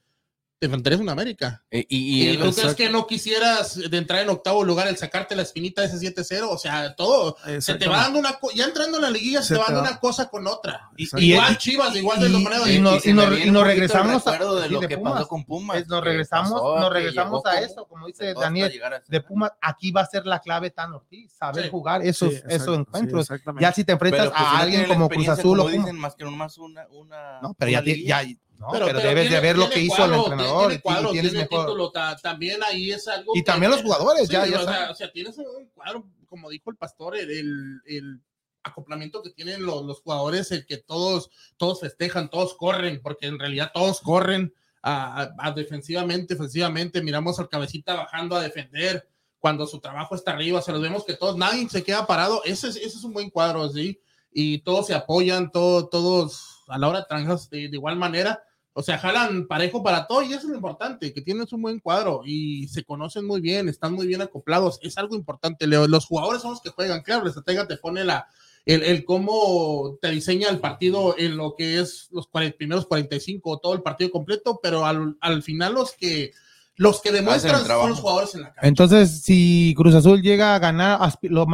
[0.63, 1.61] te enfrentarías a un América.
[1.69, 4.95] Eh, ¿Y, y, y tú crees que no quisieras de entrar en octavo lugar el
[4.97, 6.47] sacarte la espinita de ese 7-0?
[6.49, 7.35] O sea, todo.
[7.59, 9.65] Se te va dando una cosa, ya entrando en la liguilla, se, Se te va
[9.67, 10.89] dando una cosa con otra.
[10.95, 14.25] Y- igual Chivas, igual del y- torneo y de no- se y nos- nos regresamos
[14.27, 15.13] a- de lo de que Pumas.
[15.13, 15.77] pasó con Pumas.
[15.77, 18.71] Es- nos regresamos, pasó, nos regresamos a como- eso, como dice Daniel,
[19.07, 21.69] de Pumas, aquí va a ser la clave Tan Ortiz, saber Sí.
[21.69, 23.21] jugar esos, Sí, exacto, esos encuentros.
[23.23, 23.61] exactamente.
[23.63, 25.77] ya si te enfrentas pues, a alguien como Cruz Azul o Pumas.
[25.77, 28.23] dicen, más que nomás una, una No, pero ya,
[28.71, 28.87] ti- liguilla.
[28.89, 30.79] ya no, pero, debes de tiene- ver lo que hizo cuadro, el entrenador tiene y
[30.81, 31.65] cuadro, tienes tiene mejor.
[31.65, 33.31] título, ta- también ahí es algo.
[33.35, 34.89] Y que- también los jugadores, Sí, ya, o, ya sea, saben.
[34.91, 38.21] o sea, tienes un cuadro, como dijo el pastor, el, el- el
[38.63, 43.37] acoplamiento que tienen los, los jugadores, el que todos, todos festejan, todos corren, porque en
[43.37, 47.01] realidad todos corren a, a- a defensivamente, ofensivamente.
[47.01, 49.07] Miramos al cabecita bajando a defender
[49.39, 50.61] cuando su trabajo está arriba.
[50.61, 52.41] Se los vemos que todos, nadie se queda parado.
[52.45, 53.99] Ese es, ese es un buen cuadro, sí.
[54.31, 58.41] Y todos se apoyan, todo, todos a la hora de tranjas de, de igual manera.
[58.75, 61.79] O sea, jalan parejo para todo y eso es lo importante, que tienes un buen
[61.79, 64.79] cuadro y se conocen muy bien, están muy bien acoplados.
[64.81, 65.87] Es algo importante, Leo.
[65.87, 67.01] Los jugadores son los que juegan.
[67.03, 68.25] Claro, la estratega te pone la,
[68.65, 73.47] el, el cómo te diseña el partido en lo que es los cuare- primeros 45
[73.49, 76.31] o todo el partido completo, pero al, al final los que
[76.75, 78.67] los que demuestran son los jugadores en la cancha.
[78.67, 81.45] Entonces, si Cruz Azul llega a ganar, lo-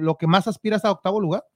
[0.00, 1.46] lo que más aspiras a octavo lugar.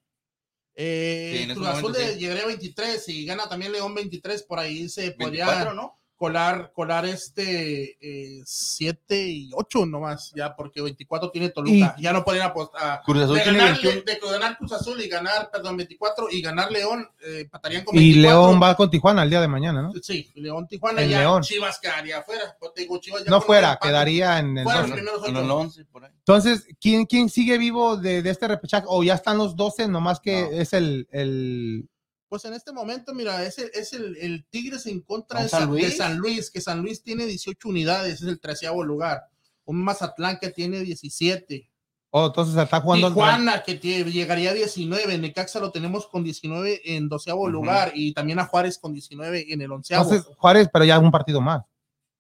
[0.75, 2.19] Eh, Sí, Cruz Azul de- sí.
[2.19, 5.99] llegaría a 23 y gana también León 23, por ahí se podría 24, ¿no?
[6.23, 7.97] Colar, colar este
[8.45, 13.01] 7 y 8 nomás, ya porque 24 tiene Toluca, ya no podrían apostar.
[13.05, 14.03] Cruz Azul De tiene ganar, 21.
[14.05, 18.13] de ganar Cruz Azul y ganar, perdón, 24 y ganar León, eh, empatarían con Y
[18.13, 18.23] 24.
[18.47, 19.93] León va con Tijuana el día de mañana, ¿no?
[20.01, 21.43] Sí, León, Tijuana, ya León.
[21.43, 22.57] Chivas quedaría afuera.
[22.73, 24.63] Te digo, Chivas ya No fuera, quedaría en el.
[24.65, 24.83] Fuera.
[24.83, 24.91] doce.
[24.91, 25.45] los primeros En ocho.
[25.45, 26.11] el 11, por ahí.
[26.19, 28.87] Entonces, ¿quién, ¿quién sigue vivo de, de este repechaje?
[28.89, 29.89] ¿O ya están los 12?
[29.89, 30.51] Nomás que No.
[30.53, 31.89] es el, el.
[32.33, 35.49] Pues en este momento, mira, es el, es el, el Tigres en contra ¿Con de
[35.51, 35.97] San San, de Luis?
[35.99, 39.25] San Luis, que San Luis tiene 18 unidades, es el treceavo lugar.
[39.67, 41.71] Un Mazatlán que tiene 17.
[42.09, 43.09] Oh, entonces está jugando.
[43.09, 45.19] Tijuana que llegaría a 19.
[45.19, 47.51] Necaxa lo tenemos con 19 en doceavo Ujú.
[47.51, 50.05] lugar y también a Juárez con 19 en el onceavo.
[50.11, 51.65] Entonces, Juárez, pero ya un partido más.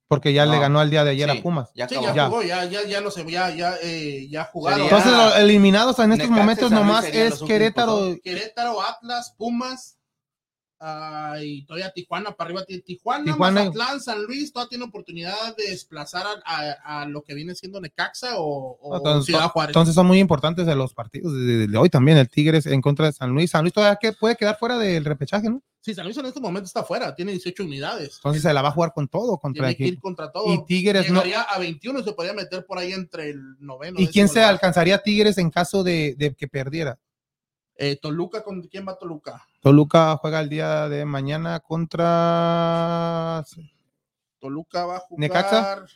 [0.08, 0.60] Porque ya le No.
[0.60, 1.70] ganó el día de ayer Sí, a Pumas.
[1.74, 2.26] Ya sí, ya, Ya.
[2.26, 4.80] jugó, ya, ya, ya no sé, ya, ya, eh, ya jugaron.
[4.86, 7.48] Sería- Entonces, los eliminados en estos Necaxa momentos Luis nomás es dos.
[7.48, 9.96] Querétaro, Atlas, Pumas,
[10.84, 12.64] ah, y todavía Tijuana para arriba.
[12.64, 13.60] Ti- Tijuana, Tijuana.
[13.64, 17.80] Mazatlán, San Luis, todavía tiene oportunidad de desplazar a, a- a lo que viene siendo
[17.80, 19.70] Necaxa o, o Entonces, Ciudad Juárez.
[19.70, 22.18] entonces son muy importantes de los partidos de, de hoy también.
[22.18, 23.50] El Tigres en contra de San Luis.
[23.50, 25.62] San Luis todavía que puede quedar fuera del repechaje, ¿no?
[25.84, 28.14] sí, San Luis en este momento está fuera, tiene 18 unidades.
[28.18, 30.02] Entonces se la va a jugar con todo contra tiene que ir equipo.
[30.02, 30.52] contra todo.
[30.54, 31.22] Y Tigres no.
[31.48, 33.94] A 21 y se podría meter por ahí entre el noveno.
[33.98, 34.50] ¿Y quién décimo se lugar.
[34.50, 36.98] alcanzaría a Tigres en caso de, de que perdiera?
[37.76, 39.44] Eh, Toluca, ¿con quién va Toluca?
[39.62, 43.44] Toluca juega el día de mañana contra.
[44.40, 45.20] Toluca va a jugar.
[45.20, 45.86] ¿Necaxa?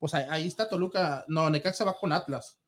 [0.00, 1.24] Pues ahí, ahí está Toluca.
[1.28, 2.58] No, Necaxa va con Atlas.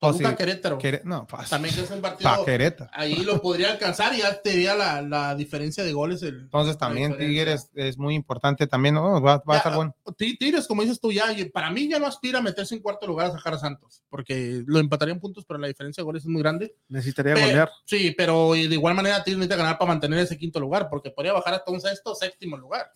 [0.00, 0.36] Toluca.
[0.36, 0.78] Querétaro.
[0.78, 1.50] Quere- No, fácil.
[1.50, 2.30] También que es un partido.
[2.30, 2.90] Pa' Querétaro.
[2.94, 6.22] Ahí lo podría alcanzar y ya te la, la diferencia de goles.
[6.22, 7.16] El, Entonces también.
[7.16, 9.20] Tigres es muy importante también, ¿no?
[9.20, 9.96] Va, va a Ya, estar bueno.
[10.16, 13.06] Ti- Tigres, como dices tú, ya para mí ya no aspira a meterse en cuarto
[13.06, 16.28] lugar a sacar a Santos, porque lo empatarían puntos, pero la diferencia de goles es
[16.28, 16.74] muy grande.
[16.88, 17.70] Necesitaría golear.
[17.84, 21.32] Sí, pero de igual manera Tigres necesita ganar para mantener ese quinto lugar, porque podría
[21.32, 22.90] bajar hasta un sexto, séptimo lugar.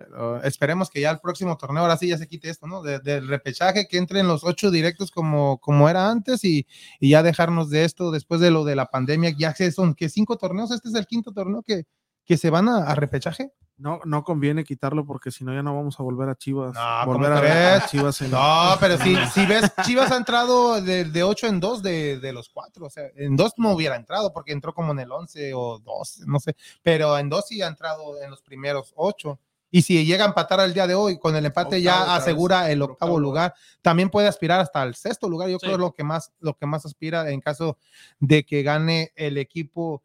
[0.00, 2.80] Pero esperemos que ya el próximo torneo ahora sí ya se quite esto, ¿no?
[2.82, 6.66] De- del repechaje, que entren los ocho directos como, como era antes y,
[6.98, 9.34] y ya dejarnos de esto después de lo de la pandemia.
[9.38, 11.84] Ya que son que cinco torneos, este es el quinto torneo que,
[12.24, 13.52] que se van a, a repechaje.
[13.76, 16.74] No, no conviene quitarlo porque si no ya no vamos a volver a Chivas.
[16.74, 20.82] No, volver ¿cómo a ver Chivas en No, pero si, si ves, Chivas ha entrado
[20.82, 22.84] de, de 8 en 2 de, de los cuatro.
[22.84, 26.24] O sea, en dos no hubiera entrado porque entró como en el 11 o 12,
[26.26, 26.54] no sé.
[26.82, 29.38] Pero en dos sí ha entrado en los primeros ocho.
[29.70, 32.22] Y si llega a empatar al día de hoy, con el empate Octavo, ya vez,
[32.22, 33.54] asegura el octavo octavo lugar.
[33.82, 35.48] También puede aspirar hasta el sexto lugar.
[35.48, 35.66] Yo Sí.
[35.66, 37.78] creo lo que más, lo que más aspira en caso
[38.18, 40.02] de que gane el equipo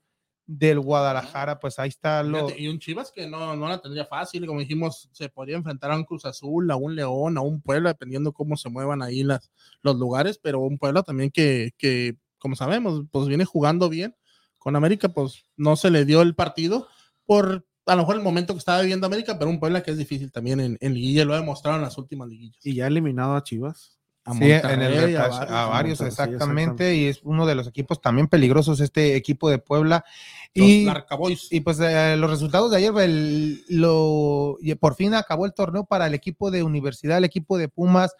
[0.48, 2.56] del Guadalajara, pues ahí está lo...
[2.56, 5.96] Y un Chivas que no, no la tendría fácil, como dijimos, se podría enfrentar a
[5.96, 9.50] un Cruz Azul, a un León, a un Puebla, dependiendo cómo se muevan ahí las,
[9.82, 14.16] los lugares, pero un Puebla también que, que, como sabemos, pues viene jugando bien.
[14.60, 16.88] Con América, pues no se le dio el partido
[17.26, 19.98] por a lo mejor el momento que estaba viviendo América, pero un Puebla que es
[19.98, 22.66] difícil también en, en liguilla, lo ha demostrado en las últimas liguillas.
[22.66, 23.92] Y ya ha eliminado a Chivas.
[24.28, 25.36] A Sí, en el a varios.
[25.52, 29.52] a varios, Monterrey, sí, exactamente, y es uno de los equipos también peligrosos, este equipo
[29.52, 30.04] de Puebla.
[30.56, 31.48] Los Y, Larcaboys.
[31.52, 35.86] y pues eh, los resultados de ayer, el- lo, y por fin acabó el torneo
[35.86, 38.16] para el equipo de Universidad, el equipo de Pumas,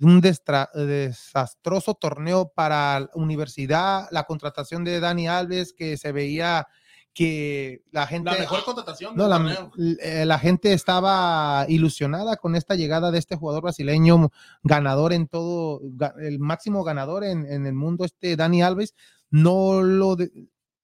[0.00, 6.68] un destra- desastroso torneo para Universidad, la contratación de Dani Alves, que se veía
[7.14, 8.30] que la gente...
[8.30, 9.70] la mejor contratación No, la,
[10.00, 14.30] eh, la gente estaba ilusionada con esta llegada de este jugador brasileño,
[14.62, 15.80] ganador en todo,
[16.20, 18.94] el máximo ganador en, en el mundo, este Dani Alves.
[19.30, 20.30] No lo, de-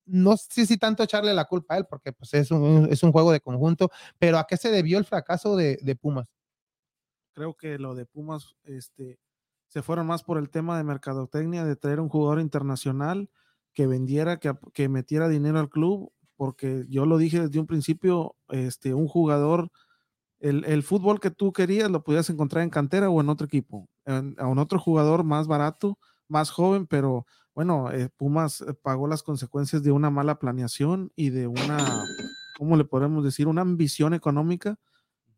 [0.06, 3.12] no sé si tanto echarle la culpa a él, porque pues es un, es un
[3.12, 6.28] juego de conjunto, pero ¿a qué se debió el fracaso de, de Pumas?
[7.32, 9.18] creo que lo de Pumas este,
[9.66, 13.28] se fueron más por el tema de mercadotecnia, de traer un jugador internacional
[13.74, 18.36] que vendiera, que, que metiera dinero al club, porque yo lo dije desde un principio,
[18.48, 19.70] este, un jugador,
[20.40, 23.88] el, el fútbol que tú querías lo podías encontrar en cantera o en otro equipo,
[24.06, 25.98] a un otro jugador más barato,
[26.28, 31.30] más joven, pero bueno, eh, Pumas eh, pagó las consecuencias de una mala planeación y
[31.30, 32.05] de una,
[32.59, 33.46] ¿cómo le podemos decir?
[33.46, 34.78] Una ambición económica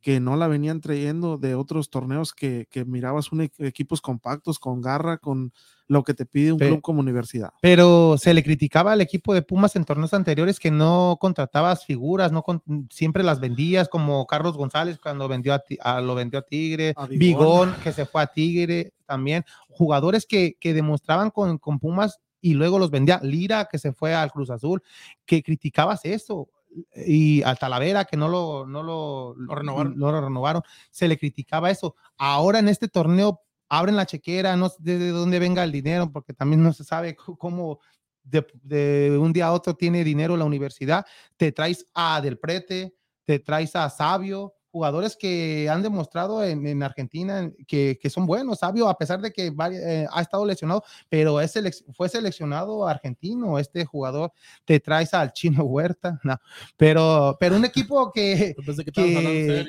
[0.01, 4.81] que no la venían trayendo de otros torneos que, que mirabas e- equipos compactos, con
[4.81, 5.53] garra, con
[5.89, 7.51] lo que te pide un Pe- club como universidad.
[7.63, 12.33] Pero se le criticaba al equipo de Pumas en torneos anteriores que no contratabas figuras,
[12.33, 16.41] no con- siempre las vendías, como Carlos González cuando vendió a, Ti- a- lo vendió
[16.41, 17.19] a Tigre, A Bigón.
[17.19, 22.55] Bigón que se fue a Tigre también, jugadores que, que demostraban con, con Pumas y
[22.55, 24.83] luego los vendía, Lira que se fue al Cruz Azul,
[25.25, 26.49] que criticabas eso.
[26.95, 29.97] Y a Talavera que no lo, no lo, renovaron.
[29.99, 31.95] no lo renovaron, se le criticaba eso.
[32.19, 36.33] Ahora en este torneo abren la chequera, no sé de dónde venga el dinero, porque
[36.33, 37.81] también no se sabe cómo
[38.23, 41.07] de, de un día a otro tiene dinero la universidad.
[41.37, 46.83] Te traes a Del Prete, te traes a Sabio, jugadores que han demostrado en, en
[46.83, 48.59] Argentina en- que, que son buenos.
[48.59, 53.59] Sabio, a pesar de que eh, ha estado lesionado, pero es selec- fue seleccionado argentino
[53.59, 54.33] este jugador.
[54.67, 56.37] Te traes al Chino Huerta, no,
[56.77, 58.55] pero, pero un equipo que,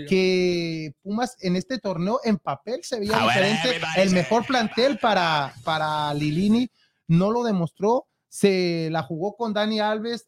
[0.09, 3.69] que Pumas en este torneo en papel se veía diferente.
[4.01, 6.69] El mejor plantel para, para Lilini
[7.07, 8.07] no lo demostró.
[8.27, 10.25] Se la jugó con Dani Alves.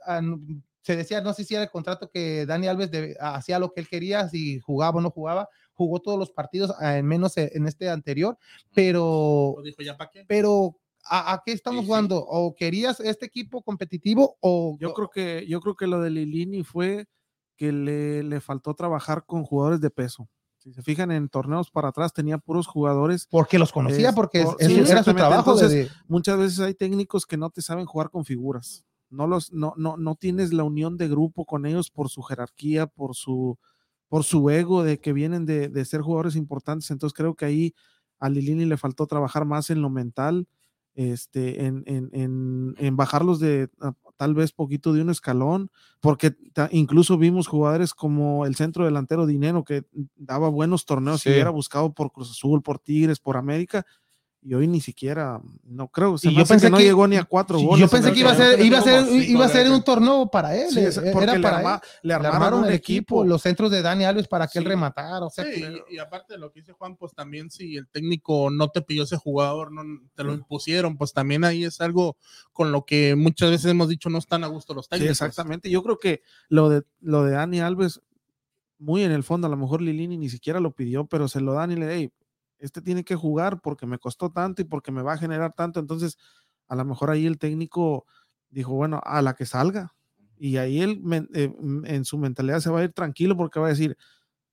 [0.82, 2.90] Se decía, no sé si era el contrato que Dani Alves
[3.20, 5.50] hacía lo que él quería, si jugaba o no jugaba.
[5.74, 8.38] Jugó todos los partidos, ah, menos en este anterior,
[8.74, 10.26] pero, dijo, ¿ya para qué?
[10.28, 10.76] pero
[11.06, 11.88] ¿a, a qué estamos Sí, sí.
[11.88, 12.18] jugando?
[12.18, 16.64] ¿O querías este equipo competitivo o Yo creo que, yo creo que lo de Lilini
[16.64, 17.08] fue
[17.56, 20.30] que le, le faltó trabajar con jugadores de peso.
[20.58, 23.28] Si se fijan en torneos para atrás, tenía puros jugadores.
[23.32, 24.12] porque los conocía?
[24.14, 25.56] Porque es- por- es- sí, era su trabajo.
[25.56, 28.86] de- Entonces, de- Muchas veces hay técnicos que no te saben jugar con figuras.
[29.10, 32.88] No, los, no, no, no tienes la unión de grupo con ellos por su jerarquía,
[32.88, 33.58] por su,
[34.08, 36.92] por su ego de que vienen de, de ser jugadores importantes.
[36.92, 37.74] Entonces creo que ahí
[38.20, 40.48] a Lilini le faltó trabajar más en lo mental,
[40.96, 45.72] este, en, en, en, en bajarlos de ah, tal vez poquito de un escalón,
[46.02, 46.36] porque
[46.72, 49.86] incluso vimos jugadores como el centro delantero Dinero que
[50.18, 51.30] daba buenos torneos Sí.
[51.30, 53.86] y era buscado por Cruz Azul, por Tigres, por América.
[54.42, 57.18] Y hoy ni siquiera, no creo, se Y yo pensé que no que- llegó ni
[57.18, 57.80] a cuatro goles.
[57.80, 60.28] Yo en pensé que iba a ser, iba a ser, iba a ser un torneo
[60.32, 60.70] para él.
[60.72, 61.90] Sí, eh, es- era porque le, para arma- él.
[62.04, 63.16] le Le armaron, el equipo.
[63.16, 65.26] equipo, los centros de Dani Alves para que él rematara.
[65.26, 67.76] O sea, Sí, pero- y, y aparte de lo que dice Juan, pues también si
[67.76, 69.84] el técnico no te pidió ese jugador, no
[70.16, 72.16] te lo impusieron, pues también ahí es algo
[72.54, 75.12] con lo que muchas veces hemos dicho no están a gusto los Sí, técnicos.
[75.22, 75.70] exactamente.
[75.70, 78.00] Yo creo que lo de, lo de Dani Alves,
[78.78, 81.52] muy en el fondo, a lo mejor Lilini ni siquiera lo pidió, pero se lo
[81.56, 82.10] dan y le, hey,
[82.60, 85.80] este tiene que jugar porque me costó tanto y porque me va a generar tanto.
[85.80, 86.18] Entonces,
[86.68, 88.06] a lo mejor ahí el técnico
[88.50, 89.96] dijo, bueno, a la que salga.
[90.38, 91.02] Y ahí él
[91.34, 91.54] eh,
[91.86, 93.98] en su mentalidad se va a ir tranquilo porque va a decir,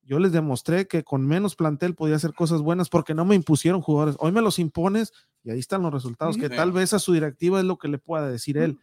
[0.03, 3.83] yo les demostré que con menos plantel podía hacer cosas buenas porque no me impusieron
[3.83, 4.17] jugadores.
[4.19, 5.13] Hoy me los impones
[5.43, 7.99] y ahí están los resultados, que tal vez a su directiva es lo que le
[7.99, 8.79] pueda decir él.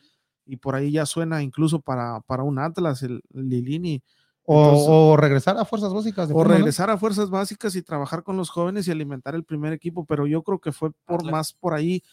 [0.46, 4.04] Y por ahí ya suena incluso para, para un Atlas, el, el Lilini,
[4.46, 6.28] o, Entonces- o regresar a fuerzas básicas.
[6.28, 9.74] de o regresar a fuerzas básicas y trabajar con los jóvenes y alimentar el primer
[9.74, 12.04] equipo, pero yo creo que fue por más por ahí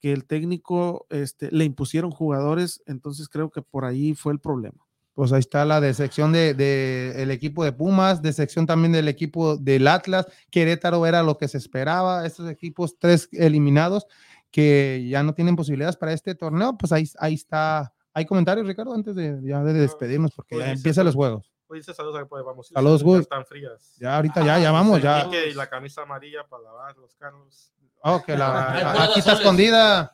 [0.00, 4.84] que el técnico este, le impusieron jugadores, entonces creo que por ahí fue el problema.
[5.14, 9.56] Pues ahí está la decepción del de, el equipo de Pumas, decepción también del equipo
[9.58, 10.26] del Atlas.
[10.50, 12.24] Querétaro era lo que se esperaba.
[12.24, 14.06] Estos equipos, tres eliminados,
[14.50, 18.92] que ya no tienen posibilidades para este torneo, pues ahí, ahí está ¿Hay comentarios, Ricardo,
[18.94, 20.32] antes de, ya de despedirnos?
[20.32, 21.51] Porque Pues ya dice, empiezan los pues, juegos.
[21.72, 22.68] Dice saludos ahí, pues vamos.
[22.68, 23.20] Saludos.
[23.20, 23.94] Están frías.
[23.98, 25.28] Ya ahorita, ya, ya vamos, ya.
[25.50, 27.72] Y la camisa amarilla para lavar los carros.
[28.02, 30.12] Oh, que la, aquí está escondida.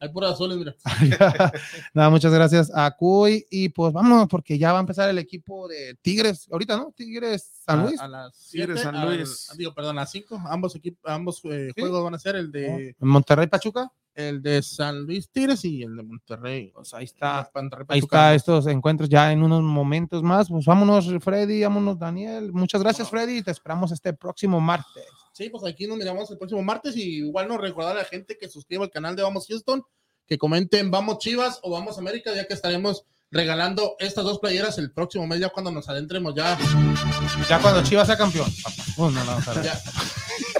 [0.00, 0.74] Hay puras azules, mira.
[1.94, 3.46] Nada, muchas gracias a Cuy.
[3.50, 6.48] Y pues vamos, porque ya va a empezar el equipo de Tigres.
[6.50, 6.92] Ahorita, ¿no?
[6.96, 8.00] Tigres San Luis.
[8.00, 9.48] A, a las Tigres 7, San al- Luis.
[9.56, 10.42] digo, perdón, a las 5.
[10.46, 11.80] Ambos equipos, ambos eh, Sí.
[11.80, 13.92] juegos van a ser el de Monterrey Pachuca.
[14.14, 16.70] El de San Luis Tigres y el de Monterrey.
[16.74, 17.50] Pues ahí está.
[17.88, 20.48] Ahí está estos encuentros ya en unos momentos más.
[20.48, 22.52] Pues vámonos, Freddy, vámonos, Daniel.
[22.52, 23.42] Muchas gracias, Freddy.
[23.42, 25.04] Te esperamos este próximo martes.
[25.32, 28.36] Sí, pues aquí nos miramos el próximo martes y igual nos recordar a la gente
[28.36, 29.82] que suscriba al canal de Vamos Houston,
[30.26, 34.92] que comenten Vamos Chivas o Vamos América, ya que estaremos regalando estas dos playeras el
[34.92, 36.58] próximo mes, ya cuando nos adentremos ya.
[37.48, 38.48] Ya cuando Chivas sea campeón.
[38.62, 38.82] papá.
[38.98, 39.80] No, no, no, ya.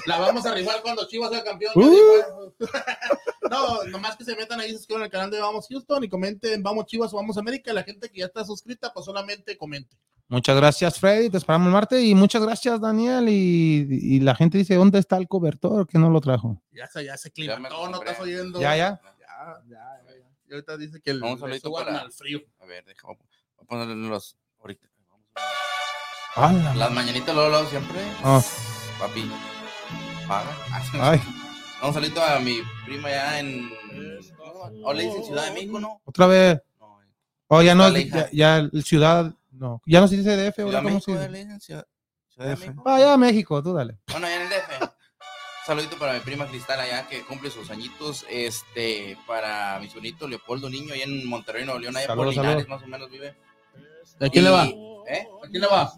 [0.07, 1.73] La vamos a rival cuando Chivas sea campeón.
[1.77, 2.53] Uh.
[3.51, 6.63] no, nomás que se metan ahí, se suscriban al canal de Vamos Houston y comenten
[6.63, 7.73] Vamos Chivas o Vamos América.
[7.73, 9.97] La gente que ya está suscrita, pues solamente comente.
[10.29, 11.29] Muchas gracias, Freddy.
[11.31, 12.03] Te esperamos el martes.
[12.03, 13.29] Y muchas gracias, Daniel.
[13.29, 15.87] Y, y la gente dice: ¿Dónde está el cobertor?
[15.87, 16.63] Que no lo trajo.
[16.73, 18.61] Ya se, ya se climató, no estás oyendo.
[18.61, 19.01] Ya, ya.
[19.21, 20.13] Ya, ya, ya.
[20.49, 22.41] Y ahorita dice que el Un le suban para- al frío.
[22.61, 23.27] A ver, déjame voy
[23.61, 24.89] a ponerle los ahorita.
[26.35, 26.75] ¡Hala!
[26.75, 28.01] Las mañanitas luego siempre.
[28.25, 28.43] Oh,
[28.99, 29.31] Papi.
[30.29, 30.57] Paga.
[31.01, 31.21] ay,
[31.83, 33.71] Un saludito a mi prima ya en.
[34.85, 36.01] ¿O le dicen Ciudad de México, no?
[36.05, 36.61] otra vez.
[36.81, 37.09] No, en
[37.49, 39.35] Oh, ya no, ya, ya el ciudad.
[39.51, 40.57] No, ya no se dice DF.
[40.59, 41.61] De ¿Cómo se ya dice?
[41.61, 41.87] Ciudad,
[42.29, 42.83] Ciudad de México.
[42.87, 43.99] Ah, ya México, tú dale.
[44.11, 44.83] Bueno, allá en el DF.
[44.83, 48.25] Un saludito para mi prima Cristal allá que cumple sus añitos.
[48.31, 52.65] Este, para mi sonito Leopoldo Niño allá en Monterrey, Nuevo León, allá por Saludos, Linares,
[52.65, 52.69] saludos.
[52.69, 53.37] más o menos vive.
[54.23, 54.65] ¿A quién le va?
[54.67, 55.27] ¿Eh?
[55.45, 55.93] ¿A quién le va?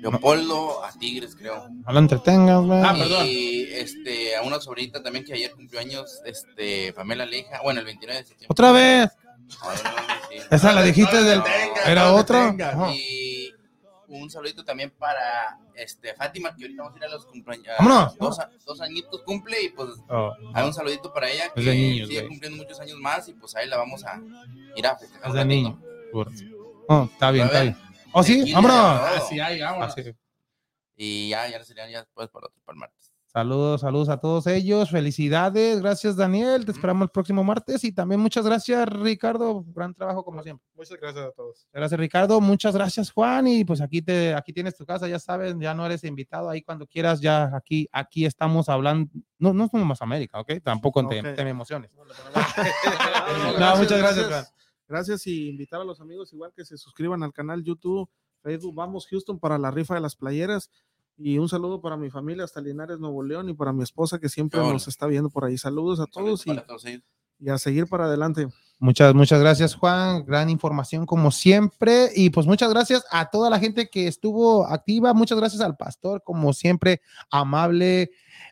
[0.00, 1.68] Leopoldo a Tigres, creo.
[1.68, 2.80] No lo entretengas, güey.
[2.82, 3.26] Ah, perdón.
[3.28, 7.86] Y este, a una sobrinita también que ayer cumplió años, este, Pamela Leja, bueno, el
[7.86, 8.46] 29 de septiembre.
[8.50, 9.10] Otra vez.
[9.62, 9.90] Ay, no,
[10.30, 10.46] sí.
[10.50, 11.42] Esa la dijiste No del.
[11.86, 12.54] ¿Era no otra?
[12.94, 13.52] Y
[14.08, 17.66] un saludito también para este, Fátima, que ahorita vamos a ir a los cumpleaños.
[17.78, 18.16] Vámonos.
[18.16, 22.08] Dos, a- dos añitos cumple y pues Oh, hay un saludito para ella que niños,
[22.08, 22.28] sigue güey.
[22.28, 24.18] cumpliendo muchos años más y pues ahí la vamos a
[24.76, 25.28] ir a festejar.
[25.28, 25.78] es de niño.
[26.92, 27.76] Oh, está bien, está bien.
[28.12, 28.76] Oh, sí, vámonos.
[28.76, 29.06] todo.
[29.06, 29.96] Ah, sí, ahí, vámonos.
[29.96, 30.12] Así.
[30.96, 33.12] Y ya, ya serían ya después para otro, para el martes.
[33.32, 34.90] Saludos, saludos a todos ellos.
[34.90, 35.80] Felicidades.
[35.80, 36.64] Gracias, Daniel.
[36.64, 37.84] Te esperamos el próximo martes.
[37.84, 39.62] Y también muchas gracias, Ricardo.
[39.68, 40.66] Gran trabajo, como siempre.
[40.74, 41.64] Muchas gracias a todos.
[41.72, 42.40] Gracias, Ricardo.
[42.40, 43.46] Muchas gracias, Juan.
[43.46, 46.60] Y pues aquí te, aquí tienes tu casa, ya sabes, ya no eres invitado ahí
[46.60, 49.08] cuando quieras, ya aquí, aquí estamos hablando.
[49.38, 50.54] No, no somos más América, ¿ok?
[50.64, 51.36] Tampoco te, Ok.
[51.36, 51.92] te me emociones.
[51.94, 52.02] No,
[53.76, 54.44] muchas gracias, Juan.
[54.90, 58.10] Gracias y invitar a los amigos igual que se suscriban al canal YouTube,
[58.42, 60.68] Facebook, Vamos Houston para la rifa de las playeras.
[61.16, 64.28] Y un saludo para mi familia hasta Linares, Nuevo León y para mi esposa que
[64.28, 65.56] siempre nos está viendo por ahí.
[65.58, 66.50] Saludos a todos y,
[67.38, 68.48] y a seguir para adelante.
[68.80, 70.24] Muchas, muchas gracias, Juan.
[70.24, 72.08] Gran información como siempre.
[72.16, 75.14] Y pues muchas gracias a toda la gente que estuvo activa.
[75.14, 77.00] Muchas gracias al pastor, como siempre,
[77.30, 78.10] amable,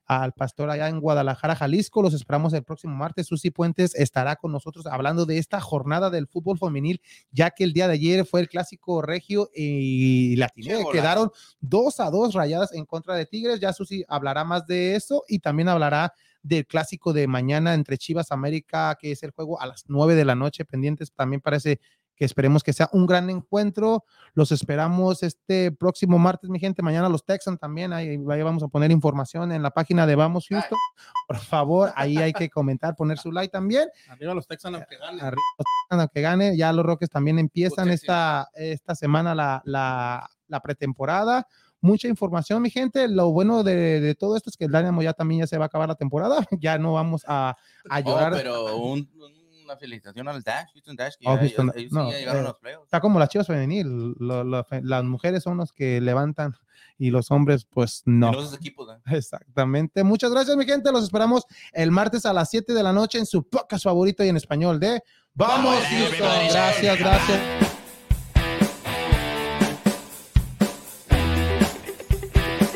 [0.09, 2.03] al pastor allá en Guadalajara, Jalisco.
[2.03, 3.27] Los esperamos el próximo martes.
[3.27, 7.75] Susi Puentes estará con nosotros hablando de esta jornada del fútbol femenil, ya que el
[7.75, 10.91] día de ayer fue el clásico regio y golazo.
[10.91, 11.31] Quedaron
[11.61, 13.61] dos a dos rayadas en contra de Tigres.
[13.61, 18.33] Ya Susi hablará más de eso y también hablará del clásico de mañana entre Chivas
[18.33, 21.13] América, que es el juego a las 9 de la noche, pendientes.
[21.13, 21.81] También parece
[22.19, 24.05] que esperemos que sea un gran encuentro.
[24.35, 26.83] Los esperamos este próximo martes, mi gente.
[26.83, 27.93] Mañana los Texans también.
[27.93, 30.79] Ahí, ahí vamos a poner información en la página de Vamos Houston.
[31.29, 33.89] Por favor, ahí hay que comentar, poner su like también.
[34.09, 35.21] Arriba los Texanos que ganen.
[35.21, 36.57] Arriba los Texans, que gane.
[36.57, 41.47] Ya los Rockets también empiezan esta, esta semana la, la, la pretemporada.
[41.81, 43.07] Mucha información, mi gente.
[43.07, 45.67] Lo bueno de, de todo esto es que el Dynamo ya también ya se va
[45.67, 46.37] a acabar la temporada.
[46.61, 47.51] Ya no vamos a,
[47.89, 48.33] a Oh, llorar.
[48.33, 49.09] pero un-
[49.69, 52.41] una felicitación al Dash, Houston Dash, que Oh, ya- Houston- ellos, ellos no, ya llegaron
[52.43, 52.85] eh, a los playoffs.
[52.85, 54.15] Está como las chivas femenil.
[54.19, 56.55] lo- lo- las mujeres son los que levantan
[56.97, 58.33] y los hombres, pues no.
[58.33, 59.17] Los equipos, ¿eh?
[59.17, 60.03] Exactamente.
[60.05, 60.91] Muchas gracias, mi gente.
[60.91, 64.29] Los esperamos el martes a las 7 de la noche en su podcast favorito y
[64.29, 65.03] en español de
[65.35, 66.19] Vamos, Houston.
[66.51, 67.68] Gracias, gracias.